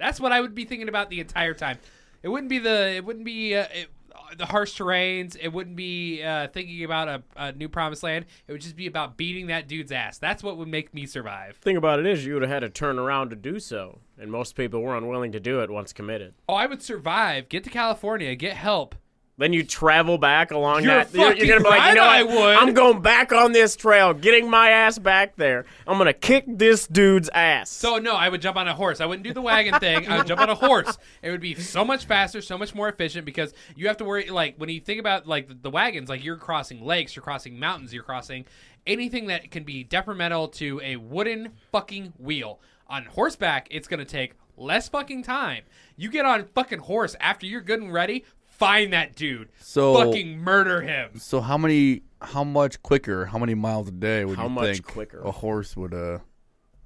That's 0.00 0.18
what 0.18 0.32
I 0.32 0.40
would 0.40 0.54
be 0.54 0.64
thinking 0.64 0.88
about 0.88 1.10
the 1.10 1.20
entire 1.20 1.54
time. 1.54 1.78
It 2.22 2.28
wouldn't 2.28 2.50
be 2.50 2.58
the 2.58 2.94
it 2.96 3.04
wouldn't 3.04 3.24
be 3.24 3.54
uh, 3.54 3.66
it, 3.72 3.88
uh, 4.14 4.34
the 4.36 4.46
harsh 4.46 4.78
terrains. 4.80 5.36
It 5.40 5.48
wouldn't 5.48 5.76
be 5.76 6.22
uh, 6.22 6.48
thinking 6.48 6.84
about 6.84 7.08
a, 7.08 7.22
a 7.36 7.52
new 7.52 7.68
promised 7.68 8.02
land. 8.02 8.26
It 8.48 8.52
would 8.52 8.60
just 8.60 8.76
be 8.76 8.86
about 8.86 9.16
beating 9.16 9.46
that 9.46 9.68
dude's 9.68 9.92
ass. 9.92 10.18
That's 10.18 10.42
what 10.42 10.56
would 10.56 10.68
make 10.68 10.92
me 10.92 11.06
survive. 11.06 11.56
thing 11.56 11.76
about 11.76 11.98
it 12.00 12.06
is 12.06 12.26
you 12.26 12.34
would 12.34 12.42
have 12.42 12.50
had 12.50 12.60
to 12.60 12.68
turn 12.68 12.98
around 12.98 13.30
to 13.30 13.36
do 13.36 13.58
so, 13.58 14.00
and 14.18 14.30
most 14.30 14.54
people 14.56 14.82
were 14.82 14.96
unwilling 14.96 15.32
to 15.32 15.40
do 15.40 15.60
it 15.60 15.70
once 15.70 15.92
committed. 15.92 16.34
Oh, 16.48 16.54
I 16.54 16.66
would 16.66 16.82
survive. 16.82 17.48
Get 17.48 17.64
to 17.64 17.70
California. 17.70 18.34
Get 18.34 18.56
help. 18.56 18.94
Then 19.40 19.54
you 19.54 19.64
travel 19.64 20.18
back 20.18 20.50
along 20.50 20.84
You're 20.84 21.02
that. 21.02 21.14
You're, 21.14 21.32
you're 21.32 21.46
gonna 21.46 21.64
be 21.64 21.70
like, 21.70 21.88
you 21.88 21.94
know 21.94 22.02
what? 22.02 22.10
I 22.10 22.22
would. 22.24 22.56
I'm 22.58 22.74
going 22.74 23.00
back 23.00 23.32
on 23.32 23.52
this 23.52 23.74
trail, 23.74 24.12
getting 24.12 24.50
my 24.50 24.68
ass 24.68 24.98
back 24.98 25.36
there. 25.36 25.64
I'm 25.86 25.96
gonna 25.96 26.12
kick 26.12 26.44
this 26.46 26.86
dude's 26.86 27.30
ass. 27.32 27.70
So 27.70 27.96
no, 27.96 28.14
I 28.14 28.28
would 28.28 28.42
jump 28.42 28.58
on 28.58 28.68
a 28.68 28.74
horse. 28.74 29.00
I 29.00 29.06
wouldn't 29.06 29.26
do 29.26 29.32
the 29.32 29.40
wagon 29.40 29.74
thing. 29.80 30.06
I 30.06 30.18
would 30.18 30.26
jump 30.26 30.42
on 30.42 30.50
a 30.50 30.54
horse. 30.54 30.98
It 31.22 31.30
would 31.30 31.40
be 31.40 31.54
so 31.54 31.86
much 31.86 32.04
faster, 32.04 32.42
so 32.42 32.58
much 32.58 32.74
more 32.74 32.90
efficient 32.90 33.24
because 33.24 33.54
you 33.74 33.88
have 33.88 33.96
to 33.96 34.04
worry. 34.04 34.28
Like 34.28 34.56
when 34.58 34.68
you 34.68 34.78
think 34.78 35.00
about 35.00 35.26
like 35.26 35.48
the, 35.48 35.54
the 35.54 35.70
wagons, 35.70 36.10
like 36.10 36.22
you're 36.22 36.36
crossing 36.36 36.84
lakes, 36.84 37.16
you're 37.16 37.22
crossing 37.22 37.58
mountains, 37.58 37.94
you're 37.94 38.02
crossing 38.02 38.44
anything 38.86 39.28
that 39.28 39.50
can 39.50 39.64
be 39.64 39.84
detrimental 39.84 40.48
to 40.48 40.82
a 40.84 40.96
wooden 40.96 41.52
fucking 41.72 42.12
wheel. 42.18 42.60
On 42.88 43.06
horseback, 43.06 43.68
it's 43.70 43.88
gonna 43.88 44.04
take 44.04 44.34
less 44.58 44.90
fucking 44.90 45.22
time. 45.22 45.62
You 45.96 46.10
get 46.10 46.26
on 46.26 46.44
fucking 46.54 46.80
horse 46.80 47.16
after 47.20 47.46
you're 47.46 47.62
good 47.62 47.80
and 47.80 47.90
ready. 47.90 48.24
Find 48.60 48.92
that 48.92 49.16
dude. 49.16 49.48
So- 49.58 49.94
fucking 49.94 50.38
murder 50.38 50.82
him. 50.82 51.18
So 51.18 51.40
how 51.40 51.56
many, 51.58 52.02
how 52.20 52.44
much 52.44 52.80
quicker, 52.82 53.24
how 53.24 53.38
many 53.38 53.54
miles 53.54 53.88
a 53.88 53.90
day 53.90 54.24
would 54.24 54.36
How 54.36 54.44
you 54.44 54.50
much 54.50 54.64
think 54.76 54.86
quicker? 54.86 55.20
a 55.22 55.30
horse 55.32 55.76
would 55.76 55.94
uh, 55.94 56.18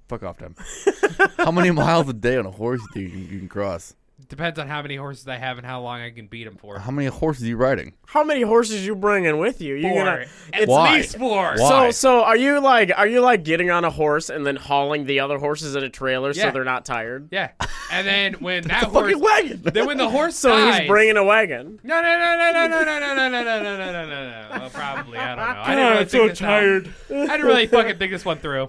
fuck 0.08 0.22
off 0.22 0.38
them? 0.38 0.54
how 1.36 1.50
many 1.50 1.72
miles 1.72 2.08
a 2.08 2.12
day 2.12 2.36
on 2.36 2.46
a 2.46 2.50
horse 2.50 2.80
do 2.94 3.00
you, 3.00 3.08
you 3.08 3.38
can 3.40 3.48
cross? 3.48 3.94
Depends 4.28 4.60
on 4.60 4.68
how 4.68 4.80
many 4.80 4.94
horses 4.94 5.26
I 5.26 5.36
have 5.36 5.58
and 5.58 5.66
how 5.66 5.80
long 5.82 6.00
I 6.00 6.10
can 6.10 6.28
beat 6.28 6.44
them 6.44 6.56
for. 6.56 6.78
How 6.78 6.92
many 6.92 7.08
horses 7.08 7.42
are 7.44 7.48
you 7.48 7.56
riding? 7.56 7.94
How 8.06 8.22
many 8.22 8.42
horses 8.42 8.86
you 8.86 8.94
bringing 8.94 9.38
with 9.38 9.60
you? 9.60 9.74
You 9.74 9.88
Four. 9.90 10.04
gonna? 10.04 10.24
At 10.52 10.68
Why? 10.68 10.96
least 10.96 11.18
four. 11.18 11.54
Why? 11.58 11.68
So 11.68 11.90
so 11.90 12.22
are 12.24 12.36
you 12.36 12.60
like 12.60 12.92
are 12.96 13.08
you 13.08 13.20
like 13.20 13.42
getting 13.42 13.70
on 13.72 13.84
a 13.84 13.90
horse 13.90 14.30
and 14.30 14.46
then 14.46 14.54
hauling 14.56 15.04
the 15.06 15.18
other 15.20 15.38
horses 15.38 15.74
in 15.74 15.82
a 15.82 15.90
trailer 15.90 16.32
so 16.32 16.50
they're 16.52 16.62
not 16.64 16.84
tired? 16.84 17.28
Yeah, 17.32 17.50
and 17.92 18.06
then 18.06 18.34
when 18.34 18.62
that 18.68 18.84
horse, 18.84 19.04
Fucking 19.12 19.20
wagon. 19.20 19.62
then 19.64 19.84
when 19.86 19.96
the 19.98 20.08
horse 20.08 20.36
So 20.36 20.50
dies, 20.50 20.78
he's 20.78 20.88
bringing 20.88 21.16
a 21.16 21.24
wagon. 21.24 21.80
No, 21.82 22.00
no, 22.00 22.18
no, 22.18 22.36
no, 22.38 22.52
no, 22.52 22.66
no, 22.68 22.84
no, 22.84 22.98
no, 23.00 23.14
no, 23.14 23.28
no, 23.28 23.42
no, 23.42 23.62
no, 23.62 23.76
no, 23.76 23.92
no, 23.92 24.06
no, 24.06 24.30
no. 24.30 24.46
Well, 24.60 24.70
probably. 24.70 25.18
I 25.18 25.34
don't 25.34 25.38
know. 25.54 25.60
I 25.60 25.74
didn't 25.74 25.84
really 25.88 25.98
I'm 25.98 26.06
think 26.06 26.10
so 26.10 26.28
this 26.28 26.42
out. 26.42 26.92
I 27.10 27.36
didn't 27.36 27.46
really 27.46 27.66
fucking 27.66 27.98
think 27.98 28.12
this 28.12 28.24
one 28.24 28.38
through. 28.38 28.68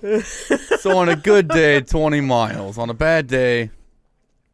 So 0.79 0.97
on 0.97 1.07
a 1.09 1.15
good 1.15 1.47
day, 1.47 1.81
twenty 1.81 2.19
miles. 2.21 2.77
On 2.79 2.89
a 2.89 2.93
bad 2.95 3.27
day, 3.27 3.69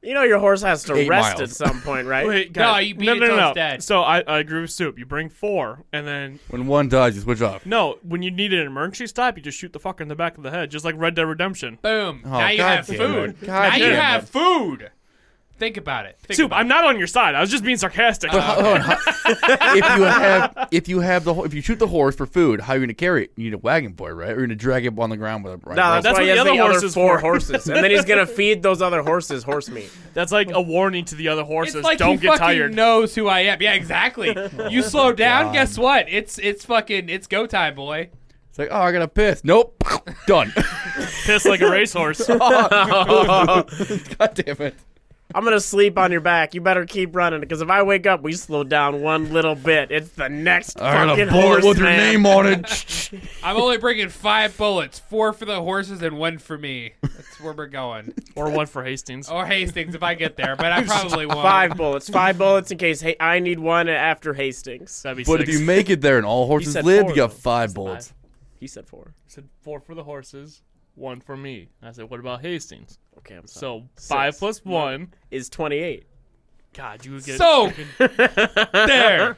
You 0.04 0.16
know 0.16 0.24
your 0.24 0.40
horse 0.40 0.64
has 0.64 0.84
to 0.86 0.96
Eight 0.96 1.08
rest 1.08 1.38
miles. 1.38 1.42
at 1.42 1.56
some 1.68 1.80
point, 1.82 2.08
right? 2.08 2.26
Wait, 2.28 2.56
No, 2.56 2.78
you 2.80 2.96
beat 2.96 3.06
no, 3.06 3.14
it 3.14 3.20
no, 3.20 3.28
till 3.28 3.38
no. 3.38 3.48
it's 3.50 3.56
dead. 3.56 3.84
So 3.84 4.02
I, 4.02 4.22
I 4.22 4.40
agree 4.40 4.62
with 4.62 4.72
Soup. 4.72 4.98
You 4.98 5.06
bring 5.06 5.30
four, 5.30 5.84
and 5.94 6.08
then 6.08 6.40
when 6.50 6.66
one 6.66 6.90
dies, 6.90 7.14
you 7.16 7.22
switch 7.22 7.42
off. 7.42 7.66
no, 7.66 8.00
when 8.02 8.24
you 8.24 8.32
need 8.32 8.52
an 8.52 8.66
emergency 8.66 9.06
stop, 9.08 9.38
you 9.38 9.44
just 9.44 9.58
shoot 9.60 9.74
the 9.74 9.80
fucker 9.80 10.02
in 10.02 10.08
the 10.08 10.16
back 10.16 10.38
of 10.38 10.44
the 10.44 10.50
head, 10.50 10.72
just 10.72 10.84
like 10.86 10.96
Red 10.98 11.14
Dead 11.16 11.24
Redemption. 11.28 11.78
Boom. 11.84 12.22
Oh, 12.26 12.30
now 12.32 12.50
you 12.50 12.58
God 12.58 12.76
have 12.78 12.88
damn 12.88 12.98
food. 12.98 13.42
God 13.42 13.48
now 13.70 13.76
you 13.76 13.86
damn 13.90 13.96
have 13.96 14.30
food. 14.30 14.92
Think 15.62 15.78
about 15.78 16.08
it. 16.08 16.18
Think 16.24 16.38
Soup, 16.38 16.48
about 16.48 16.60
I'm 16.60 16.68
not 16.68 16.86
on 16.86 16.98
your 16.98 17.06
side. 17.06 17.36
I 17.36 17.40
was 17.40 17.52
just 17.52 17.64
being 17.64 17.78
sarcastic. 17.78 18.32
But 18.32 18.42
hold 18.42 18.66
on, 18.80 18.98
if 19.78 19.96
you 19.96 20.04
have 20.06 20.68
if 20.72 20.88
you 20.90 21.00
have 21.02 21.24
the 21.24 21.36
ho- 21.36 21.44
if 21.44 21.54
you 21.54 21.62
shoot 21.62 21.78
the 21.78 21.86
horse 21.86 22.16
for 22.16 22.26
food, 22.26 22.62
how 22.62 22.74
are 22.74 22.78
you 22.78 22.82
gonna 22.82 22.96
carry 22.96 23.26
it? 23.26 23.32
You 23.36 23.44
need 23.44 23.54
a 23.54 23.60
wagon 23.60 23.94
for 23.94 24.10
it, 24.10 24.16
right? 24.16 24.30
Or 24.32 24.38
you're 24.40 24.48
gonna 24.48 24.56
drag 24.56 24.88
it 24.88 24.98
on 24.98 25.12
the 25.12 25.18
ground 25.18 25.44
with 25.44 25.54
a 25.54 25.58
right 25.58 25.76
No, 25.76 25.92
that's, 25.92 26.04
That's 26.04 26.18
why 26.18 26.22
what 26.22 26.22
he 26.24 26.26
the 26.32 26.32
has 26.32 26.40
other 26.42 26.52
the 26.54 26.60
other 26.64 26.72
horse 26.72 26.84
is 26.84 26.94
four 26.96 27.20
for. 27.20 27.22
horses, 27.22 27.68
and 27.68 27.84
then 27.84 27.92
he's 27.92 28.06
gonna 28.06 28.26
feed 28.26 28.64
those 28.64 28.82
other 28.82 29.04
horses 29.04 29.44
horse 29.44 29.70
meat. 29.70 29.92
That's 30.16 30.32
like 30.32 30.50
a 30.52 30.60
warning 30.60 31.06
to 31.06 31.14
the 31.16 31.28
other 31.28 31.44
horses. 31.44 31.76
It's 31.76 31.84
like 31.86 32.00
Don't 32.00 32.14
he 32.14 32.22
get 32.22 32.40
fucking 32.40 32.40
tired. 32.58 32.74
knows 32.74 33.14
who 33.14 33.28
I 33.28 33.42
am. 33.42 33.62
Yeah, 33.62 33.74
exactly. 33.74 34.36
You 34.68 34.82
slow 34.82 35.14
down, 35.14 35.46
God. 35.46 35.54
guess 35.54 35.78
what? 35.78 36.08
It's 36.10 36.40
it's 36.40 36.66
fucking 36.66 37.08
it's 37.08 37.28
go 37.28 37.46
time, 37.46 37.76
boy. 37.76 38.10
It's 38.50 38.58
like, 38.58 38.70
oh, 38.72 38.82
I 38.82 38.92
gotta 38.92 39.08
piss. 39.08 39.44
Nope, 39.44 39.82
done. 40.26 40.52
Piss 41.26 41.46
like 41.46 41.62
a 41.62 41.70
racehorse. 41.70 42.20
Oh, 42.28 42.38
God 44.18 44.32
damn 44.34 44.62
it. 44.62 44.76
I'm 45.34 45.44
gonna 45.44 45.60
sleep 45.60 45.98
on 45.98 46.12
your 46.12 46.22
back. 46.22 46.54
You 46.54 46.62
better 46.62 46.86
keep 46.86 47.16
running 47.16 47.40
because 47.40 47.62
if 47.62 47.70
I 47.70 47.84
wake 47.84 48.06
up, 48.08 48.22
we 48.22 48.34
slow 48.34 48.64
down 48.64 49.02
one 49.02 49.32
little 49.32 49.56
bit. 49.56 49.92
It's 49.92 50.10
the 50.10 50.30
next 50.30 50.80
I 50.82 51.06
got 51.06 51.10
fucking 51.10 51.30
a 51.30 51.32
bullet 51.32 51.44
horse, 51.62 51.66
with 51.66 51.78
your 51.78 51.88
man. 51.88 51.98
name 51.98 52.26
on 52.26 52.48
it. 52.48 53.12
I'm 53.44 53.58
only 53.58 53.78
bringing 53.78 54.10
five 54.10 54.58
bullets, 54.58 55.00
four 55.00 55.34
for 55.34 55.46
the 55.46 55.62
horses 55.62 56.02
and 56.02 56.18
one 56.18 56.38
for 56.38 56.58
me. 56.58 56.94
That's 57.02 57.40
where 57.40 57.54
we're 57.54 57.68
going. 57.68 58.14
Or 58.36 58.50
one 58.50 58.66
for 58.68 58.84
Hastings. 58.84 59.30
Or 59.30 59.46
Hastings 59.46 59.96
if 59.96 60.04
I 60.04 60.14
get 60.16 60.38
there, 60.38 60.56
but 60.56 60.72
I 60.72 60.84
probably 60.86 61.26
won't. 61.26 61.42
Five 61.42 61.78
bullets. 61.78 62.10
Five 62.10 62.38
bullets 62.38 62.72
in 62.72 62.78
case 62.78 63.02
hey, 63.02 63.16
I 63.20 63.40
need 63.40 63.60
one 63.60 63.90
after 63.90 64.34
Hastings. 64.34 65.02
That'd 65.04 65.18
be 65.18 65.24
but 65.24 65.42
if 65.42 65.48
six. 65.48 65.60
you 65.60 65.66
make 65.66 65.90
it 65.90 66.02
there 66.02 66.18
and 66.18 66.26
all 66.26 66.48
horses 66.48 66.74
said 66.74 66.86
live, 66.86 67.02
four, 67.02 67.10
you 67.12 67.16
got 67.16 67.32
though. 67.32 67.36
five 67.38 67.74
bullets. 67.74 68.14
He 68.60 68.68
said 68.68 68.86
four. 68.88 69.08
I 69.10 69.28
said 69.28 69.50
four 69.62 69.80
for 69.80 69.96
the 69.96 70.04
horses, 70.04 70.62
one 70.96 71.20
for 71.20 71.36
me. 71.36 71.70
I 71.82 71.92
said, 71.92 72.10
what 72.10 72.20
about 72.20 72.42
Hastings? 72.42 73.00
Okay, 73.20 73.36
I'm 73.36 73.48
sorry. 73.48 73.82
So 73.98 74.04
five 74.08 74.34
Six. 74.34 74.40
plus 74.40 74.66
one. 74.66 75.14
is 75.30 75.50
28. 75.50 76.06
God, 76.74 77.06
you 77.06 77.14
would 77.14 77.24
get 77.26 77.38
So 77.38 77.70
freaking- 77.70 78.72
there. 78.88 79.38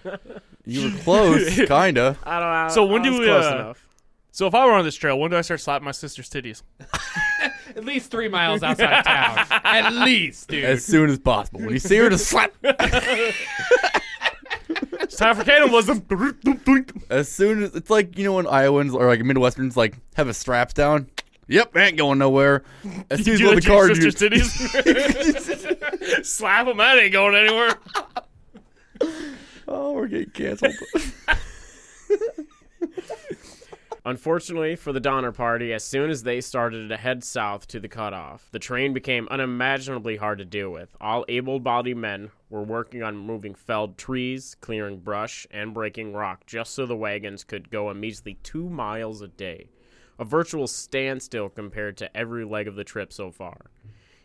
You 0.65 0.91
were 0.91 0.97
close, 0.99 1.55
kinda. 1.67 2.15
I 2.23 2.39
don't 2.39 2.67
know. 2.67 2.67
So 2.73 2.85
when 2.85 3.01
I 3.01 3.05
do 3.05 3.11
was 3.11 3.19
we, 3.19 3.25
close 3.25 3.45
uh, 3.45 3.55
enough. 3.55 3.87
So 4.31 4.47
if 4.47 4.55
I 4.55 4.65
were 4.65 4.71
on 4.73 4.83
this 4.85 4.95
trail, 4.95 5.19
when 5.19 5.29
do 5.31 5.37
I 5.37 5.41
start 5.41 5.59
slapping 5.61 5.85
my 5.85 5.91
sister's 5.91 6.29
titties? 6.29 6.63
At 7.75 7.85
least 7.85 8.11
three 8.11 8.27
miles 8.27 8.61
outside 8.63 8.99
of 8.99 9.03
town. 9.05 9.45
At 9.63 9.91
least, 9.93 10.47
dude. 10.49 10.63
As 10.63 10.85
soon 10.85 11.09
as 11.09 11.17
possible. 11.19 11.61
When 11.61 11.71
you 11.71 11.79
see 11.79 11.97
her, 11.97 12.09
just 12.09 12.27
slap. 12.27 12.53
It's 15.01 15.17
time 15.17 15.35
for 15.35 15.43
cannibalism. 15.43 16.05
As 17.09 17.29
soon 17.31 17.63
as 17.63 17.75
it's 17.75 17.89
like 17.89 18.17
you 18.17 18.23
know 18.25 18.33
when 18.33 18.47
Iowans 18.47 18.93
or 18.93 19.07
like 19.07 19.19
Midwesterns 19.21 19.75
like 19.75 19.95
have 20.15 20.27
a 20.27 20.33
straps 20.33 20.73
down. 20.73 21.07
Yep, 21.47 21.75
ain't 21.77 21.97
going 21.97 22.19
nowhere. 22.19 22.63
As 23.09 23.23
soon 23.23 23.33
as 23.33 23.39
You 23.39 23.49
you 23.49 23.55
do 23.55 23.61
the 23.61 23.61
that 23.61 23.61
to 23.61 23.69
your 23.69 24.11
car, 24.11 24.19
titties. 24.29 26.25
Slap 26.25 26.67
them. 26.67 26.77
That 26.77 26.97
ain't 26.97 27.11
going 27.13 27.35
anywhere. 27.35 27.75
oh, 29.67 29.91
we're 29.93 30.07
getting 30.07 30.31
canceled. 30.31 30.73
Unfortunately 34.05 34.75
for 34.75 34.91
the 34.91 34.99
Donner 34.99 35.31
Party, 35.31 35.71
as 35.71 35.81
soon 35.81 36.09
as 36.09 36.23
they 36.23 36.41
started 36.41 36.89
to 36.89 36.97
head 36.97 37.23
south 37.23 37.67
to 37.67 37.79
the 37.79 37.87
cutoff, 37.87 38.49
the 38.51 38.59
terrain 38.59 38.93
became 38.93 39.29
unimaginably 39.31 40.17
hard 40.17 40.39
to 40.39 40.45
deal 40.45 40.71
with. 40.71 40.93
All 40.99 41.23
able 41.29 41.61
bodied 41.61 41.95
men 41.95 42.31
were 42.49 42.63
working 42.63 43.01
on 43.01 43.15
moving 43.15 43.55
felled 43.55 43.97
trees, 43.97 44.57
clearing 44.59 44.99
brush, 44.99 45.47
and 45.51 45.73
breaking 45.73 46.11
rock 46.11 46.45
just 46.45 46.73
so 46.73 46.85
the 46.85 46.97
wagons 46.97 47.45
could 47.45 47.69
go 47.69 47.89
a 47.89 47.93
measly 47.93 48.33
two 48.43 48.69
miles 48.69 49.21
a 49.21 49.29
day. 49.29 49.69
A 50.19 50.25
virtual 50.25 50.67
standstill 50.67 51.49
compared 51.49 51.97
to 51.97 52.15
every 52.15 52.45
leg 52.45 52.67
of 52.67 52.75
the 52.75 52.83
trip 52.83 53.11
so 53.11 53.31
far. 53.31 53.71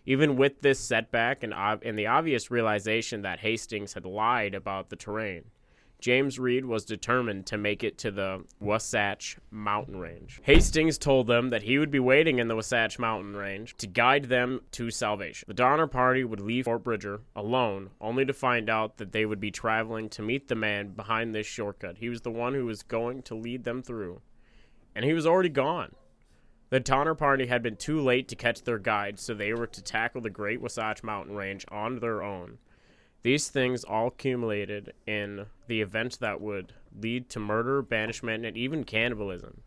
Even 0.04 0.36
with 0.36 0.60
this 0.62 0.78
setback 0.80 1.42
and, 1.42 1.52
ob- 1.52 1.82
and 1.84 1.98
the 1.98 2.06
obvious 2.06 2.50
realization 2.50 3.22
that 3.22 3.40
Hastings 3.40 3.94
had 3.94 4.06
lied 4.06 4.54
about 4.54 4.88
the 4.88 4.96
terrain, 4.96 5.44
James 6.00 6.38
Reed 6.38 6.64
was 6.64 6.84
determined 6.84 7.46
to 7.46 7.58
make 7.58 7.82
it 7.82 7.98
to 7.98 8.12
the 8.12 8.44
Wasatch 8.60 9.36
Mountain 9.50 9.96
Range. 9.98 10.40
Hastings 10.44 10.96
told 10.96 11.26
them 11.26 11.50
that 11.50 11.64
he 11.64 11.76
would 11.76 11.90
be 11.90 11.98
waiting 11.98 12.38
in 12.38 12.46
the 12.46 12.54
Wasatch 12.54 13.00
Mountain 13.00 13.34
Range 13.34 13.76
to 13.78 13.86
guide 13.88 14.26
them 14.26 14.60
to 14.72 14.90
salvation. 14.92 15.44
The 15.48 15.54
Donner 15.54 15.88
Party 15.88 16.22
would 16.22 16.40
leave 16.40 16.66
Fort 16.66 16.84
Bridger 16.84 17.22
alone, 17.34 17.90
only 18.00 18.24
to 18.24 18.32
find 18.32 18.70
out 18.70 18.98
that 18.98 19.10
they 19.10 19.26
would 19.26 19.40
be 19.40 19.50
traveling 19.50 20.08
to 20.10 20.22
meet 20.22 20.46
the 20.46 20.54
man 20.54 20.90
behind 20.90 21.34
this 21.34 21.48
shortcut. 21.48 21.98
He 21.98 22.08
was 22.08 22.20
the 22.20 22.30
one 22.30 22.54
who 22.54 22.66
was 22.66 22.84
going 22.84 23.22
to 23.22 23.34
lead 23.34 23.64
them 23.64 23.82
through, 23.82 24.20
and 24.98 25.04
he 25.06 25.12
was 25.12 25.24
already 25.28 25.48
gone. 25.48 25.94
The 26.70 26.80
Donner 26.80 27.14
Party 27.14 27.46
had 27.46 27.62
been 27.62 27.76
too 27.76 28.00
late 28.00 28.26
to 28.28 28.34
catch 28.36 28.62
their 28.64 28.80
guide, 28.80 29.20
so 29.20 29.32
they 29.32 29.52
were 29.52 29.68
to 29.68 29.80
tackle 29.80 30.20
the 30.20 30.28
Great 30.28 30.60
Wasatch 30.60 31.04
Mountain 31.04 31.36
Range 31.36 31.64
on 31.70 32.00
their 32.00 32.20
own. 32.20 32.58
These 33.22 33.46
things 33.48 33.84
all 33.84 34.08
accumulated 34.08 34.92
in 35.06 35.46
the 35.68 35.80
event 35.80 36.18
that 36.20 36.40
would 36.40 36.72
lead 37.00 37.28
to 37.30 37.38
murder, 37.38 37.80
banishment, 37.80 38.44
and 38.44 38.56
even 38.56 38.82
cannibalism. 38.82 39.60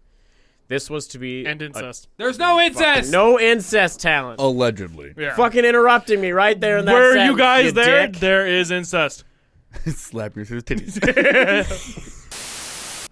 This 0.68 0.90
was 0.90 1.08
to 1.08 1.18
be 1.18 1.46
And 1.46 1.62
a- 1.62 1.66
incest. 1.68 2.10
There's 2.18 2.38
no 2.38 2.60
incest. 2.60 3.10
no 3.10 3.40
incest 3.40 4.02
Talon. 4.02 4.36
Allegedly. 4.38 5.14
Yeah. 5.18 5.34
Fucking 5.36 5.64
interrupting 5.64 6.20
me 6.20 6.32
right 6.32 6.60
there 6.60 6.78
in 6.78 6.86
that 6.86 6.94
Were 6.94 7.08
you 7.10 7.14
sentence, 7.14 7.38
guys 7.38 7.74
there? 7.74 8.08
dick. 8.08 8.20
There 8.20 8.46
is 8.46 8.70
incest. 8.70 9.24
Slap 9.88 10.36
your 10.36 10.44
sister's 10.46 10.98
titties. 11.00 12.18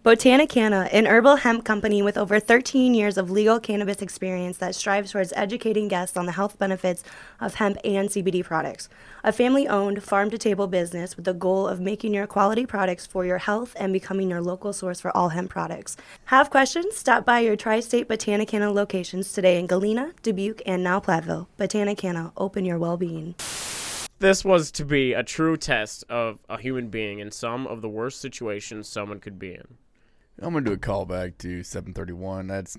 Botanicana, 0.02 0.88
an 0.94 1.08
herbal 1.08 1.36
hemp 1.36 1.66
company 1.66 2.02
with 2.02 2.18
over 2.18 2.40
13 2.40 2.94
years 2.94 3.18
of 3.18 3.30
legal 3.30 3.60
cannabis 3.60 4.02
experience 4.02 4.58
that 4.60 4.74
strives 4.74 5.12
towards 5.12 5.34
educating 5.36 5.90
guests 5.90 6.16
on 6.16 6.26
the 6.26 6.32
health 6.32 6.58
benefits 6.58 7.04
of 7.42 7.56
hemp 7.56 7.78
and 7.84 8.08
CBD 8.08 8.42
products. 8.42 8.88
A 9.26 9.34
family 9.34 9.68
owned, 9.68 10.02
farm 10.02 10.30
to 10.30 10.38
table 10.38 10.68
business 10.68 11.18
with 11.18 11.26
the 11.26 11.34
goal 11.34 11.68
of 11.68 11.82
making 11.82 12.14
your 12.14 12.28
quality 12.28 12.66
products 12.66 13.06
for 13.06 13.26
your 13.26 13.40
health 13.40 13.76
and 13.78 13.92
becoming 13.92 14.30
your 14.30 14.42
local 14.42 14.72
source 14.72 15.02
for 15.02 15.16
all 15.18 15.30
hemp 15.30 15.50
products. 15.50 15.98
Have 16.26 16.50
questions? 16.50 16.96
Stop 16.96 17.26
by 17.26 17.42
your 17.42 17.58
tri 17.58 17.82
state 17.82 18.08
Botanicana 18.08 18.74
locations 18.74 19.34
today 19.34 19.60
in 19.60 19.68
Galena, 19.68 20.14
Dubuque, 20.24 20.62
and 20.66 20.82
now 20.82 21.02
Platteville. 21.02 21.48
Botanicana, 21.60 22.32
open 22.38 22.64
your 22.64 22.80
well 22.80 22.96
being. 22.96 23.36
This 24.20 24.46
was 24.46 24.72
to 24.72 24.86
be 24.86 25.12
a 25.12 25.24
true 25.24 25.58
test 25.58 26.06
of 26.10 26.40
a 26.48 26.58
human 26.58 26.88
being 26.88 27.20
in 27.20 27.32
some 27.32 27.68
of 27.68 27.82
the 27.82 27.90
worst 27.90 28.22
situations 28.22 28.88
someone 28.88 29.20
could 29.20 29.38
be 29.38 29.56
in. 29.56 29.78
I'm 30.42 30.54
gonna 30.54 30.62
do 30.66 30.72
a 30.74 30.78
callback 30.78 31.38
to 31.40 31.64
731. 31.64 32.48
That's 32.48 32.78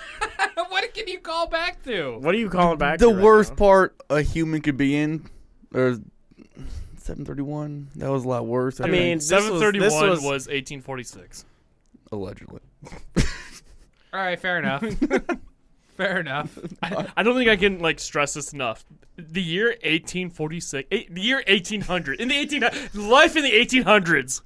what 0.68 0.94
can 0.94 1.06
you 1.08 1.18
call 1.20 1.46
back 1.46 1.82
to? 1.84 2.18
What 2.18 2.34
are 2.34 2.38
you 2.38 2.48
calling 2.48 2.78
back? 2.78 2.98
the 2.98 3.08
to 3.08 3.14
right 3.14 3.22
worst 3.24 3.50
now? 3.50 3.56
part 3.56 3.96
a 4.10 4.22
human 4.22 4.60
could 4.62 4.76
be 4.76 4.96
in. 4.96 5.28
Or 5.74 5.96
731. 6.98 7.88
That 7.96 8.10
was 8.10 8.24
a 8.24 8.28
lot 8.28 8.46
worse. 8.46 8.80
I, 8.80 8.84
I 8.84 8.86
mean, 8.88 9.18
think. 9.18 9.20
this 9.22 9.30
was- 9.32 9.44
Seven 9.44 9.60
thirty 9.60 9.78
this 9.78 9.92
one 9.92 10.08
was- 10.10 10.22
was 10.22 10.48
eighteen 10.48 10.80
forty 10.80 11.02
six. 11.04 11.44
allegedly. 12.12 12.60
All 14.12 14.22
right, 14.22 14.38
fair 14.40 14.58
enough. 14.58 14.82
fair 15.96 16.20
enough. 16.20 16.58
I 16.82 17.22
don't 17.22 17.34
think 17.36 17.50
I 17.50 17.56
can 17.56 17.80
like 17.80 17.98
stress 18.00 18.34
this 18.34 18.52
enough. 18.54 18.84
The 19.18 19.42
year 19.42 19.68
1846, 19.68 20.88
eight, 20.90 21.14
the 21.14 21.20
year 21.20 21.42
1800, 21.48 22.20
in 22.20 22.28
the 22.28 22.36
18 22.36 22.62
life 22.94 23.36
in 23.36 23.42
the 23.44 23.50
1800s 23.50 24.40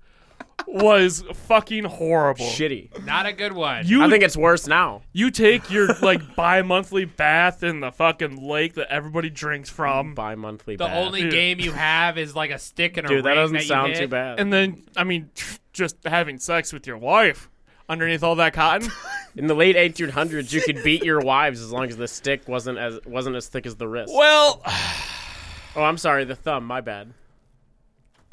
was 0.66 1.22
fucking 1.34 1.84
horrible. 1.84 2.44
Shitty. 2.46 3.04
Not 3.04 3.26
a 3.26 3.32
good 3.32 3.52
one. 3.52 3.86
You 3.86 4.02
I 4.02 4.08
think 4.10 4.22
it's 4.24 4.36
worse 4.36 4.66
now. 4.66 5.02
you 5.12 5.30
take 5.30 5.70
your 5.70 5.88
like 6.02 6.36
bi-monthly 6.36 7.04
bath 7.04 7.62
in 7.62 7.80
the 7.80 7.90
fucking 7.92 8.36
lake 8.46 8.74
that 8.74 8.88
everybody 8.92 9.30
drinks 9.30 9.68
from, 9.70 10.14
Bi-monthly. 10.14 10.76
the 10.76 10.86
bath. 10.86 10.96
only 11.06 11.24
Yeah. 11.24 11.30
game 11.30 11.60
you 11.60 11.72
have 11.72 12.18
is 12.18 12.34
like 12.36 12.50
a 12.50 12.58
stick 12.58 12.96
and 12.96 13.06
a 13.06 13.08
Dude, 13.08 13.24
that 13.24 13.34
doesn't 13.34 13.54
that 13.56 13.62
you 13.62 13.68
sound 13.68 13.92
hit. 13.92 14.00
too 14.00 14.08
bad. 14.08 14.40
and 14.40 14.52
then 14.52 14.82
I 14.96 15.04
mean 15.04 15.30
just 15.72 15.96
having 16.04 16.38
sex 16.38 16.72
with 16.72 16.86
your 16.86 16.98
wife 16.98 17.48
underneath 17.88 18.22
all 18.22 18.36
that 18.36 18.52
cotton. 18.52 18.90
In 19.36 19.46
the 19.46 19.54
late 19.54 19.76
1800s, 19.76 20.52
you 20.52 20.60
could 20.60 20.82
beat 20.82 21.04
your 21.04 21.20
wives 21.20 21.60
as 21.60 21.70
long 21.70 21.88
as 21.88 21.96
the 21.96 22.08
stick 22.08 22.48
wasn't 22.48 22.78
as 22.78 22.98
wasn't 23.06 23.36
as 23.36 23.46
thick 23.46 23.64
as 23.66 23.76
the 23.76 23.86
wrist. 23.86 24.12
well, 24.14 24.60
Oh, 25.76 25.82
I'm 25.84 25.98
sorry, 25.98 26.24
the 26.24 26.34
thumb. 26.34 26.64
My 26.66 26.80
bad. 26.80 27.12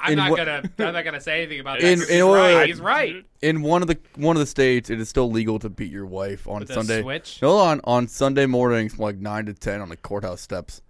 I'm 0.00 0.16
not 0.16 0.30
what- 0.30 0.36
gonna. 0.36 0.62
I'm 0.78 0.92
not 0.94 1.04
gonna 1.04 1.20
say 1.20 1.42
anything 1.42 1.60
about 1.60 1.80
that. 1.80 1.86
In- 1.92 1.98
'cause 1.98 2.08
in 2.08 2.14
he's, 2.16 2.22
order- 2.22 2.40
right. 2.40 2.66
he's 2.68 2.80
right. 2.80 3.24
In 3.42 3.62
one 3.62 3.82
of 3.82 3.88
the 3.88 3.98
one 4.16 4.36
of 4.36 4.40
the 4.40 4.46
states, 4.46 4.90
it 4.90 5.00
is 5.00 5.08
still 5.08 5.30
legal 5.30 5.58
to 5.58 5.68
beat 5.68 5.90
your 5.90 6.06
wife 6.06 6.46
on 6.46 6.60
With 6.60 6.72
Sunday. 6.72 7.02
switch? 7.02 7.38
Hold 7.40 7.60
on, 7.62 7.80
on 7.84 8.06
Sunday 8.08 8.46
mornings 8.46 8.94
from 8.94 9.04
like 9.04 9.16
nine 9.16 9.46
to 9.46 9.54
ten 9.54 9.80
on 9.80 9.88
the 9.88 9.96
courthouse 9.96 10.40
steps. 10.40 10.82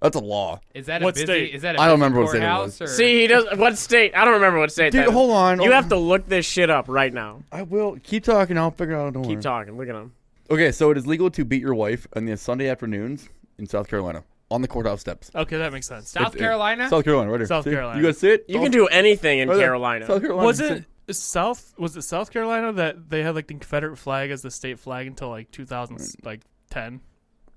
That's 0.00 0.14
a 0.14 0.20
law. 0.20 0.60
Is 0.74 0.86
that 0.86 1.00
What 1.00 1.10
a 1.10 1.12
busy? 1.14 1.24
state? 1.26 1.54
Is 1.54 1.62
that 1.62 1.76
a 1.76 1.80
I 1.80 1.86
don't 1.86 1.94
remember 1.94 2.20
what 2.20 2.28
state 2.30 2.42
it 2.42 2.46
was. 2.46 2.80
Or? 2.82 2.86
See, 2.86 3.20
he 3.22 3.26
does. 3.28 3.46
What 3.56 3.78
state? 3.78 4.14
I 4.14 4.24
don't 4.24 4.34
remember 4.34 4.58
what 4.58 4.70
state. 4.70 4.92
Dude, 4.92 5.02
that 5.02 5.08
is. 5.08 5.12
hold 5.12 5.30
on. 5.30 5.60
You 5.62 5.72
have 5.72 5.88
to 5.88 5.96
look 5.96 6.26
this 6.28 6.44
shit 6.44 6.68
up 6.68 6.84
right 6.88 7.12
now. 7.14 7.42
I 7.50 7.62
will 7.62 7.96
keep 8.02 8.22
talking. 8.24 8.58
I'll 8.58 8.70
figure 8.70 8.94
it 8.94 8.98
out. 9.00 9.14
Don't 9.14 9.22
Keep 9.22 9.36
worry. 9.36 9.42
talking. 9.42 9.76
Look 9.78 9.88
at 9.88 9.94
him. 9.94 10.12
Okay, 10.50 10.70
so 10.70 10.90
it 10.90 10.98
is 10.98 11.06
legal 11.06 11.30
to 11.30 11.44
beat 11.44 11.62
your 11.62 11.74
wife 11.74 12.06
on 12.14 12.26
the 12.26 12.36
Sunday 12.36 12.68
afternoons 12.68 13.30
in 13.58 13.66
South 13.66 13.88
Carolina 13.88 14.22
on 14.50 14.62
the 14.62 14.68
courthouse 14.68 15.00
steps. 15.00 15.30
okay, 15.34 15.58
that 15.58 15.72
makes 15.72 15.86
sense. 15.86 16.10
South 16.10 16.34
It- 16.34 16.36
it- 16.36 16.38
Carolina. 16.38 16.88
South 16.88 17.04
Carolina, 17.04 17.30
right 17.30 17.40
here. 17.40 17.46
South 17.46 17.64
See? 17.64 17.70
Carolina. 17.70 18.00
You 18.00 18.06
guys 18.06 18.18
see 18.18 18.30
it? 18.30 18.44
You 18.48 18.60
can 18.60 18.70
do 18.70 18.86
anything 18.86 19.40
in 19.40 19.48
Right 19.48 19.56
there. 19.56 19.66
Carolina. 19.66 20.06
South 20.06 20.20
Carolina. 20.20 20.46
Was 20.46 20.60
it 20.60 20.84
South? 21.10 21.74
Was 21.78 21.96
it 21.96 22.02
South 22.02 22.30
Carolina 22.30 22.72
that 22.74 23.10
they 23.10 23.22
had 23.22 23.34
like 23.34 23.46
the 23.48 23.54
Confederate 23.54 23.96
flag 23.96 24.30
as 24.30 24.42
the 24.42 24.50
state 24.50 24.78
flag 24.78 25.06
until 25.06 25.30
like 25.30 25.50
2000, 25.50 25.96
mm. 25.96 26.24
like 26.24 26.42
10? 26.70 27.00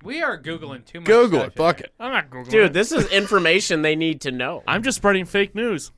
we 0.04 0.22
are 0.22 0.42
googling 0.42 0.86
too 0.86 1.02
much. 1.02 1.08
Google 1.08 1.40
stuff 1.40 1.52
it. 1.52 1.58
Fuck 1.58 1.80
it. 1.82 1.94
I'm 2.00 2.12
not 2.12 2.30
googling. 2.30 2.50
Dude, 2.50 2.74
this 2.74 2.92
is 2.92 3.08
information 3.12 3.82
they 3.82 3.96
need 3.96 4.22
to 4.22 4.32
know. 4.32 4.64
I'm 4.68 4.84
just 4.84 4.98
spreading 4.98 5.26
fake 5.26 5.56
news. 5.56 5.92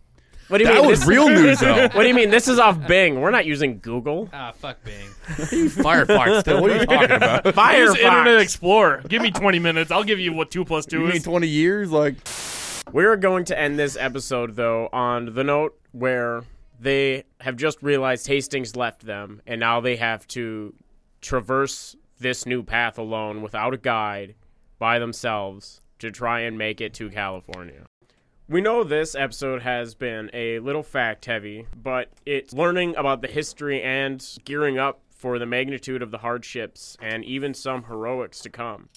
What 0.48 0.58
do 0.58 0.64
you 0.66 0.70
mean? 0.70 0.76
That 0.76 0.82
mean? 0.82 0.90
was 0.90 1.00
This- 1.00 1.08
real 1.08 1.30
news, 1.30 1.60
though. 1.60 1.88
What 1.94 2.02
do 2.02 2.08
you 2.08 2.14
mean? 2.14 2.30
This 2.30 2.48
is 2.48 2.60
off 2.60 2.86
Bing. 2.88 3.22
We're 3.22 3.32
not 3.32 3.46
using 3.46 3.80
Google. 3.80 4.30
Ah, 4.34 4.52
fuck 4.52 4.84
Bing. 4.84 5.08
Firefox 5.28 6.42
still. 6.42 6.62
What 6.62 6.72
are 6.72 6.78
you 6.78 6.86
talking 6.86 7.12
about? 7.12 7.46
Use 7.46 7.54
Firefox. 7.56 7.98
Internet 7.98 8.42
Explorer. 8.42 9.02
Give 9.08 9.22
me 9.22 9.32
20 9.32 9.60
minutes. 9.60 9.92
I'll 9.92 10.04
give 10.04 10.20
you 10.20 10.34
what 10.34 10.52
two 10.52 10.66
plus 10.66 10.86
two 10.86 11.00
You 11.00 11.06
mean 11.08 11.18
is. 11.18 11.24
20 11.24 11.48
years? 11.48 11.92
Like, 11.92 12.16
We're 12.92 13.16
going 13.18 13.46
to 13.46 13.58
end 13.58 13.80
this 13.80 13.96
episode, 13.98 14.56
though, 14.56 14.90
on 14.92 15.34
the 15.34 15.44
note 15.44 15.80
where 15.92 16.44
they 16.80 17.24
have 17.40 17.56
just 17.56 17.82
realized 17.82 18.28
Hastings 18.28 18.76
left 18.76 19.06
them, 19.06 19.42
and 19.48 19.60
now 19.60 19.80
they 19.80 19.96
have 19.98 20.28
to 20.30 20.74
traverse 21.22 21.96
this 22.20 22.46
new 22.46 22.64
path 22.64 22.98
alone 22.98 23.42
without 23.42 23.74
a 23.74 23.78
guide 23.78 24.36
by 24.80 25.00
themselves 25.00 25.82
to 26.00 26.12
try 26.12 26.42
and 26.42 26.58
make 26.58 26.82
it 26.82 26.94
to 26.96 27.10
California. 27.10 27.86
We 28.52 28.60
know 28.60 28.84
this 28.84 29.16
episode 29.16 29.62
has 29.62 29.96
been 29.96 30.30
a 30.34 30.60
little 30.60 30.84
fact 30.84 31.24
heavy, 31.24 31.68
but 31.74 32.10
it's 32.26 32.52
learning 32.52 32.98
about 32.98 33.22
the 33.22 33.30
history 33.30 33.82
and 33.82 34.22
gearing 34.44 34.78
up 34.78 35.00
for 35.10 35.40
the 35.40 35.46
magnitude 35.46 36.02
of 36.02 36.12
the 36.12 36.18
hardships 36.18 36.98
and 37.02 37.24
even 37.24 37.54
some 37.54 37.86
heroics 37.86 38.42
to 38.42 38.50
come. 38.50 38.90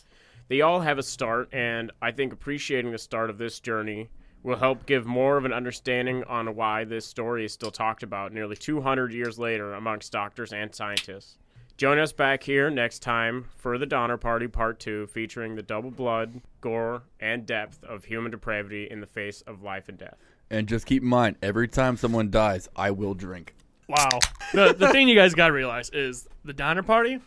They 0.49 0.61
all 0.61 0.81
have 0.81 0.99
a 0.99 1.05
start, 1.05 1.51
and 1.53 1.93
I 2.03 2.11
think 2.11 2.33
appreciating 2.33 2.91
the 2.91 2.99
start 2.99 3.31
of 3.31 3.39
this 3.39 3.61
journey 3.61 4.11
will 4.43 4.57
help 4.57 4.87
give 4.87 5.07
more 5.07 5.37
of 5.37 5.45
an 5.45 5.53
understanding 5.53 6.25
on 6.25 6.57
why 6.57 6.83
this 6.83 7.07
story 7.07 7.45
is 7.45 7.53
still 7.53 7.71
talked 7.71 8.03
about 8.03 8.33
nearly 8.33 8.57
200 8.57 9.13
years 9.13 9.39
later 9.39 9.75
amongst 9.75 10.11
doctors 10.11 10.53
and 10.53 10.75
scientists. 10.75 11.39
Join 11.77 11.99
us 11.99 12.13
back 12.13 12.45
here 12.45 12.71
next 12.71 13.01
time 13.01 13.47
for 13.57 13.79
the 13.79 13.87
Donner 13.87 14.17
Party 14.17 14.47
Part 14.47 14.79
2, 14.79 15.09
featuring 15.09 15.57
the 15.57 15.63
double 15.63 15.91
blood, 15.91 16.41
gore, 16.61 17.03
and 17.19 17.45
depth 17.45 17.83
of 17.83 18.05
human 18.05 18.31
depravity 18.31 18.89
in 18.89 19.01
the 19.01 19.09
face 19.09 19.41
of 19.41 19.63
life 19.63 19.89
and 19.89 19.99
death. 19.99 20.17
And 20.51 20.69
just 20.69 20.87
keep 20.87 21.03
in 21.03 21.09
mind, 21.09 21.35
every 21.43 21.67
time 21.67 21.97
someone 21.97 22.31
dies, 22.31 22.69
I 22.77 22.93
will 22.93 23.15
drink. 23.15 23.55
Wow. 23.89 24.09
The 24.53 24.73
the 24.73 24.93
thing 24.93 25.09
you 25.09 25.17
guys 25.17 25.35
got 25.35 25.49
to 25.49 25.53
realize 25.53 25.91
is 25.91 26.29
the 26.45 26.53
Donner 26.53 26.85
Party. 26.85 27.19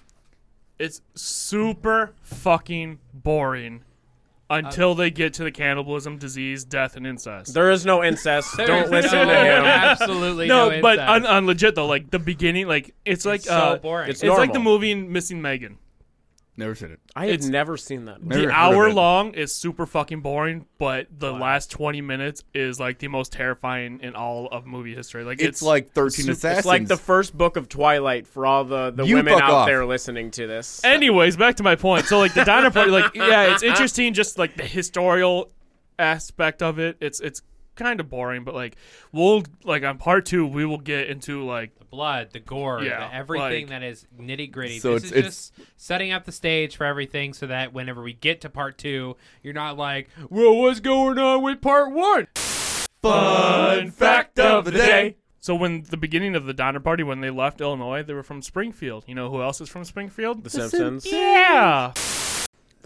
It's 0.80 1.02
super 1.14 2.14
fucking 2.22 3.00
boring 3.14 3.84
until 4.50 4.95
they 4.95 5.10
get 5.10 5.34
to 5.36 5.43
the 5.43 5.52
cannibalism, 5.52 6.18
disease, 6.18 6.64
death, 6.64 6.95
and 6.95 7.06
incest. 7.06 7.54
There 7.54 7.72
is 7.72 7.86
no 7.86 8.04
incest. 8.04 8.56
Don't 8.58 8.89
listen 8.89 9.20
no- 9.20 9.26
to 9.26 9.39
him. 9.39 9.66
absolutely 9.66 10.48
no, 10.48 10.70
no 10.70 10.82
but 10.82 11.00
incest. 11.00 11.10
on, 11.10 11.26
on 11.26 11.45
legit 11.45 11.76
though, 11.76 11.88
like 11.88 12.10
the 12.12 12.20
beginning, 12.20 12.68
like 12.68 12.93
it's 13.06 13.26
like 13.26 13.41
so 13.41 13.54
uh, 13.54 13.78
boring. 13.78 14.10
It's, 14.10 14.24
It's 14.24 14.38
like 14.38 14.54
the 14.54 14.60
movie 14.60 14.95
Missing 14.95 15.41
Megan. 15.41 15.78
Never 16.60 16.74
seen 16.74 16.89
it. 16.91 16.99
I 17.16 17.26
have 17.26 17.34
It's- 17.36 17.47
never 17.49 17.78
seen 17.78 18.05
that. 18.05 18.24
Never 18.24 18.41
the 18.41 18.47
of 18.47 18.51
hour 18.53 18.88
it. 18.88 18.93
long 18.95 19.36
is 19.36 19.53
super 19.53 19.86
fucking 19.86 20.22
boring, 20.22 20.66
but 20.80 21.05
the 21.16 21.32
last 21.32 21.70
twenty 21.70 22.01
minutes 22.01 22.43
is 22.55 22.80
like 22.80 22.97
the 22.97 23.08
most 23.10 23.32
terrifying 23.32 23.99
in 24.01 24.16
all 24.16 24.47
of 24.51 24.66
movie 24.66 24.95
history. 24.95 25.24
Like 25.24 25.39
It's, 25.39 25.62
like 25.62 25.91
13 25.91 26.30
Assassins. 26.32 26.58
It's 26.60 26.66
like 26.66 26.88
the 26.88 26.97
first 26.97 27.38
book 27.38 27.58
of 27.58 27.70
Twilight 27.70 28.26
for 28.26 28.47
all 28.47 28.64
the, 28.64 28.89
the 28.89 29.05
You 29.05 29.18
women 29.18 29.36
fuck 29.36 29.43
out 29.43 29.51
off. 29.51 29.68
there 29.68 29.86
listening 29.86 30.32
to 30.32 30.47
this. 30.47 30.84
Anyways, 30.84 31.38
back 31.38 31.58
to 31.58 31.64
my 31.64 31.76
point. 31.76 32.05
So 32.08 32.18
like 32.18 32.34
the 32.34 32.43
Donner 32.43 32.72
Party, 32.72 32.89
like 32.89 33.14
yeah, 33.14 33.53
it's 33.53 33.62
interesting, 33.62 34.14
just 34.16 34.39
like 34.39 34.58
the 34.58 34.64
historical 34.64 35.51
aspect 35.99 36.62
of 36.62 36.80
it. 36.80 36.97
It's 36.99 37.20
it's 37.20 37.41
kind 37.78 37.99
of 38.01 38.09
boring, 38.09 38.43
but 38.43 38.53
like 38.53 38.75
we'll 39.13 39.43
like 39.63 39.84
on 39.84 39.97
part 39.97 40.25
two 40.25 40.45
we 40.45 40.65
will 40.65 40.78
get 40.80 41.07
into 41.07 41.45
like 41.45 41.78
the 41.80 41.86
blood, 41.86 42.30
the 42.34 42.39
gore, 42.39 42.82
Yeah, 42.84 43.07
the 43.07 43.15
everything 43.15 43.67
like- 43.67 43.69
that 43.69 43.84
is 43.84 44.05
nitty 44.19 44.51
gritty. 44.51 44.80
So 44.80 44.93
this 44.95 45.05
it's- 45.05 45.11
is 45.11 45.17
it's- 45.17 45.34
just 45.34 45.53
setting 45.78 46.11
up 46.11 46.25
the 46.25 46.32
stage 46.32 46.75
for 46.75 46.84
everything, 46.86 47.34
so 47.34 47.47
that 47.47 47.71
whenever 47.73 48.01
we 48.01 48.13
get 48.13 48.41
to 48.41 48.49
part 48.49 48.78
two, 48.78 49.15
you're 49.43 49.53
not 49.53 49.78
like, 49.78 50.09
"Well, 50.30 50.57
what's 50.57 50.80
going 50.82 51.17
on 51.17 51.41
with 51.43 51.61
part 51.61 51.91
one?" 51.93 52.28
fun 53.01 53.91
fact 53.91 54.39
of 54.39 54.65
the 54.65 54.71
day. 54.71 55.15
So 55.39 55.55
when 55.55 55.84
the 55.84 55.97
beginning 55.97 56.36
of 56.36 56.45
the 56.45 56.53
Donner 56.53 56.80
Party, 56.82 57.03
when 57.03 57.21
they 57.21 57.30
left 57.30 57.61
Illinois, 57.61 58.03
they 58.03 58.13
were 58.13 58.23
from 58.23 58.41
Springfield. 58.41 59.05
You 59.07 59.15
know 59.15 59.30
who 59.30 59.41
else 59.41 59.61
is 59.61 59.69
from 59.69 59.86
Springfield? 59.86 60.43
The 60.43 60.49
Simpsons. 60.49 61.05
Yeah. 61.05 61.93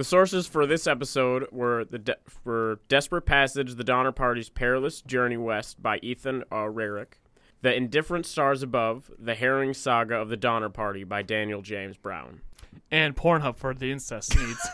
The 0.02 0.06
sources 0.06 0.48
for 0.48 0.66
this 0.66 0.88
episode 0.88 1.48
were 1.52 1.86
the 1.86 2.00
de- 2.00 2.18
were 2.44 2.80
Desperate 2.88 3.22
Passage, 3.22 3.76
The 3.76 3.84
Donner 3.84 4.12
Party's 4.12 4.50
Perilous 4.50 5.00
Journey 5.04 5.38
West 5.38 5.84
by 5.84 6.00
Ethan 6.02 6.44
uh, 6.52 6.66
Rarick, 6.66 7.20
The 7.62 7.76
Indifferent 7.76 8.26
Stars 8.26 8.64
Above, 8.64 9.12
The 9.20 9.36
Harrowing 9.36 9.76
Saga 9.76 10.16
of 10.16 10.30
the 10.30 10.38
Donner 10.38 10.70
Party 10.70 11.04
by 11.04 11.22
Daniel 11.22 11.62
James 11.62 11.98
Brown. 11.98 12.42
And 12.90 13.16
Pornhub 13.16 13.58
for 13.58 13.76
the 13.76 13.92
incest 13.92 14.36
needs. 14.40 14.68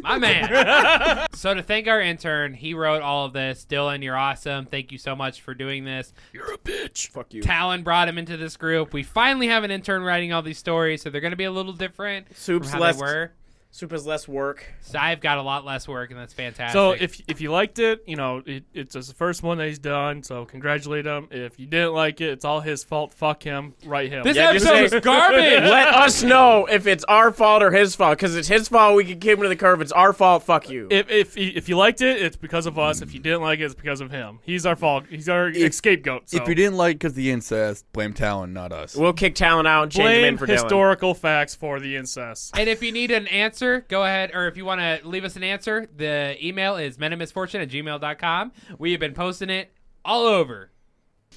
My 0.00 0.18
man. 0.18 1.28
so 1.32 1.54
to 1.54 1.62
thank 1.62 1.86
our 1.86 2.00
intern, 2.00 2.54
he 2.54 2.74
wrote 2.74 3.02
all 3.02 3.26
of 3.26 3.32
this. 3.32 3.64
Dylan, 3.70 4.02
you're 4.02 4.16
awesome. 4.16 4.66
Thank 4.66 4.90
you 4.90 4.98
so 4.98 5.14
much 5.14 5.42
for 5.42 5.54
doing 5.54 5.84
this. 5.84 6.12
You're 6.32 6.54
a 6.54 6.58
bitch. 6.58 7.06
Fuck 7.08 7.34
you. 7.34 7.42
Talon 7.42 7.84
brought 7.84 8.08
him 8.08 8.18
into 8.18 8.36
this 8.36 8.56
group. 8.56 8.92
We 8.92 9.04
finally 9.04 9.46
have 9.46 9.62
an 9.62 9.70
intern 9.70 10.02
writing 10.02 10.32
all 10.32 10.42
these 10.42 10.58
stories, 10.58 11.02
so 11.02 11.10
they're 11.10 11.20
going 11.20 11.30
to 11.30 11.36
be 11.36 11.44
a 11.44 11.52
little 11.52 11.72
different 11.72 12.36
Soup's 12.36 12.68
from 12.68 12.80
how 12.80 12.84
less 12.84 12.96
they 12.96 13.02
were. 13.02 13.32
Soup 13.72 13.90
has 13.92 14.04
less 14.04 14.26
work. 14.26 14.64
So 14.80 14.98
I've 14.98 15.20
got 15.20 15.38
a 15.38 15.42
lot 15.42 15.64
less 15.64 15.86
work, 15.86 16.10
and 16.10 16.18
that's 16.18 16.34
fantastic. 16.34 16.72
So 16.72 16.90
if 16.90 17.20
if 17.28 17.40
you 17.40 17.52
liked 17.52 17.78
it, 17.78 18.02
you 18.04 18.16
know 18.16 18.42
it, 18.44 18.64
it's 18.74 18.94
just 18.94 19.08
the 19.08 19.14
first 19.14 19.44
one 19.44 19.58
that 19.58 19.68
he's 19.68 19.78
done. 19.78 20.24
So 20.24 20.44
congratulate 20.44 21.06
him. 21.06 21.28
If 21.30 21.58
you 21.60 21.66
didn't 21.66 21.92
like 21.94 22.20
it, 22.20 22.30
it's 22.30 22.44
all 22.44 22.60
his 22.60 22.82
fault. 22.82 23.14
Fuck 23.14 23.44
him. 23.44 23.74
Write 23.84 24.10
him. 24.10 24.24
This 24.24 24.36
Yeah, 24.36 24.50
episode 24.50 24.90
say- 24.90 24.96
is 24.96 25.04
garbage. 25.04 25.38
Let 25.70 25.94
us 25.94 26.22
know 26.24 26.66
if 26.66 26.88
it's 26.88 27.04
our 27.04 27.30
fault 27.30 27.62
or 27.62 27.70
his 27.70 27.94
fault, 27.94 28.18
because 28.18 28.34
it's 28.36 28.48
his 28.48 28.68
fault. 28.68 28.96
We 28.96 29.04
can 29.04 29.20
kick 29.20 29.36
him 29.36 29.42
to 29.44 29.48
the 29.48 29.54
curb. 29.56 29.80
It's 29.80 29.92
our 29.92 30.12
fault. 30.12 30.42
Fuck 30.42 30.68
you. 30.68 30.88
if 30.90 31.08
if 31.08 31.36
if 31.36 31.68
you 31.68 31.76
liked 31.76 32.00
it, 32.00 32.20
it's 32.20 32.36
because 32.36 32.66
of 32.66 32.76
us. 32.76 33.02
If 33.02 33.14
you 33.14 33.20
didn't 33.20 33.42
like 33.42 33.60
it, 33.60 33.64
it's 33.66 33.74
because 33.76 34.00
of 34.00 34.10
him. 34.10 34.40
He's 34.42 34.66
our 34.66 34.74
fault. 34.74 35.04
He's 35.08 35.28
our 35.28 35.52
scapegoat. 35.70 36.28
So. 36.28 36.38
If 36.42 36.48
you 36.48 36.56
didn't 36.56 36.76
like 36.76 36.96
because 36.96 37.14
the 37.14 37.30
incest, 37.30 37.84
blame 37.92 38.14
Talon, 38.14 38.52
not 38.52 38.72
us. 38.72 38.96
we'll 38.96 39.12
kick 39.12 39.36
Talon 39.36 39.66
out 39.68 39.84
and 39.84 39.92
change 39.92 40.08
him 40.08 40.12
blame 40.22 40.24
in 40.34 40.38
for 40.38 40.46
Dylan. 40.48 40.62
historical 40.62 41.14
facts 41.14 41.54
for 41.54 41.78
the 41.78 41.94
incest. 41.94 42.58
And 42.58 42.68
if 42.68 42.82
you 42.82 42.90
need 42.90 43.12
an 43.12 43.28
answer, 43.28 43.59
go 43.60 44.04
ahead. 44.04 44.30
Or 44.34 44.46
if 44.48 44.56
you 44.56 44.64
want 44.64 44.80
to 44.80 45.00
leave 45.06 45.24
us 45.24 45.36
an 45.36 45.42
answer, 45.42 45.86
the 45.96 46.36
email 46.44 46.76
is 46.76 46.98
menofmisfortune 46.98 47.62
at 47.62 47.68
gmail.com. 47.68 48.52
We 48.78 48.92
have 48.92 49.00
been 49.00 49.14
posting 49.14 49.50
it 49.50 49.72
all 50.04 50.26
over. 50.26 50.70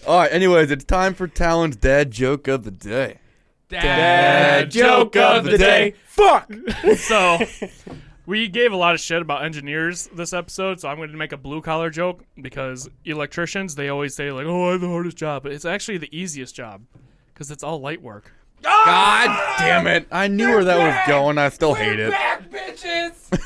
All 0.08 0.20
right, 0.20 0.32
anyways, 0.32 0.72
it's 0.72 0.84
time 0.84 1.14
for 1.14 1.28
Talon's 1.28 1.76
dad 1.76 2.12
joke 2.12 2.48
of 2.48 2.64
the 2.64 2.72
day. 2.72 3.20
Dad, 3.70 4.72
joke 4.72 5.16
of 5.16 5.46
the 5.46 5.58
day. 5.58 5.96
Fuck. 6.06 6.52
so 6.98 7.40
we 8.26 8.48
gave 8.48 8.72
a 8.72 8.76
lot 8.76 8.94
of 8.94 9.02
shit 9.02 9.22
about 9.22 9.44
engineers 9.44 10.10
this 10.14 10.34
episode, 10.34 10.80
so 10.80 10.90
I'm 10.90 10.98
going 10.98 11.12
to 11.12 11.18
make 11.18 11.32
a 11.32 11.38
blue 11.38 11.62
collar 11.62 11.90
joke 11.90 12.24
because 12.42 12.90
electricians 13.06 13.76
they 13.76 13.90
always 13.90 14.16
say 14.16 14.32
like, 14.32 14.46
"Oh, 14.46 14.70
I 14.70 14.72
have 14.74 14.82
the 14.82 14.90
hardest 14.90 15.18
job," 15.18 15.44
but 15.44 15.52
it's 15.52 15.66
actually 15.66 15.98
the 15.98 16.16
easiest 16.16 16.56
job 16.56 16.84
because 17.34 17.52
it's 17.52 17.64
all 17.64 17.80
light 17.80 18.02
work. 18.02 18.32
God 18.64 19.30
ah! 19.30 19.56
damn 19.60 19.88
it! 19.88 20.08
I 20.12 20.28
knew 20.28 20.48
where 20.48 20.64
that 20.64 20.78
was 20.78 21.08
going. 21.08 21.38
I 21.38 21.50
still 21.50 21.74
hate 21.74 22.00
it. 22.00 22.12
Back, 22.12 22.50
bitches. 22.50 23.44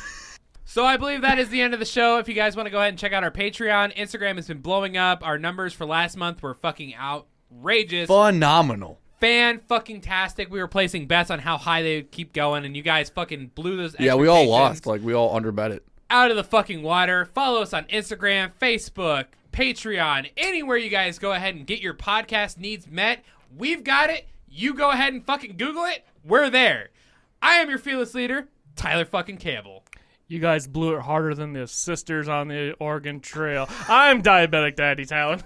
so 0.65 0.86
I 0.86 0.97
believe 0.97 1.22
that 1.22 1.39
is 1.39 1.49
the 1.49 1.61
end 1.61 1.74
of 1.74 1.80
the 1.80 1.86
show. 1.86 2.20
If 2.20 2.28
you 2.28 2.36
guys 2.36 2.55
want 2.55 2.68
to 2.68 2.72
go 2.72 2.78
ahead 2.78 2.89
and 2.89 2.99
check 2.99 3.13
out 3.13 3.24
our 3.24 3.32
Patreon, 3.32 3.95
Instagram 3.95 4.36
has 4.36 4.47
been 4.47 4.59
blowing 4.59 4.95
up. 4.95 5.26
Our 5.26 5.38
numbers 5.38 5.74
for 5.74 5.86
last 5.86 6.18
month 6.18 6.41
were 6.43 6.53
fucking 6.53 6.95
outrageous. 6.95 8.07
Phenomenal. 8.07 8.99
Fan 9.20 9.61
fucking 9.68 10.01
tastic. 10.01 10.51
We 10.51 10.59
were 10.59 10.68
placing 10.68 11.07
bets 11.07 11.32
on 11.32 11.39
how 11.39 11.57
high 11.57 11.82
they 11.82 11.95
would 11.97 12.11
keep 12.11 12.34
going, 12.34 12.65
and 12.65 12.78
you 12.78 12.84
guys 12.84 13.09
fucking 13.09 13.51
blew 13.55 13.78
those. 13.78 13.95
Yeah, 13.99 14.13
we 14.13 14.28
all 14.28 14.43
expectations 14.43 14.86
lost. 14.86 14.86
Like 14.86 15.01
we 15.01 15.13
all 15.13 15.39
underbet 15.39 15.72
it. 15.72 15.84
out 16.11 16.30
of 16.30 16.38
the 16.38 16.43
fucking 16.43 16.84
water. 16.84 17.26
Follow 17.26 17.63
us 17.63 17.74
on 17.74 17.86
Instagram, 17.86 18.51
Facebook, 18.61 19.26
Patreon, 19.51 20.30
anywhere 20.38 20.78
you 20.78 20.89
guys 20.89 21.18
go 21.18 21.32
ahead 21.32 21.55
and 21.55 21.65
get 21.65 21.80
your 21.80 21.95
podcast 21.95 22.59
needs 22.59 22.88
met. 22.88 23.24
We've 23.57 23.84
got 23.84 24.11
it. 24.11 24.28
You 24.49 24.73
go 24.73 24.91
ahead 24.91 25.13
and 25.13 25.25
fucking 25.25 25.57
Google 25.57 25.85
it. 25.85 26.05
We're 26.23 26.49
there. 26.49 26.89
I 27.41 27.55
am 27.55 27.69
your 27.69 27.77
fearless 27.79 28.13
leader, 28.13 28.47
Tyler 28.75 29.05
fucking 29.05 29.37
Campbell. 29.37 29.83
You 30.27 30.39
guys 30.39 30.67
blew 30.67 30.95
it 30.95 31.01
harder 31.01 31.33
than 31.33 31.53
the 31.53 31.67
sisters 31.67 32.27
on 32.27 32.47
the 32.49 32.73
Oregon 32.79 33.19
Trail. 33.19 33.69
I'm 33.87 34.21
diabetic 34.21 34.75
Daddy 34.75 35.05
Talon. 35.05 35.41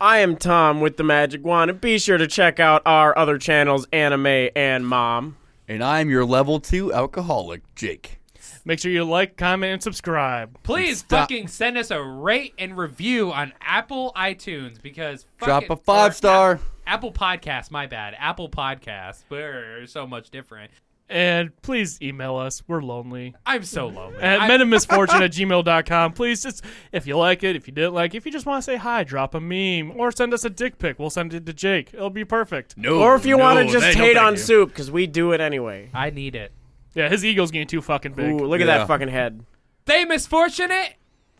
I 0.00 0.18
am 0.18 0.36
Tom 0.36 0.80
with 0.80 0.96
the 0.96 1.04
Magic 1.04 1.44
Wand, 1.44 1.70
and 1.70 1.80
be 1.80 1.98
sure 1.98 2.18
to 2.18 2.26
check 2.26 2.58
out 2.60 2.82
our 2.84 3.16
other 3.16 3.38
channels, 3.38 3.86
Anime 3.92 4.48
and 4.56 4.86
Mom. 4.86 5.36
And 5.68 5.82
I'm 5.82 6.10
your 6.10 6.24
level 6.24 6.60
two 6.60 6.92
alcoholic, 6.92 7.62
Jake. 7.74 8.18
Make 8.64 8.80
sure 8.80 8.90
you 8.90 9.04
like, 9.04 9.36
comment, 9.36 9.72
and 9.74 9.82
subscribe. 9.82 10.58
Please 10.64 10.98
Stop. 10.98 11.20
fucking 11.30 11.48
send 11.48 11.78
us 11.78 11.90
a 11.90 12.02
rate 12.02 12.52
and 12.58 12.76
review 12.76 13.32
on 13.32 13.52
Apple 13.60 14.12
iTunes 14.16 14.82
because 14.82 15.24
Drop 15.38 15.62
fucking- 15.62 15.72
a 15.72 15.76
five 15.76 16.10
or 16.10 16.14
star. 16.14 16.60
Apple 16.86 17.12
Podcast, 17.12 17.70
my 17.70 17.86
bad. 17.86 18.14
Apple 18.18 18.48
Podcast. 18.48 19.24
We're 19.28 19.86
so 19.86 20.06
much 20.06 20.30
different. 20.30 20.70
And 21.08 21.50
please 21.62 22.00
email 22.02 22.36
us. 22.36 22.62
We're 22.66 22.82
lonely. 22.82 23.34
I'm 23.44 23.62
so 23.62 23.86
lonely. 23.88 24.18
At 24.20 24.40
I- 24.42 24.48
men 24.48 24.60
of 24.60 24.68
misfortune 24.68 25.22
at 25.22 25.30
gmail.com. 25.32 26.12
Please 26.14 26.42
just, 26.42 26.64
if 26.92 27.06
you 27.06 27.16
like 27.16 27.44
it, 27.44 27.54
if 27.56 27.68
you 27.68 27.72
didn't 27.72 27.94
like 27.94 28.14
it, 28.14 28.18
if 28.18 28.26
you 28.26 28.32
just 28.32 28.44
want 28.46 28.58
to 28.58 28.62
say 28.62 28.76
hi, 28.76 29.04
drop 29.04 29.34
a 29.34 29.40
meme 29.40 29.98
or 29.98 30.10
send 30.10 30.34
us 30.34 30.44
a 30.44 30.50
dick 30.50 30.78
pic. 30.78 30.98
We'll 30.98 31.10
send 31.10 31.32
it 31.34 31.46
to 31.46 31.52
Jake. 31.52 31.94
It'll 31.94 32.10
be 32.10 32.24
perfect. 32.24 32.76
No. 32.76 33.00
or 33.00 33.14
if 33.14 33.24
you 33.24 33.36
no, 33.36 33.42
want 33.44 33.66
to 33.66 33.72
just 33.72 33.84
they- 33.86 33.94
no, 33.98 34.04
hate 34.04 34.14
thank 34.14 34.26
on 34.26 34.32
you. 34.34 34.38
Soup, 34.38 34.68
because 34.68 34.90
we 34.90 35.06
do 35.06 35.32
it 35.32 35.40
anyway. 35.40 35.90
I 35.94 36.10
need 36.10 36.34
it. 36.34 36.52
Yeah, 36.94 37.08
his 37.08 37.24
ego's 37.24 37.50
getting 37.52 37.68
too 37.68 37.82
fucking 37.82 38.14
big. 38.14 38.30
Ooh, 38.32 38.46
look 38.46 38.60
at 38.60 38.66
Yeah. 38.66 38.78
that 38.78 38.88
fucking 38.88 39.08
head. 39.08 39.44
They 39.84 40.04
misfortunate, 40.04 40.94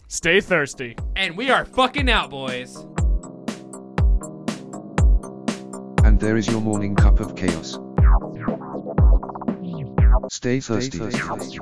Stay 0.07 0.41
thirsty. 0.41 0.97
and 1.17 1.37
we 1.37 1.51
are 1.51 1.65
fucking 1.65 2.09
out, 2.09 2.31
boys. 2.31 2.85
And 6.07 6.21
there 6.21 6.37
is 6.37 6.47
your 6.47 6.61
morning 6.61 6.95
cup 6.95 7.19
of 7.19 7.35
chaos. 7.35 7.81
Stay 10.31 10.61
thirsty. 10.61 10.99
Stay 10.99 11.11
thirsty. 11.11 11.59